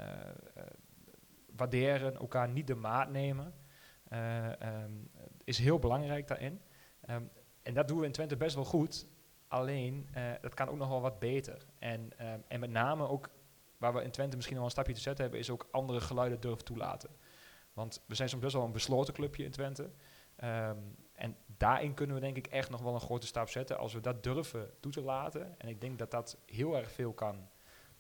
waarderen, 1.57 2.17
elkaar 2.17 2.49
niet 2.49 2.67
de 2.67 2.75
maat 2.75 3.11
nemen. 3.11 3.55
eh, 4.09 4.61
ehm, 4.61 4.93
is 5.45 5.59
heel 5.59 5.79
belangrijk 5.79 6.29
daarin. 6.29 6.61
En 7.63 7.75
dat 7.75 7.89
doen 7.89 7.99
we 7.99 8.07
in 8.07 8.13
Twente 8.13 8.37
best 8.37 8.55
wel 8.55 8.65
goed. 8.65 9.07
Alleen, 9.49 10.09
eh, 10.13 10.25
dat 10.41 10.55
kan 10.55 10.69
ook 10.69 10.77
nog 10.77 10.89
wel 10.89 11.01
wat 11.01 11.19
beter. 11.19 11.67
En, 11.79 12.13
ehm, 12.19 12.39
en 12.49 12.61
met 12.61 12.71
name 12.71 13.09
ook, 13.09 13.31
waar 13.77 13.95
we 13.95 14.03
in 14.03 14.11
Twente 14.11 14.37
misschien 14.37 14.59
al 14.59 14.65
een 14.65 14.71
stapje 14.71 14.93
te 14.93 15.01
zetten 15.01 15.23
hebben, 15.23 15.41
is 15.41 15.51
ook 15.51 15.69
andere 15.71 16.01
geluiden 16.01 16.41
durven 16.41 16.65
toelaten. 16.65 17.11
Want 17.73 18.03
we 18.07 18.15
zijn 18.15 18.29
soms 18.29 18.43
best 18.43 18.55
wel 18.55 18.65
een 18.65 18.73
besloten 18.73 19.15
clubje 19.15 19.45
in 19.45 19.51
Twente. 19.51 19.91
Ehm, 20.37 20.77
en 21.13 21.37
daarin 21.57 21.95
kunnen 21.95 22.15
we 22.17 22.23
denk 22.23 22.37
ik 22.37 22.47
echt 22.47 22.71
nog 22.71 22.81
wel 22.81 22.95
een 22.95 23.01
grote 23.01 23.27
stap 23.27 23.49
zetten 23.49 23.79
als 23.79 23.93
we 23.93 24.01
dat 24.01 24.23
durven 24.23 24.71
toe 24.81 24.93
te 24.93 25.03
laten. 25.03 25.61
En 25.61 25.69
ik 25.69 25.81
denk 25.81 25.99
dat 25.99 26.11
dat 26.11 26.39
heel 26.47 26.77
erg 26.77 26.93
veel 26.93 27.13
kan 27.13 27.49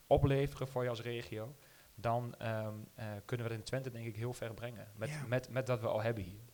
opleveren 0.06 0.68
voor 0.68 0.82
je 0.82 0.88
als 0.88 1.02
regio. 1.02 1.54
Dan 1.94 2.34
ehm, 2.38 2.74
eh, 2.94 3.06
kunnen 3.24 3.46
we 3.46 3.52
het 3.52 3.60
in 3.60 3.66
Twente 3.66 3.90
denk 3.90 4.06
ik 4.06 4.16
heel 4.16 4.32
ver 4.32 4.54
brengen. 4.54 4.88
Met, 4.96 5.08
Ja. 5.08 5.24
met, 5.26 5.48
met 5.48 5.68
wat 5.68 5.80
we 5.80 5.88
al 5.88 6.02
hebben 6.02 6.22
hier. 6.22 6.44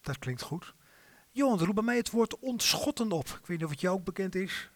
Dat 0.00 0.18
klinkt 0.18 0.42
goed. 0.42 0.74
Johan, 1.36 1.58
roep 1.58 1.74
bij 1.74 1.84
mij 1.84 1.96
het 1.96 2.10
woord 2.10 2.38
ontschotten 2.38 3.12
op. 3.12 3.26
Ik 3.26 3.46
weet 3.46 3.48
niet 3.56 3.64
of 3.64 3.70
het 3.70 3.80
jou 3.80 3.96
ook 3.98 4.04
bekend 4.04 4.34
is. 4.34 4.70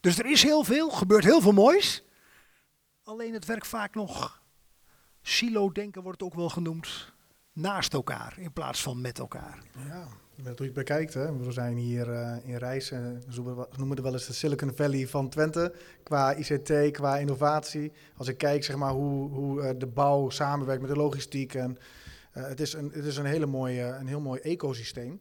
Dus 0.00 0.18
er 0.18 0.26
is 0.26 0.42
heel 0.42 0.64
veel, 0.64 0.90
gebeurt 0.90 1.24
heel 1.24 1.40
veel 1.40 1.52
moois. 1.52 2.04
Alleen 3.02 3.32
het 3.34 3.44
werkt 3.44 3.66
vaak 3.66 3.94
nog, 3.94 4.42
silo-denken 5.22 6.02
wordt 6.02 6.22
ook 6.22 6.34
wel 6.34 6.48
genoemd, 6.48 7.12
naast 7.52 7.92
elkaar 7.92 8.34
in 8.38 8.52
plaats 8.52 8.82
van 8.82 9.00
met 9.00 9.18
elkaar. 9.18 9.62
Ja, 9.88 10.08
hoe 10.44 10.54
je 10.56 10.64
het 10.64 10.72
bekijkt. 10.74 11.14
Hè. 11.14 11.36
We 11.36 11.52
zijn 11.52 11.76
hier 11.76 12.12
eh, 12.12 12.36
in 12.48 12.58
ze 12.82 13.18
noemen 13.36 13.56
we- 13.56 13.68
noemen 13.76 13.96
het 13.96 14.04
wel 14.04 14.12
eens 14.12 14.26
de 14.26 14.32
Silicon 14.32 14.72
Valley 14.76 15.06
van 15.08 15.28
Twente. 15.28 15.74
Qua 16.02 16.34
ICT, 16.34 16.90
qua 16.90 17.18
innovatie. 17.18 17.92
Als 18.16 18.28
ik 18.28 18.38
kijk 18.38 18.64
zeg 18.64 18.76
maar, 18.76 18.92
hoe, 18.92 19.30
hoe 19.30 19.62
eh, 19.62 19.74
de 19.78 19.86
bouw 19.86 20.30
samenwerkt 20.30 20.82
met 20.82 20.90
de 20.90 20.96
logistiek. 20.96 21.54
En, 21.54 21.78
eh, 22.32 22.42
het, 22.46 22.60
is 22.60 22.72
een, 22.72 22.90
het 22.92 23.04
is 23.04 23.16
een, 23.16 23.24
hele 23.26 23.46
mooie, 23.46 23.82
een 23.82 24.06
heel 24.06 24.20
mooi 24.20 24.40
ecosysteem. 24.40 25.20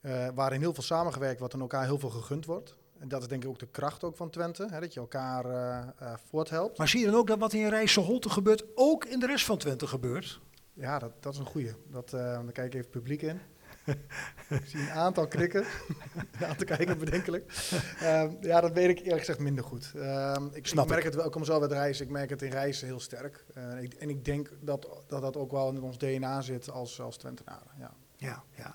Eh, 0.00 0.28
waarin 0.34 0.60
heel 0.60 0.74
veel 0.74 0.82
samengewerkt 0.82 1.38
wordt 1.38 1.54
en 1.54 1.60
elkaar 1.60 1.84
heel 1.84 1.98
veel 1.98 2.10
gegund 2.10 2.46
wordt. 2.46 2.76
En 2.98 3.08
dat 3.08 3.22
is 3.22 3.28
denk 3.28 3.42
ik 3.42 3.48
ook 3.48 3.58
de 3.58 3.66
kracht 3.66 4.04
ook 4.04 4.16
van 4.16 4.30
Twente. 4.30 4.68
Hè, 4.70 4.80
dat 4.80 4.94
je 4.94 5.00
elkaar 5.00 5.44
eh 5.44 5.78
eh, 5.98 6.12
voorthelpt. 6.28 6.78
Maar 6.78 6.88
zie 6.88 7.00
je 7.00 7.06
dan 7.06 7.14
ook 7.14 7.26
dat 7.26 7.38
wat 7.38 7.52
in 7.52 7.68
Rijsse 7.68 8.00
Holte 8.00 8.30
gebeurt, 8.30 8.64
ook 8.74 9.04
in 9.04 9.18
de 9.18 9.26
rest 9.26 9.44
van 9.44 9.58
Twente 9.58 9.86
gebeurt? 9.86 10.40
Ja, 10.72 10.98
dat, 10.98 11.12
dat 11.20 11.32
is 11.32 11.38
een 11.38 11.46
goeie. 11.46 11.74
Dat, 11.90 12.10
dan 12.10 12.52
kijk 12.52 12.74
ik 12.74 12.74
even 12.74 12.90
publiek 12.90 13.22
in. 13.22 13.40
ik 14.48 14.66
zie 14.66 14.80
een 14.80 14.90
aantal 14.90 15.28
knikken. 15.28 15.64
een 16.38 16.46
aantal 16.46 16.66
kijken 16.66 16.98
bedenkelijk. 16.98 17.44
Ehm, 18.00 18.30
ja, 18.40 18.60
dat 18.60 18.72
weet 18.72 18.88
ik 18.88 18.98
eerlijk 18.98 19.18
gezegd 19.18 19.38
minder 19.38 19.64
goed. 19.64 19.92
Ehm, 19.96 20.46
ik, 20.52 20.66
Snap 20.66 20.84
ik 20.84 20.90
merk 20.90 21.02
ik. 21.02 21.06
het 21.06 21.14
wel, 21.14 21.26
ik 21.26 21.32
kom 21.32 21.44
zo 21.44 21.60
uit 21.60 21.72
reizen. 21.72 22.04
Ik 22.04 22.10
merk 22.10 22.30
het 22.30 22.42
in 22.42 22.50
reizen 22.50 22.86
heel 22.86 23.00
sterk. 23.00 23.44
Ik, 23.80 23.94
en 23.94 24.08
ik 24.08 24.24
denk 24.24 24.50
dat, 24.60 24.88
dat 25.06 25.20
dat 25.20 25.36
ook 25.36 25.50
wel 25.50 25.70
in 25.70 25.82
ons 25.82 25.98
DNA 25.98 26.40
zit 26.40 26.70
als, 26.70 27.00
als 27.00 27.16
Twentenaren. 27.16 27.72
Ja. 27.78 27.92
Ja, 28.16 28.42
ja. 28.56 28.74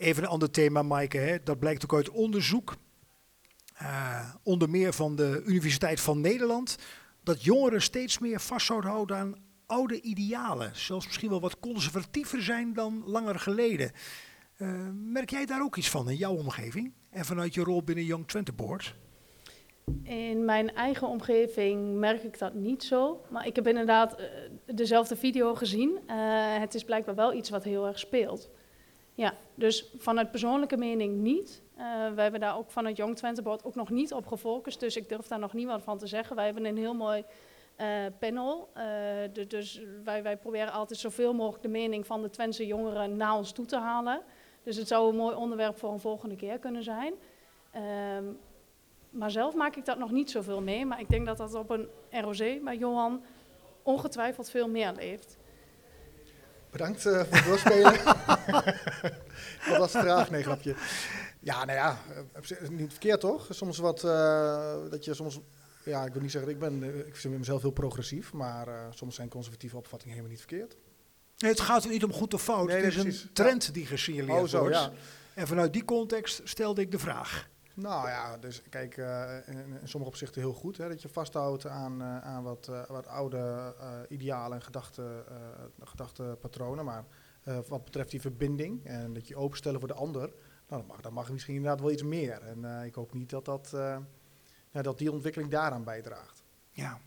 Even 0.00 0.22
een 0.22 0.28
ander 0.28 0.50
thema, 0.50 0.82
Maaike. 0.82 1.18
Hè. 1.18 1.42
Dat 1.42 1.58
blijkt 1.58 1.84
ook 1.84 1.94
uit 1.94 2.10
onderzoek. 2.10 2.76
eh, 3.76 4.34
onder 4.42 4.70
meer 4.70 4.92
van 4.92 5.16
de 5.16 5.42
Universiteit 5.46 6.00
van 6.00 6.20
Nederland. 6.20 6.76
Dat 7.22 7.44
jongeren 7.44 7.82
steeds 7.82 8.18
meer 8.18 8.40
vast 8.40 8.66
zouden 8.66 8.90
houden 8.90 9.16
aan 9.16 9.34
oude 9.66 10.00
idealen. 10.00 10.76
Zelfs 10.76 11.06
misschien 11.06 11.30
wel 11.30 11.40
wat 11.40 11.58
conservatiever 11.58 12.42
zijn 12.42 12.72
dan 12.72 13.02
langer 13.06 13.38
geleden. 13.38 13.92
Eh, 14.56 14.68
merk 14.92 15.30
jij 15.30 15.46
daar 15.46 15.62
ook 15.62 15.76
iets 15.76 15.90
van 15.90 16.10
in 16.10 16.16
jouw 16.16 16.34
omgeving? 16.34 16.92
En 17.10 17.24
vanuit 17.24 17.54
je 17.54 17.62
rol 17.62 17.82
binnen 17.82 18.04
Young 18.04 18.28
Twente 18.28 18.52
Board? 18.52 18.94
In 20.02 20.44
mijn 20.44 20.74
eigen 20.74 21.08
omgeving 21.08 21.98
merk 21.98 22.22
ik 22.22 22.38
dat 22.38 22.54
niet 22.54 22.82
zo. 22.84 23.24
Maar 23.30 23.46
ik 23.46 23.56
heb 23.56 23.66
inderdaad 23.66 24.14
eh, 24.14 24.26
dezelfde 24.66 25.16
video 25.16 25.54
gezien. 25.54 25.98
Het 26.60 26.74
is 26.74 26.84
blijkbaar 26.84 27.14
wel 27.14 27.34
iets 27.34 27.50
wat 27.50 27.64
heel 27.64 27.86
erg 27.86 27.98
speelt. 27.98 28.50
Ja, 29.20 29.34
dus 29.54 29.90
vanuit 29.96 30.30
persoonlijke 30.30 30.76
mening 30.76 31.16
niet. 31.16 31.62
Eh 31.76 31.84
wij 32.14 32.22
hebben 32.22 32.40
daar 32.40 32.56
ook 32.56 32.70
vanuit 32.70 32.96
Young 32.96 33.16
Twente 33.16 33.42
Board 33.42 33.64
ook 33.64 33.74
nog 33.74 33.90
niet 33.90 34.12
op 34.12 34.26
gefocust. 34.26 34.80
Dus 34.80 34.96
ik 34.96 35.08
durf 35.08 35.26
daar 35.26 35.38
nog 35.38 35.52
wat 35.52 35.82
van 35.82 35.98
te 35.98 36.06
zeggen. 36.06 36.36
Wij 36.36 36.44
hebben 36.44 36.64
een 36.64 36.76
heel 36.76 36.94
mooi 36.94 37.24
eh, 37.76 37.86
panel. 38.18 38.68
Eh, 38.74 38.84
du- 39.32 39.46
dus 39.46 39.80
wij, 40.04 40.22
wij 40.22 40.36
proberen 40.36 40.72
altijd 40.72 40.98
zoveel 40.98 41.32
mogelijk 41.34 41.62
de 41.62 41.68
mening 41.68 42.06
van 42.06 42.22
de 42.22 42.30
Twentse 42.30 42.66
jongeren 42.66 43.16
naar 43.16 43.36
ons 43.36 43.52
toe 43.52 43.66
te 43.66 43.76
halen. 43.76 44.22
Dus 44.62 44.76
het 44.76 44.88
zou 44.88 45.08
een 45.08 45.16
mooi 45.16 45.34
onderwerp 45.36 45.78
voor 45.78 45.92
een 45.92 46.00
volgende 46.00 46.36
keer 46.36 46.58
kunnen 46.58 46.82
zijn. 46.82 47.14
Ehm, 47.70 48.24
maar 49.10 49.30
zelf 49.30 49.54
maak 49.54 49.76
ik 49.76 49.84
dat 49.84 49.98
nog 49.98 50.10
niet 50.10 50.30
zoveel 50.30 50.60
mee. 50.60 50.86
Maar 50.86 51.00
ik 51.00 51.08
denk 51.08 51.26
dat 51.26 51.36
dat 51.36 51.54
op 51.54 51.70
een 51.70 51.88
ROC 52.10 52.62
bij 52.64 52.76
Johan 52.76 53.22
ongetwijfeld 53.82 54.50
veel 54.50 54.68
meer 54.68 54.92
leeft. 54.92 55.38
Bedankt 56.70 57.06
eh, 57.06 57.12
voor 57.24 57.36
het 57.36 57.44
doorspelen. 57.44 57.92
dat 59.68 59.78
was 59.78 59.90
traag, 59.90 60.30
nee, 60.30 60.42
grapje. 60.42 60.74
Ja, 61.40 61.64
nou 61.64 61.78
ja, 61.78 61.98
eh, 62.32 62.68
niet 62.68 62.90
verkeerd 62.90 63.20
toch? 63.20 63.46
Soms 63.50 63.78
wat, 63.78 64.04
eh, 64.04 64.74
dat 64.90 65.04
je 65.04 65.14
soms, 65.14 65.40
ja, 65.84 66.04
ik 66.04 66.12
wil 66.12 66.22
niet 66.22 66.30
zeggen, 66.30 66.50
ik 66.50 66.58
ben, 66.58 67.06
ik 67.06 67.16
vind 67.16 67.38
mezelf 67.38 67.62
heel 67.62 67.70
progressief, 67.70 68.32
maar 68.32 68.68
soms 68.94 69.14
zijn 69.14 69.28
conservatieve 69.28 69.76
opvattingen 69.76 70.14
helemaal 70.16 70.36
niet 70.36 70.46
verkeerd. 70.46 70.76
Nee, 71.38 71.50
het 71.50 71.60
gaat 71.60 71.84
er 71.84 71.90
niet 71.90 72.04
om 72.04 72.12
goed 72.12 72.34
of 72.34 72.42
fout. 72.42 72.66
Nee, 72.66 72.76
het 72.76 72.86
is 72.86 72.94
precies. 73.02 73.22
een 73.22 73.32
trend 73.32 73.74
die 73.74 73.86
gesignaleerd 73.86 74.42
Oh, 74.42 74.48
zo, 74.48 74.58
wordt. 74.60 74.74
ja. 74.74 74.92
En 75.34 75.46
vanuit 75.46 75.72
die 75.72 75.84
context 75.84 76.40
stelde 76.44 76.80
ik 76.80 76.90
de 76.90 76.98
vraag. 76.98 77.48
Nou 77.74 78.08
ja, 78.08 78.36
dus 78.38 78.62
kijk, 78.68 78.96
eh, 78.96 79.36
in, 79.46 79.56
in 79.56 79.88
sommige 79.88 80.12
opzichten 80.12 80.40
heel 80.40 80.52
goed 80.52 80.76
hè, 80.76 80.88
dat 80.88 81.02
je 81.02 81.08
vasthoudt 81.08 81.66
aan, 81.66 82.00
eh, 82.02 82.18
aan 82.18 82.42
wat, 82.42 82.68
eh, 82.68 82.86
wat 82.88 83.06
oude 83.06 83.74
eh, 83.80 83.98
idealen 84.08 84.56
en 84.58 84.62
gedachten, 84.64 85.24
eh, 85.28 85.36
gedachtenpatronen. 85.84 86.84
Maar 86.84 87.04
eh, 87.44 87.58
wat 87.68 87.84
betreft 87.84 88.10
die 88.10 88.20
verbinding 88.20 88.84
en 88.84 89.12
dat 89.12 89.28
je 89.28 89.36
openstellen 89.36 89.78
voor 89.78 89.88
de 89.88 89.94
ander, 89.94 90.20
nou, 90.20 90.32
dan, 90.82 90.86
mag, 90.86 91.00
dan 91.00 91.12
mag 91.12 91.30
misschien 91.32 91.54
inderdaad 91.54 91.80
wel 91.80 91.90
iets 91.90 92.02
meer. 92.02 92.42
En 92.42 92.64
eh, 92.78 92.84
ik 92.86 92.94
hoop 92.94 93.12
niet 93.14 93.30
dat, 93.30 93.44
dat, 93.44 93.72
eh, 93.74 93.96
ja, 94.70 94.82
dat 94.82 94.98
die 94.98 95.12
ontwikkeling 95.12 95.50
daaraan 95.50 95.84
bijdraagt. 95.84 96.42
Ja. 96.70 96.98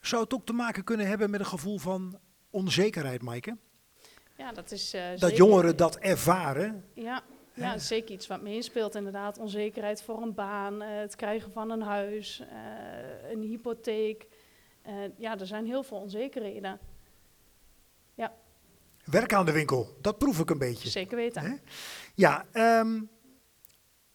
Zou 0.00 0.22
het 0.22 0.34
ook 0.34 0.46
te 0.46 0.52
maken 0.52 0.84
kunnen 0.84 1.06
hebben 1.06 1.30
met 1.30 1.40
een 1.40 1.46
gevoel 1.46 1.78
van 1.78 2.18
onzekerheid, 2.50 3.22
Maaike? 3.22 3.56
Ja, 4.36 4.52
dat 4.52 4.70
is 4.70 4.94
eh, 4.94 5.10
Dat 5.10 5.18
zeker- 5.20 5.36
jongeren 5.36 5.76
dat 5.76 5.96
ervaren. 5.96 6.84
Ja, 6.94 7.22
ja, 7.54 7.70
dat 7.72 7.80
is 7.80 7.86
zeker 7.86 8.14
iets 8.14 8.26
wat 8.26 8.42
meespeelt 8.42 8.94
inderdaad. 8.94 9.38
Onzekerheid 9.38 10.02
voor 10.02 10.22
een 10.22 10.34
baan, 10.34 10.82
eh, 10.82 10.98
het 10.98 11.16
krijgen 11.16 11.52
van 11.52 11.70
een 11.70 11.82
huis, 11.82 12.40
eh, 12.40 13.30
een 13.32 13.40
hypotheek. 13.40 14.26
Eh, 14.82 14.94
ja, 15.16 15.38
er 15.38 15.46
zijn 15.46 15.66
heel 15.66 15.82
veel 15.82 15.98
onzekerheden. 15.98 16.78
Werk 19.04 19.32
aan 19.32 19.46
de 19.46 19.52
winkel, 19.52 19.96
dat 20.00 20.18
proef 20.18 20.38
ik 20.38 20.50
een 20.50 20.58
beetje. 20.58 20.88
Zeker 20.88 21.16
weten. 21.16 21.42
Hè? 21.42 21.54
Ja, 22.14 22.44
ehm, 22.52 23.00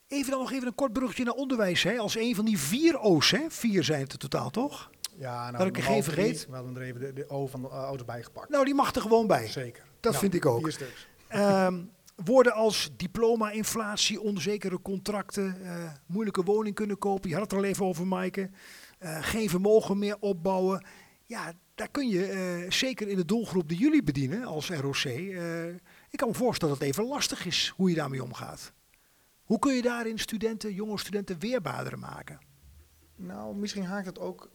even 0.08 0.32
dan 0.32 0.40
nog 0.40 0.52
even 0.52 0.68
een 0.68 0.76
kort 0.76 0.94
bruggetje 0.94 1.24
naar 1.24 1.34
onderwijs. 1.34 1.84
Hè? 1.84 1.98
Als 1.98 2.16
een 2.16 2.36
van 2.36 2.46
die 2.46 2.60
vier 2.60 3.00
O's, 3.00 3.32
hè? 3.32 3.46
vier 3.50 3.84
zijn 3.84 4.02
het 4.02 4.20
totaal 4.20 4.50
toch? 4.50 4.90
Ja, 5.18 5.44
nou, 5.52 5.58
Dat 5.58 5.78
ik 5.78 5.84
geen 5.84 6.04
vergeet. 6.04 6.46
We 6.50 6.56
hadden 6.56 6.76
er 6.76 6.82
even 6.82 7.00
de, 7.00 7.14
de 7.14 7.30
O 7.30 7.48
van 7.48 7.62
de 7.62 7.68
ouders 7.68 8.06
bijgepakt. 8.06 8.50
Nou, 8.50 8.66
die 8.66 8.74
mag 8.74 8.96
er 8.96 9.02
gewoon 9.02 9.28
bij. 9.28 9.48
Zeker. 9.48 9.84
Dat 10.00 10.12
Nou, 10.12 10.24
vind 10.24 10.34
ik 10.34 10.46
ook. 10.46 10.62
Vier 10.64 10.72
stuks. 10.72 11.08
Ehm, 11.28 11.80
woorden 12.26 12.54
als 12.54 12.90
diploma, 12.98 13.52
inflatie, 13.52 14.22
onzekere 14.22 14.82
contracten, 14.82 15.62
eh, 15.62 15.92
moeilijke 16.06 16.44
woning 16.44 16.76
kunnen 16.76 16.98
kopen. 16.98 17.30
Je 17.30 17.36
had 17.36 17.44
het 17.44 17.52
er 17.52 17.58
al 17.58 17.64
even 17.64 17.86
over, 17.86 18.08
Maaike. 18.08 18.50
Eh, 19.00 19.18
geen 19.22 19.50
vermogen 19.50 19.98
meer 19.98 20.18
opbouwen. 20.20 20.86
Ja, 21.26 21.54
daar 21.76 21.90
kun 21.90 22.08
je 22.08 22.26
eh, 22.26 22.72
zeker 22.72 23.08
in 23.08 23.16
de 23.16 23.26
doelgroep 23.26 23.70
die 23.70 23.78
jullie 23.78 24.04
bedienen 24.04 24.44
als 24.44 24.70
ROC. 24.70 25.04
ik 26.10 26.18
kan 26.18 26.28
me 26.28 26.34
voorstellen 26.34 26.74
dat 26.74 26.84
het 26.84 26.94
even 26.94 27.08
lastig 27.08 27.46
is 27.46 27.74
hoe 27.76 27.90
je 27.90 27.96
daarmee 27.96 28.24
omgaat. 28.24 28.74
Hoe 29.44 29.60
kun 29.60 29.74
je 29.74 29.82
daarin 29.82 30.20
studenten, 30.20 30.74
jonge 30.74 30.98
studenten 30.98 31.40
weerbaarder 31.40 32.00
maken? 32.00 32.40
Nou, 33.16 33.56
misschien 33.56 33.86
haakt 33.86 34.06
het 34.06 34.20
ook 34.20 34.50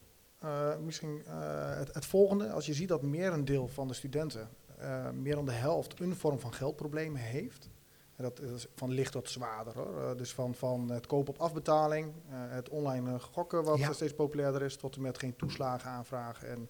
misschien, 0.85 1.23
het, 1.27 1.95
het 1.95 2.07
volgende. 2.07 2.51
Als 2.51 2.67
je 2.67 2.75
ziet 2.75 2.89
dat 2.89 3.03
meer 3.03 3.33
een 3.33 3.45
deel 3.45 3.69
van 3.69 3.89
de 3.89 3.95
studenten, 3.95 4.49
eh, 4.83 5.11
meer 5.11 5.35
dan 5.35 5.45
de 5.45 5.53
helft, 5.53 6.01
een 6.01 6.17
vorm 6.17 6.39
van 6.41 6.53
geldproblemen 6.55 7.21
heeft. 7.21 7.71
En 8.17 8.23
dat 8.25 8.41
is 8.41 8.67
van 8.75 8.91
licht 8.91 9.13
tot 9.13 9.29
zwaarder. 9.31 9.75
Hoor. 9.75 10.11
Eh, 10.11 10.17
dus 10.17 10.33
van, 10.33 10.55
van 10.55 10.91
het 10.91 11.07
kopen 11.07 11.35
op 11.35 11.41
afbetaling, 11.41 12.13
eh, 12.29 12.35
het 12.49 12.69
online 12.69 13.19
gokken 13.21 13.65
wat 13.65 13.79
Ja. 13.79 13.93
steeds 13.93 14.15
populairder 14.15 14.63
is, 14.63 14.77
tot 14.77 14.97
en 14.97 15.03
met 15.03 15.19
geen 15.19 15.37
toeslagen 15.37 15.91
aanvragen 15.91 16.49
en 16.49 16.69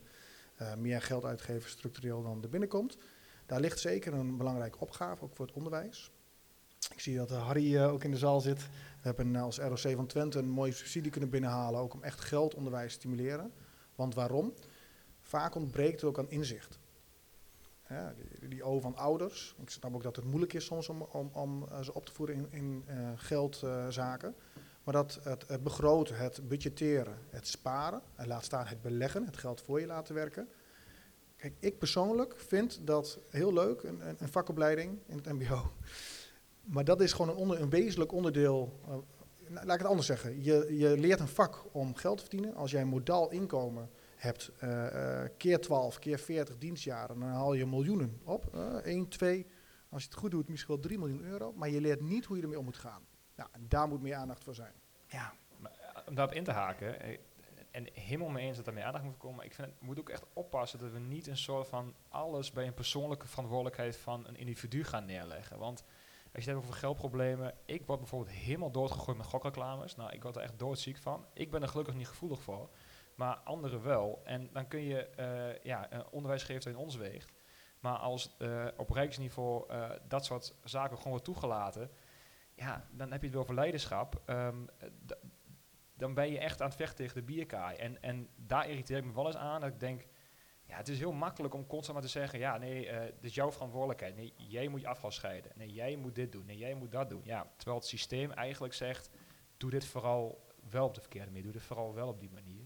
meer 0.79 1.03
geld 1.03 1.25
uitgeven 1.25 1.71
structureel 1.71 2.23
dan 2.23 2.43
er 2.43 2.49
binnenkomt. 2.49 2.97
Daar 3.47 3.61
ligt 3.61 3.79
zeker 3.79 4.13
een 4.15 4.37
belangrijke 4.37 4.79
opgave, 4.79 5.25
ook 5.25 5.37
voor 5.37 5.47
het 5.47 5.55
onderwijs. 5.55 6.11
Ik 6.91 7.01
zie 7.01 7.17
dat 7.17 7.31
Harry 7.31 7.77
eh, 7.77 7.93
ook 7.93 8.05
in 8.05 8.11
de 8.11 8.17
zaal 8.17 8.41
zit. 8.41 8.59
We 8.61 8.69
hebben 9.01 9.37
als 9.37 9.59
ROC 9.59 9.79
van 9.95 10.07
Twente 10.07 10.39
een 10.39 10.49
mooie 10.49 10.73
subsidie 10.73 11.11
kunnen 11.11 11.31
binnenhalen, 11.31 11.81
ook 11.81 11.95
om 11.95 12.03
echt 12.03 12.21
geldonderwijs 12.21 12.93
te 12.93 12.99
stimuleren. 12.99 13.53
Want 13.95 14.15
waarom? 14.15 14.55
Vaak 15.21 15.55
ontbreekt 15.55 16.01
het 16.01 16.05
ook 16.05 16.19
aan 16.19 16.31
inzicht. 16.31 16.79
Ja, 17.93 18.15
die, 18.39 18.49
die 18.49 18.63
O 18.63 18.81
van 18.81 18.97
ouders. 18.97 19.55
Ik 19.61 19.71
snap 19.71 19.95
ook 19.95 20.03
dat 20.03 20.17
het 20.17 20.25
moeilijk 20.25 20.53
is 20.53 20.65
soms 20.65 20.89
om, 20.89 21.03
om, 21.03 21.31
om 21.33 21.67
eh, 21.69 21.81
ze 21.83 21.95
op 21.95 22.07
te 22.07 22.13
voeden 22.13 22.37
in, 22.37 22.49
in 22.51 22.85
eh, 22.87 23.11
geldzaken. 23.17 24.35
maar 24.85 24.95
dat 24.95 25.21
het, 25.23 25.63
begroten, 25.63 26.17
het 26.17 26.49
budgetteren, 26.49 27.19
het 27.31 27.47
sparen, 27.47 28.03
en 28.15 28.27
laat 28.27 28.45
staan 28.45 28.67
het 28.67 28.83
beleggen, 28.83 29.27
het 29.27 29.37
geld 29.37 29.61
voor 29.61 29.81
je 29.81 29.87
laten 29.87 30.15
werken. 30.15 30.49
Kijk, 31.37 31.55
ik 31.59 31.79
persoonlijk 31.79 32.35
vind 32.37 32.81
dat 32.87 33.19
heel 33.31 33.53
leuk, 33.53 33.83
een, 33.83 34.01
een, 34.19 34.29
vakopleiding 34.29 34.99
in 35.07 35.17
het 35.17 35.33
MBO. 35.33 35.73
Maar 36.63 36.85
dat 36.85 37.01
is 37.01 37.13
gewoon 37.13 37.51
een, 37.61 37.71
wezenlijk 37.71 38.13
onderdeel. 38.13 38.81
eh, 38.89 38.95
laat 39.49 39.75
ik 39.75 39.81
het 39.81 39.85
anders 39.85 40.07
zeggen. 40.07 40.43
Je, 40.43 40.77
je 40.79 40.99
leert 40.99 41.21
een 41.21 41.29
vak 41.29 41.65
om 41.73 41.95
geld 41.95 42.17
te 42.17 42.23
verdienen. 42.23 42.55
Als 42.55 42.71
jij 42.71 42.85
modaal 42.85 43.31
inkomen 43.31 43.91
hebt, 44.23 44.51
eh, 44.59 45.23
eh, 45.23 45.31
keer 45.37 45.61
12, 45.61 45.99
keer 45.99 46.19
40 46.19 46.59
dienstjaren, 46.59 47.21
dan 47.21 47.29
haal 47.29 47.55
je 47.55 47.67
miljoenen 47.67 48.21
op. 48.25 48.55
Eh 48.55 48.77
1, 48.83 49.09
2, 49.09 49.47
als 49.89 50.03
je 50.03 50.09
het 50.09 50.19
goed 50.19 50.31
doet, 50.31 50.49
misschien 50.49 50.75
wel 50.75 50.83
3 50.83 50.99
miljoen 50.99 51.25
euro. 51.25 51.53
Maar 51.53 51.69
je 51.69 51.81
leert 51.81 52.01
niet 52.01 52.25
hoe 52.25 52.37
je 52.37 52.43
ermee 52.43 52.59
om 52.59 52.65
moet 52.65 52.77
gaan. 52.77 53.07
Nou, 53.37 53.49
en 53.53 53.69
daar 53.69 53.89
moet 53.89 54.03
meer 54.03 54.15
aandacht 54.15 54.45
voor 54.45 54.55
zijn. 54.55 54.75
Ja, 55.07 55.35
om 56.07 56.15
daarop 56.15 56.35
in 56.35 56.45
te 56.45 56.51
haken, 56.51 57.01
eh, 57.01 57.19
en 57.71 57.89
helemaal 57.93 58.29
mee 58.29 58.47
eens 58.47 58.57
dat 58.57 58.67
er 58.67 58.73
meer 58.73 58.85
aandacht 58.85 59.05
moet 59.05 59.17
komen, 59.17 59.37
maar 59.37 59.47
ik 59.47 59.55
vind 59.55 59.69
het 59.69 59.81
moet 59.81 59.99
ook 59.99 60.09
echt 60.09 60.25
oppassen 60.33 60.79
dat 60.79 60.93
we 60.93 60.99
niet 60.99 61.27
een 61.27 61.37
soort 61.37 61.69
van 61.69 61.95
alles 62.09 62.53
bij 62.53 62.67
een 62.67 62.75
persoonlijke 62.75 63.27
verantwoordelijkheid 63.27 63.97
van 63.97 64.27
een 64.27 64.37
individu 64.37 64.85
gaan 64.85 65.05
neerleggen. 65.05 65.59
Want 65.59 65.85
als 66.35 66.45
je 66.45 66.51
het 66.51 66.59
hebt 66.59 66.59
over 66.59 66.75
geldproblemen, 66.75 67.55
ik 67.65 67.87
word 67.87 67.99
bijvoorbeeld 67.99 68.37
helemaal 68.37 68.71
doodgegooid 68.71 69.17
met 69.17 69.27
gokreclames. 69.27 69.97
Nou, 69.97 70.13
ik 70.13 70.23
word 70.23 70.37
er 70.37 70.43
echt 70.43 70.59
doodziek 70.59 70.97
van. 70.97 71.27
Ik 71.33 71.51
ben 71.51 71.63
er 71.63 71.69
gelukkig 71.69 71.95
niet 71.95 72.09
gevoelig 72.09 72.41
voor, 72.41 72.71
maar 73.23 73.37
anderen 73.37 73.83
wel. 73.83 74.21
En 74.25 74.49
dan 74.53 74.69
kun 74.69 74.83
je, 74.83 75.07
eh, 75.07 75.65
ja, 75.65 75.91
eh, 75.91 76.01
onderwijs 76.11 76.43
geeft 76.43 76.67
in 76.67 76.77
ons 76.77 76.97
weegt. 76.97 77.33
Maar 77.81 77.97
als 77.97 78.37
eh, 78.39 78.67
op 78.77 78.91
rijksniveau 78.91 79.73
dat 80.09 80.25
soort 80.25 80.55
zaken 80.65 80.97
gewoon 80.97 81.11
wordt 81.11 81.25
toegelaten, 81.25 81.91
ja, 82.55 82.87
dan 82.91 83.11
heb 83.11 83.21
je 83.21 83.27
het 83.27 83.35
wel 83.35 83.43
over 83.43 83.55
leiderschap. 83.55 84.23
Ehm, 84.25 84.57
dan 85.95 86.15
ben 86.15 86.31
je 86.31 86.39
echt 86.39 86.61
aan 86.61 86.67
het 86.69 86.77
vechten 86.77 86.97
tegen 86.97 87.15
de 87.15 87.23
bierkaai. 87.23 87.77
En, 87.77 88.03
en 88.03 88.29
daar 88.37 88.69
irriteer 88.69 88.97
ik 88.97 89.05
me 89.05 89.13
wel 89.13 89.27
eens 89.27 89.37
aan. 89.37 89.61
Dat 89.61 89.71
ik 89.71 89.81
denk, 89.81 90.07
ja, 90.65 90.77
het 90.77 90.89
is 90.89 90.99
heel 90.99 91.13
makkelijk 91.13 91.55
om 91.55 91.67
constant 91.67 91.99
maar 91.99 92.07
te 92.07 92.13
zeggen, 92.13 92.39
ja, 92.39 92.59
nee, 92.59 92.91
dit 92.91 93.25
is 93.25 93.35
jouw 93.35 93.53
verantwoordelijkheid. 93.53 94.17
Nee, 94.17 94.35
jij 94.37 94.69
moet 94.69 94.81
je 94.81 94.87
afval 94.87 95.11
scheiden. 95.11 95.53
Nee, 95.55 95.73
jij 95.73 95.97
moet 95.97 96.15
dit 96.15 96.33
doen. 96.33 96.47
Nee, 96.47 96.57
jij 96.57 96.75
moet 96.75 96.93
dat 96.93 97.09
doen. 97.11 97.23
Ja, 97.25 97.47
terwijl 97.57 97.79
het 97.79 97.89
systeem 97.89 98.31
eigenlijk 98.31 98.75
zegt, 98.75 99.11
doe 99.57 99.71
dit 99.71 99.85
vooral 99.87 100.47
wel 100.71 100.87
op 100.87 100.95
de 100.95 101.01
verkeerde 101.01 101.27
manier. 101.27 101.43
Doe 101.43 101.53
dit 101.53 101.63
vooral 101.63 101.95
wel 101.95 102.09
op 102.09 102.21
die 102.21 102.31
manier. 102.31 102.62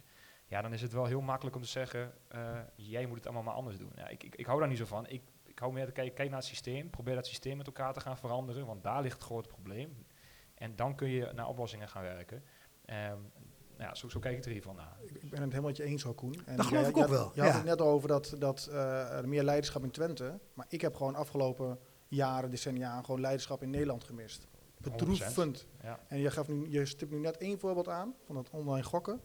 Ja, 0.48 0.62
dan 0.62 0.72
is 0.72 0.82
het 0.82 0.92
wel 0.92 1.04
heel 1.04 1.20
makkelijk 1.20 1.56
om 1.56 1.62
te 1.62 1.68
zeggen, 1.68 2.12
eh, 2.28 2.58
jij 2.74 3.06
moet 3.06 3.16
het 3.16 3.24
allemaal 3.26 3.42
maar 3.44 3.54
anders 3.54 3.78
doen. 3.78 3.92
Ja, 3.94 4.08
ik, 4.08 4.22
ik, 4.24 4.34
ik 4.34 4.46
hou 4.46 4.58
daar 4.58 4.68
niet 4.68 4.78
zo 4.78 4.84
van. 4.84 5.06
Ik, 5.06 5.22
ik 5.44 5.58
hou 5.58 5.72
meer 5.72 5.86
te 5.86 5.92
kijken, 5.92 6.14
kijk 6.14 6.28
naar 6.28 6.38
het 6.38 6.48
systeem. 6.48 6.90
Probeer 6.90 7.14
dat 7.14 7.26
systeem 7.26 7.56
met 7.56 7.66
elkaar 7.66 7.92
te 7.92 8.00
gaan 8.00 8.16
veranderen, 8.16 8.66
want 8.66 8.82
daar 8.82 9.02
ligt 9.02 9.14
het 9.14 9.24
grote 9.24 9.48
probleem. 9.48 10.06
En 10.54 10.76
dan 10.76 10.94
kun 10.94 11.08
je 11.08 11.30
naar 11.34 11.48
oplossingen 11.48 11.88
gaan 11.88 12.02
werken. 12.02 12.42
Ehm, 12.84 12.98
nou 13.76 13.88
ja, 13.88 13.94
zo, 13.94 14.08
zo 14.08 14.18
kijk 14.20 14.36
ik 14.36 14.44
er 14.44 14.50
hiervan 14.50 14.76
naar. 14.76 14.96
Ik, 15.00 15.10
ik 15.10 15.20
ben 15.30 15.30
het 15.30 15.40
helemaal 15.40 15.62
met 15.62 15.76
je 15.76 15.82
eens 15.82 16.02
hoor, 16.02 16.14
Koen. 16.14 16.34
En 16.46 16.56
Dat 16.56 16.66
geloof 16.66 16.82
jij- 16.82 16.90
ik 16.90 16.96
ook 16.96 17.06
wel, 17.08 17.30
Je 17.34 17.40
had 17.40 17.50
ja. 17.50 17.56
het 17.56 17.64
net 17.64 17.80
over 17.80 18.08
dat, 18.08 18.34
dat 18.38 18.66
eh, 18.70 19.10
er 19.18 19.28
meer 19.28 19.42
leiderschap 19.42 19.82
in 19.82 19.90
Twente. 19.90 20.38
Maar 20.54 20.66
ik 20.68 20.80
heb 20.80 20.94
gewoon 20.96 21.14
afgelopen 21.14 21.78
jaren, 22.08 22.50
decennia, 22.50 23.02
gewoon 23.02 23.20
leiderschap 23.20 23.62
in 23.62 23.70
Nederland 23.70 24.04
gemist. 24.04 24.46
Bedroevend. 24.80 25.66
Ja. 25.82 26.00
En 26.08 26.18
je, 26.18 26.30
gaf 26.30 26.48
nu, 26.48 26.70
je 26.70 26.86
stipt 26.86 27.10
nu 27.10 27.18
net 27.18 27.36
één 27.36 27.58
voorbeeld 27.58 27.88
aan 27.88 28.14
van 28.24 28.34
dat 28.34 28.50
online 28.50 28.84
gokken. 28.84 29.20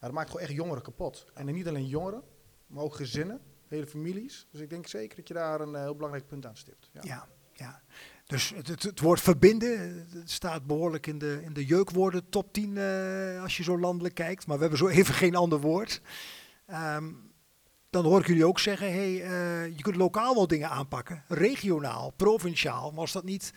Dat 0.00 0.12
maakt 0.12 0.30
gewoon 0.30 0.42
echt 0.42 0.54
jongeren 0.54 0.82
kapot. 0.82 1.24
En 1.34 1.46
niet 1.46 1.68
alleen 1.68 1.86
jongeren, 1.86 2.22
maar 2.66 2.84
ook 2.84 2.94
gezinnen, 2.94 3.40
hele 3.68 3.86
families. 3.86 4.46
Dus 4.50 4.60
ik 4.60 4.70
denk 4.70 4.86
zeker 4.86 5.16
dat 5.16 5.28
je 5.28 5.34
daar 5.34 5.60
een 5.60 5.74
eh, 5.74 5.80
heel 5.80 5.94
belangrijk 5.94 6.26
punt 6.26 6.46
aan 6.46 6.56
stipt. 6.56 6.90
Ja. 6.92 7.28
ja. 7.52 7.82
Dus 8.26 8.52
het, 8.54 8.68
het, 8.68 8.82
het 8.82 9.00
woord 9.00 9.20
verbinden 9.20 9.78
eh, 9.78 10.20
staat 10.24 10.66
behoorlijk 10.66 11.06
in 11.06 11.18
de, 11.18 11.40
in 11.42 11.52
de 11.52 11.66
jeukwoorden 11.66 12.28
top 12.28 12.52
10 12.52 12.76
eh, 12.76 13.42
als 13.42 13.56
je 13.56 13.62
zo 13.62 13.78
landelijk 13.78 14.14
kijkt. 14.14 14.46
Maar 14.46 14.56
we 14.56 14.62
hebben 14.62 14.78
zo 14.78 14.88
even 14.88 15.14
geen 15.14 15.34
ander 15.34 15.60
woord. 15.60 16.00
Ehm, 16.66 17.12
dan 17.90 18.04
hoor 18.04 18.20
ik 18.20 18.26
jullie 18.26 18.46
ook 18.46 18.58
zeggen, 18.58 18.92
hey, 18.92 19.12
je 19.76 19.82
kunt 19.82 19.96
lokaal 19.96 20.34
wel 20.34 20.46
dingen 20.46 20.70
aanpakken. 20.70 21.24
Regionaal, 21.28 22.10
provinciaal. 22.10 22.90
Maar 22.90 23.00
als 23.00 23.12
dat 23.12 23.24
niet 23.24 23.52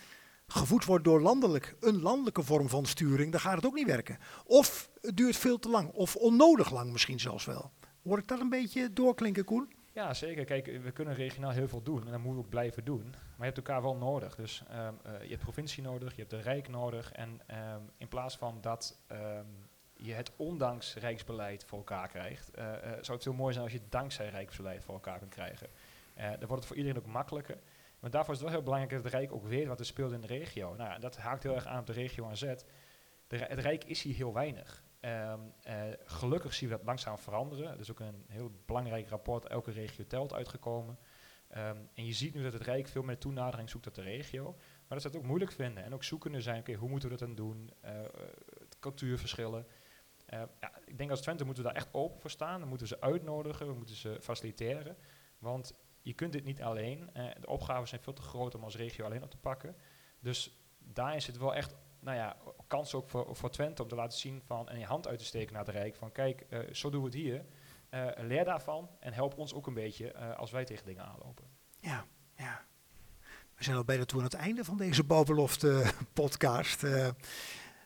gevoed 0.46 0.84
wordt 0.84 1.04
door 1.04 1.20
landelijk, 1.20 1.76
een 1.80 2.02
landelijke 2.02 2.42
vorm 2.42 2.68
van 2.68 2.86
sturing, 2.86 3.32
dan 3.32 3.40
gaat 3.40 3.56
het 3.56 3.66
ook 3.66 3.74
niet 3.74 3.86
werken. 3.86 4.18
Of 4.44 4.90
het 5.04 5.16
duurt 5.16 5.36
veel 5.36 5.58
te 5.58 5.68
lang, 5.68 5.90
of 5.92 6.16
onnodig 6.16 6.70
lang 6.70 6.92
misschien 6.92 7.20
zelfs 7.20 7.44
wel. 7.44 7.72
Hoor 8.02 8.18
ik 8.18 8.28
dat 8.28 8.40
een 8.40 8.48
beetje 8.48 8.92
doorklinken, 8.92 9.44
Koen? 9.44 9.72
Ja, 9.92 10.14
zeker. 10.14 10.44
Kijk, 10.44 10.66
we 10.82 10.90
kunnen 10.90 11.14
regionaal 11.14 11.50
heel 11.50 11.68
veel 11.68 11.82
doen 11.82 12.04
en 12.04 12.10
dat 12.10 12.20
moeten 12.20 12.34
we 12.34 12.38
ook 12.38 12.48
blijven 12.48 12.84
doen. 12.84 13.04
Maar 13.10 13.38
je 13.38 13.44
hebt 13.44 13.56
elkaar 13.56 13.82
wel 13.82 13.96
nodig. 13.96 14.34
Dus 14.34 14.62
ehm, 14.68 14.94
eh, 15.02 15.22
je 15.22 15.28
hebt 15.28 15.42
provincie 15.42 15.82
nodig, 15.82 16.10
je 16.10 16.18
hebt 16.18 16.30
de 16.30 16.40
Rijk 16.40 16.68
nodig. 16.68 17.12
En 17.12 17.40
ehm, 17.46 17.80
in 17.96 18.08
plaats 18.08 18.36
van 18.36 18.58
dat 18.60 19.02
ehm, 19.06 19.46
je 19.96 20.12
het 20.12 20.32
ondanks 20.36 20.94
Rijksbeleid 20.94 21.64
voor 21.64 21.78
elkaar 21.78 22.08
krijgt, 22.08 22.50
eh, 22.50 22.74
eh, 22.74 22.80
zou 22.82 23.12
het 23.12 23.22
veel 23.22 23.32
mooier 23.32 23.52
zijn 23.52 23.64
als 23.64 23.74
je 23.74 23.80
het 23.80 23.92
dankzij 23.92 24.28
Rijksbeleid 24.28 24.84
voor 24.84 24.94
elkaar 24.94 25.18
kunt 25.18 25.32
krijgen. 25.32 25.68
Dan 26.14 26.38
wordt 26.38 26.54
het 26.54 26.66
voor 26.66 26.76
iedereen 26.76 26.98
ook 26.98 27.06
makkelijker. 27.06 27.58
Maar 28.00 28.10
daarvoor 28.10 28.34
is 28.34 28.40
het 28.40 28.48
wel 28.48 28.56
heel 28.56 28.64
belangrijk 28.64 28.94
dat 28.94 29.04
het 29.04 29.20
Rijk 29.20 29.32
ook 29.32 29.46
weet 29.46 29.66
wat 29.66 29.80
er 29.80 29.86
speelt 29.86 30.12
in 30.12 30.20
de 30.20 30.26
regio. 30.26 30.74
Nou, 30.74 31.00
dat 31.00 31.16
haakt 31.16 31.42
heel 31.42 31.54
erg 31.54 31.66
aan 31.66 31.80
op 31.80 31.86
de 31.86 31.92
regio 31.92 32.26
aan 32.26 32.36
zet. 32.36 32.66
Het 33.28 33.58
Rijk 33.58 33.84
is 33.84 34.02
hier 34.02 34.14
heel 34.14 34.32
weinig. 34.32 34.83
Ehm, 35.04 35.40
eh, 35.62 35.82
gelukkig 36.04 36.54
zien 36.54 36.68
we 36.68 36.76
dat 36.76 36.84
langzaam 36.84 37.18
veranderen. 37.18 37.72
Er 37.72 37.80
is 37.80 37.90
ook 37.90 38.00
een 38.00 38.24
heel 38.28 38.50
belangrijk 38.66 39.08
rapport, 39.08 39.46
Elke 39.46 39.70
Regio 39.70 40.06
Telt, 40.06 40.32
uitgekomen. 40.32 40.98
Ehm, 41.48 41.76
en 41.94 42.06
je 42.06 42.12
ziet 42.12 42.34
nu 42.34 42.42
dat 42.42 42.52
het 42.52 42.62
Rijk 42.62 42.88
veel 42.88 43.02
meer 43.02 43.18
toenadering 43.18 43.70
zoekt 43.70 43.84
tot 43.84 43.94
de 43.94 44.02
regio. 44.02 44.44
Maar 44.44 44.88
dat 44.88 45.00
ze 45.00 45.06
het 45.06 45.16
ook 45.16 45.22
moeilijk 45.22 45.52
vinden. 45.52 45.84
En 45.84 45.94
ook 45.94 46.04
zoekende 46.04 46.40
zijn, 46.40 46.60
oké, 46.60 46.74
hoe 46.74 46.88
moeten 46.88 47.10
we 47.10 47.16
dat 47.16 47.26
dan 47.26 47.36
doen? 47.36 47.70
Eh, 47.80 47.92
het 48.58 48.78
cultuurverschillen. 48.78 49.66
Eh, 50.26 50.42
ja, 50.60 50.72
ik 50.84 50.98
denk 50.98 51.10
als 51.10 51.20
Twente 51.20 51.44
moeten 51.44 51.62
we 51.62 51.68
daar 51.68 51.78
echt 51.78 51.94
open 51.94 52.20
voor 52.20 52.30
staan. 52.30 52.60
Dan 52.60 52.68
moeten 52.68 52.86
ze 52.86 53.00
uitnodigen, 53.00 53.66
we 53.66 53.74
moeten 53.74 53.96
ze 53.96 54.18
faciliteren. 54.20 54.96
Want 55.38 55.74
je 56.02 56.12
kunt 56.12 56.32
dit 56.32 56.44
niet 56.44 56.62
alleen. 56.62 57.10
De 57.40 57.46
opgaven 57.46 57.88
zijn 57.88 58.02
veel 58.02 58.12
te 58.12 58.22
groot 58.22 58.54
om 58.54 58.64
als 58.64 58.76
regio 58.76 59.04
alleen 59.04 59.22
op 59.22 59.30
te 59.30 59.36
pakken. 59.36 59.76
Dus 60.20 60.58
daarin 60.78 61.22
zit 61.22 61.38
wel 61.38 61.54
echt 61.54 61.74
nou 62.04 62.16
ja, 62.16 62.36
kans 62.66 62.94
ook 62.94 63.08
voor, 63.08 63.36
voor 63.36 63.50
Twente 63.50 63.82
om 63.82 63.88
te 63.88 63.94
laten 63.94 64.18
zien 64.18 64.42
van, 64.44 64.68
en 64.68 64.78
je 64.78 64.84
hand 64.84 65.08
uit 65.08 65.18
te 65.18 65.24
steken 65.24 65.52
naar 65.54 65.64
het 65.64 65.74
Rijk. 65.74 65.96
Van 65.96 66.12
kijk, 66.12 66.40
eh, 66.40 66.60
zo 66.72 66.90
doen 66.90 67.00
we 67.00 67.06
het 67.06 67.16
hier. 67.16 67.44
Eh, 67.88 68.06
leer 68.16 68.44
daarvan 68.44 68.88
en 69.00 69.12
help 69.12 69.38
ons 69.38 69.54
ook 69.54 69.66
een 69.66 69.74
beetje 69.74 70.12
eh, 70.12 70.36
als 70.36 70.50
wij 70.50 70.64
tegen 70.64 70.86
dingen 70.86 71.04
aanlopen. 71.04 71.44
Ja, 71.80 72.06
ja. 72.36 72.64
We 73.54 73.64
zijn 73.64 73.76
al 73.76 73.84
bijna 73.84 74.04
toe 74.04 74.18
aan 74.18 74.24
het 74.24 74.34
einde 74.34 74.64
van 74.64 74.76
deze 74.76 75.04
bouwbelofte 75.04 75.92
podcast. 76.12 76.82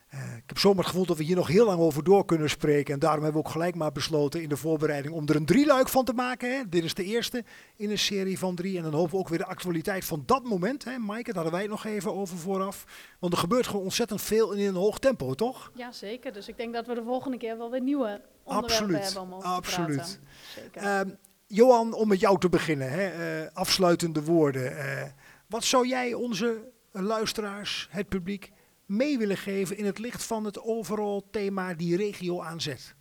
Eh, 0.09 0.19
ik 0.37 0.43
heb 0.45 0.57
zomaar 0.57 0.77
het 0.77 0.87
gevoel 0.87 1.05
dat 1.05 1.17
we 1.17 1.23
hier 1.23 1.35
nog 1.35 1.47
heel 1.47 1.65
lang 1.65 1.79
over 1.79 2.03
door 2.03 2.25
kunnen 2.25 2.49
spreken. 2.49 2.93
En 2.93 2.99
daarom 2.99 3.23
hebben 3.23 3.41
we 3.41 3.47
ook 3.47 3.53
gelijk 3.53 3.75
maar 3.75 3.91
besloten 3.91 4.41
in 4.41 4.49
de 4.49 4.57
voorbereiding 4.57 5.13
om 5.13 5.27
er 5.27 5.35
een 5.35 5.45
drieluik 5.45 5.89
van 5.89 6.05
te 6.05 6.13
maken. 6.13 6.57
Hè. 6.57 6.69
Dit 6.69 6.83
is 6.83 6.93
de 6.93 7.03
eerste 7.03 7.43
in 7.75 7.89
een 7.89 7.97
serie 7.97 8.39
van 8.39 8.55
drie. 8.55 8.77
En 8.77 8.83
dan 8.83 8.93
hopen 8.93 9.11
we 9.11 9.17
ook 9.17 9.27
weer 9.27 9.37
de 9.37 9.45
actualiteit 9.45 10.05
van 10.05 10.23
dat 10.25 10.43
moment. 10.43 10.83
Hè. 10.83 10.97
Maaike, 10.97 11.33
daar 11.33 11.43
hadden 11.43 11.51
wij 11.51 11.61
het 11.61 11.71
nog 11.71 11.85
even 11.85 12.13
over 12.13 12.37
vooraf. 12.37 12.85
Want 13.19 13.33
er 13.33 13.39
gebeurt 13.39 13.67
gewoon 13.67 13.83
ontzettend 13.83 14.21
veel 14.21 14.51
in 14.51 14.67
een 14.67 14.75
hoog 14.75 14.99
tempo, 14.99 15.33
toch? 15.33 15.71
Ja, 15.75 15.91
zeker. 15.91 16.33
Dus 16.33 16.47
ik 16.47 16.57
denk 16.57 16.73
dat 16.73 16.87
we 16.87 16.93
de 16.93 17.03
volgende 17.03 17.37
keer 17.37 17.57
wel 17.57 17.71
weer 17.71 17.81
nieuwe 17.81 18.21
onderwerpen 18.43 18.85
Absoluut, 18.85 19.03
hebben 19.03 19.21
om 19.21 19.33
over 19.33 19.49
absoluut. 19.49 19.89
te 19.89 19.95
praten. 19.95 20.19
Zeker. 20.55 20.81
Ehm, 20.81 21.09
Johan, 21.47 21.93
om 21.93 22.07
met 22.07 22.19
jou 22.19 22.39
te 22.39 22.49
beginnen. 22.49 22.91
Hè, 22.91 23.07
eh, 23.07 23.47
afsluitende 23.53 24.23
woorden. 24.23 24.77
Eh, 24.77 25.03
wat 25.47 25.63
zou 25.63 25.87
jij 25.87 26.13
onze 26.13 26.71
luisteraars, 26.91 27.87
het 27.91 28.07
publiek, 28.07 28.51
mee 28.89 29.17
willen 29.17 29.37
geven 29.37 29.77
in 29.77 29.85
het 29.85 29.99
licht 29.99 30.23
van 30.23 30.45
het 30.45 30.61
overal 30.61 31.27
thema 31.31 31.73
die 31.73 31.97
regio 31.97 32.41
aanzet? 32.41 32.95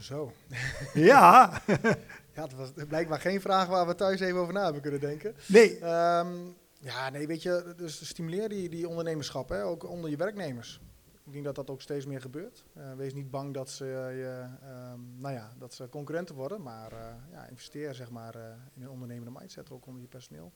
Zo. 0.00 0.32
Ja, 0.94 1.62
Ja, 2.36 2.42
het 2.42 2.54
was 2.54 2.72
blijkbaar 2.88 3.20
geen 3.20 3.40
vraag 3.40 3.66
waar 3.68 3.86
we 3.86 3.94
thuis 3.94 4.20
even 4.20 4.40
over 4.40 4.52
na 4.54 4.64
hebben 4.64 4.82
kunnen 4.82 5.00
denken. 5.00 5.34
nee. 5.46 5.78
Ehm, 5.78 6.34
ja, 6.80 7.10
nee, 7.10 7.26
weet 7.26 7.42
je, 7.42 7.74
dus 7.76 8.06
stimuleer 8.06 8.48
die, 8.48 8.68
die 8.68 8.88
ondernemerschap, 8.88 9.48
hè, 9.48 9.64
ook 9.64 9.88
onder 9.88 10.10
je 10.10 10.16
werknemers. 10.16 10.80
Ik 11.24 11.32
denk 11.32 11.44
dat 11.44 11.54
dat 11.54 11.70
ook 11.70 11.80
steeds 11.80 12.06
meer 12.06 12.20
gebeurt. 12.20 12.64
Eh, 12.74 12.92
wees 12.94 13.14
niet 13.14 13.30
bang 13.30 13.54
dat 13.54 13.70
ze, 13.70 13.84
je, 13.84 14.46
ehm, 14.62 15.00
nou 15.18 15.34
ja, 15.34 15.52
dat 15.58 15.74
ze 15.74 15.88
concurrenten 15.88 16.34
worden, 16.34 16.62
maar 16.62 16.92
eh, 16.92 17.14
ja, 17.30 17.46
investeer 17.46 17.94
zeg 17.94 18.10
maar, 18.10 18.34
eh, 18.34 18.42
in 18.74 18.82
een 18.82 18.90
ondernemende 18.90 19.38
mindset, 19.38 19.70
ook 19.70 19.86
onder 19.86 20.02
je 20.02 20.08
personeel. 20.08 20.52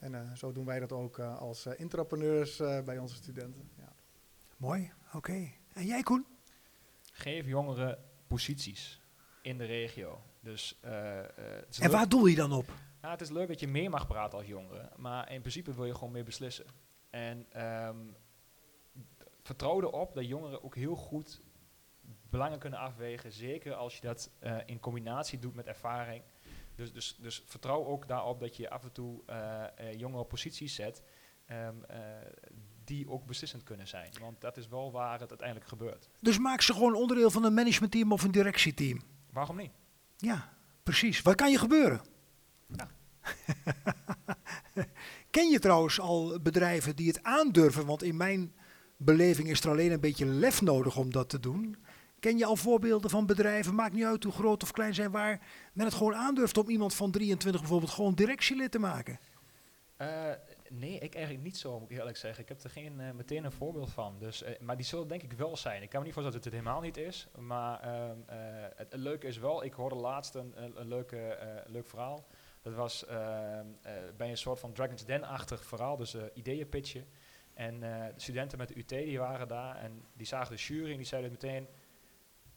En 0.00 0.14
eh, 0.14 0.32
zo 0.34 0.52
doen 0.52 0.64
wij 0.64 0.80
dat 0.80 0.92
ook 0.92 1.18
eh, 1.18 1.38
als 1.38 1.66
eh, 1.66 1.80
intrapreneurs 1.80 2.60
eh, 2.60 2.82
bij 2.82 2.98
onze 2.98 3.14
studenten. 3.14 3.70
Ja. 3.78 3.92
Mooi, 4.56 4.92
oké. 5.14 5.48
En 5.72 5.86
jij 5.86 6.02
Koen? 6.02 6.26
Geef 7.12 7.46
jongeren 7.46 7.98
posities 8.26 9.00
in 9.42 9.58
de 9.58 9.64
regio. 9.64 10.22
Dus, 10.40 10.78
eh, 10.80 11.18
eh, 11.18 11.62
En 11.80 11.90
waar 11.90 12.08
doel 12.08 12.26
je 12.26 12.36
dan 12.36 12.52
op? 12.52 12.66
Nou, 13.00 13.12
het 13.12 13.20
is 13.20 13.30
leuk 13.30 13.48
dat 13.48 13.60
je 13.60 13.68
meer 13.68 13.90
mag 13.90 14.06
praten 14.06 14.38
als 14.38 14.46
jongere, 14.46 14.88
maar 14.96 15.32
in 15.32 15.40
principe 15.40 15.74
wil 15.74 15.84
je 15.84 15.94
gewoon 15.94 16.12
meer 16.12 16.24
beslissen. 16.24 16.64
En 17.10 17.46
ehm, 17.52 17.96
vertrouw 19.42 19.80
erop 19.82 20.14
dat 20.14 20.26
jongeren 20.26 20.62
ook 20.64 20.74
heel 20.74 20.94
goed 20.96 21.40
belangen 22.30 22.58
kunnen 22.58 22.78
afwegen, 22.78 23.32
zeker 23.32 23.74
als 23.74 23.94
je 23.94 24.00
dat 24.00 24.30
eh, 24.38 24.56
in 24.66 24.80
combinatie 24.80 25.38
doet 25.38 25.54
met 25.54 25.66
ervaring. 25.66 26.22
Dus, 26.80 26.92
dus, 26.92 27.16
dus 27.18 27.42
vertrouw 27.46 27.84
ook 27.86 28.08
daarop 28.08 28.40
dat 28.40 28.56
je 28.56 28.70
af 28.70 28.82
en 28.82 28.92
toe 28.92 29.22
eh 29.26 29.64
eh, 29.76 29.98
jongeren 29.98 30.22
op 30.22 30.28
posities 30.28 30.74
zet 30.74 31.02
ehm, 31.46 31.74
eh, 31.88 31.98
die 32.84 33.08
ook 33.08 33.26
beslissend 33.26 33.62
kunnen 33.62 33.88
zijn. 33.88 34.12
Want 34.20 34.40
dat 34.40 34.56
is 34.56 34.68
wel 34.68 34.92
waar 34.92 35.20
het 35.20 35.28
uiteindelijk 35.28 35.68
gebeurt. 35.68 36.08
Dus 36.20 36.38
maak 36.38 36.60
ze 36.60 36.72
gewoon 36.72 36.94
onderdeel 36.94 37.30
van 37.30 37.44
een 37.44 37.54
managementteam 37.54 38.12
of 38.12 38.22
een 38.22 38.30
directieteam. 38.30 39.02
Waarom 39.32 39.56
niet? 39.56 39.70
Ja, 40.16 40.52
precies. 40.82 41.22
Wat 41.22 41.34
kan 41.34 41.50
je 41.50 41.58
gebeuren? 41.58 42.00
Ken 45.30 45.50
je 45.50 45.58
trouwens 45.58 46.00
al 46.00 46.40
bedrijven 46.40 46.96
die 46.96 47.08
het 47.08 47.22
aandurven? 47.22 47.86
Want 47.86 48.02
in 48.02 48.16
mijn 48.16 48.54
beleving 48.96 49.48
is 49.48 49.60
er 49.60 49.70
alleen 49.70 49.92
een 49.92 50.00
beetje 50.00 50.26
lef 50.26 50.62
nodig 50.62 50.96
om 50.96 51.12
dat 51.12 51.28
te 51.28 51.40
doen. 51.40 51.76
Ken 52.20 52.38
je 52.38 52.44
al 52.44 52.56
voorbeelden 52.56 53.10
van 53.10 53.26
bedrijven, 53.26 53.74
maakt 53.74 53.94
niet 53.94 54.04
uit 54.04 54.24
hoe 54.24 54.32
groot 54.32 54.62
of 54.62 54.72
klein 54.72 54.94
zijn, 54.94 55.10
waar 55.10 55.40
men 55.72 55.86
het 55.86 55.94
gewoon 55.94 56.14
aandurft 56.14 56.58
om 56.58 56.68
iemand 56.68 56.94
van 56.94 57.10
23 57.10 57.60
bijvoorbeeld 57.60 57.92
gewoon 57.92 58.14
directielid 58.14 58.70
te 58.70 58.78
maken? 58.78 59.18
Eh, 59.96 60.30
nee, 60.68 60.98
ik 60.98 61.14
eigenlijk 61.14 61.44
niet 61.44 61.56
zo, 61.56 61.80
moet 61.80 61.90
ik 61.90 61.98
eerlijk 61.98 62.16
zeggen. 62.16 62.42
Ik 62.42 62.48
heb 62.48 62.62
er 62.62 62.70
geen 62.70 63.00
eh, 63.00 63.10
meteen 63.10 63.44
een 63.44 63.52
voorbeeld 63.52 63.92
van. 63.92 64.18
Dus, 64.18 64.42
eh, 64.42 64.60
maar 64.60 64.76
die 64.76 64.86
zullen 64.86 65.08
denk 65.08 65.22
ik 65.22 65.32
wel 65.32 65.56
zijn. 65.56 65.82
Ik 65.82 65.88
kan 65.88 66.00
me 66.00 66.06
niet 66.06 66.14
voorstellen 66.14 66.42
dat 66.42 66.52
het 66.52 66.62
helemaal 66.62 66.82
niet 66.82 66.96
is. 66.96 67.28
Maar 67.38 67.80
ehm, 67.80 68.16
eh, 68.26 68.36
het, 68.76 68.92
het 68.92 69.00
leuke 69.00 69.26
is 69.26 69.38
wel, 69.38 69.64
ik 69.64 69.72
hoorde 69.72 69.94
laatst 69.94 70.34
een, 70.34 70.52
een, 70.56 70.88
leuke, 70.88 71.38
leuk 71.66 71.88
verhaal. 71.88 72.26
Dat 72.62 72.74
was 72.74 73.06
ehm, 73.06 73.66
eh, 73.82 73.92
bij 74.16 74.30
een 74.30 74.36
soort 74.36 74.60
van 74.60 74.72
Dragon's 74.72 75.04
Den-achtig 75.04 75.64
verhaal, 75.64 75.96
dus 75.96 76.16
ideeën 76.34 76.68
pitchen. 76.68 77.06
En 77.54 77.80
de 77.80 78.12
studenten 78.16 78.58
met 78.58 78.68
de 78.68 78.78
UT 78.78 78.88
die 78.88 79.18
waren 79.18 79.48
daar 79.48 79.76
en 79.76 80.04
die 80.12 80.26
zagen 80.26 80.56
de 80.56 80.62
jury 80.62 80.90
en 80.90 80.96
die 80.96 81.06
zeiden 81.06 81.30
meteen... 81.30 81.66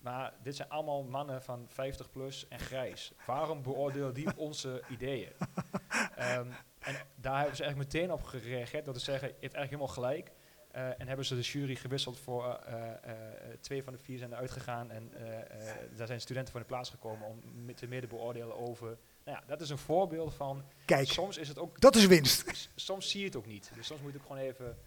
Maar 0.03 0.33
dit 0.41 0.55
zijn 0.55 0.69
allemaal 0.69 1.03
mannen 1.03 1.41
van 1.41 1.65
50 1.67 2.11
plus 2.11 2.47
en 2.47 2.59
grijs. 2.59 3.13
Waarom 3.25 3.61
beoordelen 3.61 4.13
die 4.13 4.37
onze 4.37 4.83
ideeën? 4.89 5.31
Ehm, 6.15 6.47
en 6.79 6.95
daar 7.15 7.37
hebben 7.37 7.55
ze 7.55 7.63
eigenlijk 7.63 7.93
meteen 7.93 8.11
op 8.11 8.23
gereageerd 8.23 8.85
door 8.85 8.93
te 8.93 8.99
zeggen, 8.99 9.27
je 9.27 9.33
hebt 9.33 9.53
eigenlijk 9.55 9.69
helemaal 9.69 10.11
gelijk. 10.13 10.31
Eh, 10.71 10.99
en 10.99 11.07
hebben 11.07 11.25
ze 11.25 11.35
de 11.35 11.41
jury 11.41 11.75
gewisseld 11.75 12.19
voor 12.19 12.55
eh, 12.55 12.91
eh, 12.91 13.59
twee 13.59 13.83
van 13.83 13.93
de 13.93 13.99
vier 13.99 14.17
zijn 14.17 14.31
eruit 14.31 14.51
gegaan. 14.51 14.91
En 14.91 15.11
daar 15.95 16.07
zijn 16.07 16.21
studenten 16.21 16.51
voor 16.51 16.61
in 16.61 16.67
de 16.67 16.73
plaats 16.73 16.89
gekomen 16.89 17.27
om 17.27 17.75
te 17.75 17.87
meer 17.87 18.01
te 18.01 18.07
beoordelen 18.07 18.57
over. 18.57 18.97
Nou 19.25 19.37
ja, 19.37 19.43
dat 19.47 19.61
is 19.61 19.69
een 19.69 19.77
voorbeeld 19.77 20.33
van. 20.33 20.63
Kijk, 20.85 21.07
Soms 21.07 21.37
is 21.37 21.47
het 21.47 21.59
ook. 21.59 21.81
dat 21.81 21.95
is 21.95 22.05
winst. 22.05 22.69
Soms 22.75 23.09
zie 23.09 23.19
je 23.19 23.25
het 23.25 23.35
ook 23.35 23.45
niet. 23.45 23.71
Dus 23.75 23.85
soms 23.85 24.01
moet 24.01 24.11
je 24.11 24.17
het 24.17 24.27
ook 24.27 24.31
gewoon 24.31 24.49
even, 24.49 24.77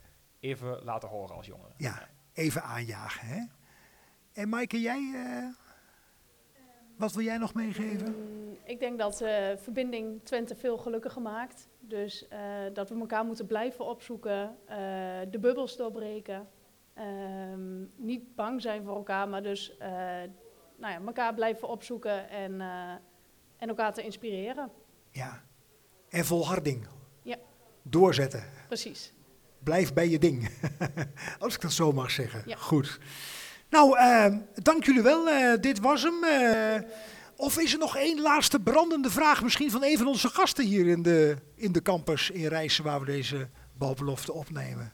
even 0.40 0.84
laten 0.84 1.08
horen 1.08 1.36
als 1.36 1.46
jongere. 1.46 1.72
Ja, 1.76 2.08
even 2.32 2.62
aanjagen. 2.62 3.26
Hè? 3.26 3.42
En 4.36 4.48
Maaike, 4.48 4.80
jij, 4.80 5.12
eh, 5.14 5.48
wat 6.96 7.12
wil 7.12 7.24
jij 7.24 7.38
nog 7.38 7.54
meegeven? 7.54 8.06
Mm, 8.08 8.56
Ik 8.64 8.80
denk 8.80 8.98
dat 8.98 9.20
eh, 9.20 9.56
verbinding 9.56 10.20
Twente 10.24 10.56
veel 10.56 10.78
gelukkiger 10.78 11.22
maakt. 11.22 11.68
Dus 11.80 12.28
eh, 12.28 12.38
dat 12.72 12.88
we 12.88 12.98
elkaar 12.98 13.24
moeten 13.24 13.46
blijven 13.46 13.84
opzoeken, 13.84 14.56
de 15.30 15.38
bubbels 15.40 15.76
doorbreken. 15.76 16.48
Ehm, 16.94 17.82
niet 17.96 18.34
bang 18.34 18.62
zijn 18.62 18.84
voor 18.84 18.96
elkaar, 18.96 19.28
maar 19.28 19.42
dus 19.42 19.76
nou 20.76 20.92
ja, 20.92 21.00
elkaar 21.06 21.34
blijven 21.34 21.68
opzoeken 21.68 22.28
en, 22.30 22.60
en 23.56 23.68
elkaar 23.68 23.92
te 23.94 24.02
inspireren. 24.02 24.70
Ja. 25.10 25.42
En 26.08 26.24
volharding. 26.24 26.86
Ja. 27.22 27.36
Doorzetten. 27.82 28.44
Precies. 28.66 29.12
Blijf 29.58 29.92
bij 29.92 30.08
je 30.08 30.18
ding. 30.18 30.50
Als 31.38 31.54
ik 31.54 31.60
dat 31.60 31.72
zo 31.72 31.92
mag 31.92 32.10
zeggen. 32.10 32.42
Ja. 32.46 32.56
Goed. 32.56 32.98
Nou, 33.76 33.98
ehm, 33.98 34.36
dank 34.62 34.84
jullie 34.84 35.02
wel. 35.02 35.28
Eh, 35.28 35.60
dit 35.60 35.80
was 35.80 36.02
hem. 36.02 36.24
Eh, 36.24 36.82
of 37.36 37.58
is 37.58 37.72
er 37.72 37.78
nog 37.78 37.96
één 37.96 38.20
laatste 38.20 38.60
brandende 38.60 39.10
vraag 39.10 39.42
misschien 39.42 39.70
van 39.70 39.84
een 39.84 39.98
van 39.98 40.06
onze 40.06 40.28
gasten 40.28 40.64
hier 40.64 40.86
in 40.86 41.02
de, 41.02 41.36
in 41.54 41.72
de 41.72 41.82
campus 41.82 42.30
in 42.30 42.46
Rijssen 42.46 42.84
waar 42.84 43.00
we 43.00 43.06
deze 43.06 43.48
balbelofte 43.78 44.32
opnemen? 44.32 44.92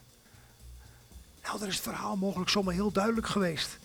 Nou, 1.43 1.59
dan 1.59 1.69
is 1.69 1.75
het 1.75 1.83
verhaal 1.83 2.17
mogelijk 2.17 2.51
zomaar 2.51 2.75
heel 2.75 2.93
duidelijk 2.93 3.27
geweest. 3.27 3.79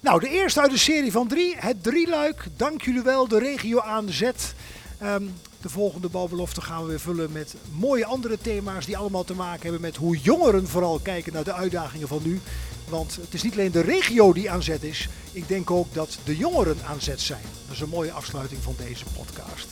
Nou, 0.00 0.20
de 0.20 0.28
eerste 0.28 0.60
uit 0.60 0.70
de 0.70 0.78
serie 0.78 1.12
van 1.12 1.28
drie, 1.28 1.56
het 1.56 1.82
drieluik. 1.82 2.46
Dank 2.56 2.82
jullie 2.82 3.02
wel, 3.02 3.28
de 3.28 3.38
regio 3.38 3.80
aan 3.80 4.08
zet. 4.08 4.54
Ehm, 4.98 5.24
de 5.60 5.68
volgende 5.68 6.08
balbelofte 6.08 6.60
gaan 6.60 6.82
we 6.82 6.88
weer 6.88 7.00
vullen 7.00 7.32
met 7.32 7.54
mooie 7.78 8.04
andere 8.04 8.38
thema's 8.38 8.86
die 8.86 8.96
allemaal 8.96 9.24
te 9.24 9.34
maken 9.34 9.62
hebben 9.62 9.80
met 9.80 9.96
hoe 9.96 10.18
jongeren 10.18 10.68
vooral 10.68 10.98
kijken 10.98 11.32
naar 11.32 11.44
de 11.44 11.52
uitdagingen 11.52 12.08
van 12.08 12.20
nu. 12.22 12.40
Want 12.88 13.16
het 13.16 13.34
is 13.34 13.42
niet 13.42 13.52
alleen 13.52 13.70
de 13.70 13.80
regio 13.80 14.32
die 14.32 14.50
aan 14.50 14.62
zet 14.62 14.82
is, 14.82 15.08
ik 15.32 15.48
denk 15.48 15.70
ook 15.70 15.94
dat 15.94 16.18
de 16.24 16.36
jongeren 16.36 16.76
aan 16.86 17.00
zet 17.00 17.20
zijn. 17.20 17.42
Dat 17.66 17.74
is 17.74 17.80
een 17.80 17.88
mooie 17.88 18.12
afsluiting 18.12 18.62
van 18.62 18.74
deze 18.78 19.04
podcast. 19.16 19.66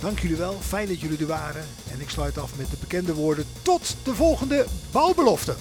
Dank 0.00 0.18
jullie 0.18 0.36
wel, 0.36 0.58
fijn 0.60 0.88
dat 0.88 1.00
jullie 1.00 1.18
er 1.18 1.26
waren. 1.26 1.66
En 1.90 2.00
ik 2.00 2.10
sluit 2.10 2.38
af 2.38 2.56
met 2.56 2.70
de 2.70 2.76
bekende 2.80 3.14
woorden 3.14 3.44
tot 3.62 3.96
de 4.02 4.14
volgende 4.14 4.66
bouwbelofte. 4.90 5.54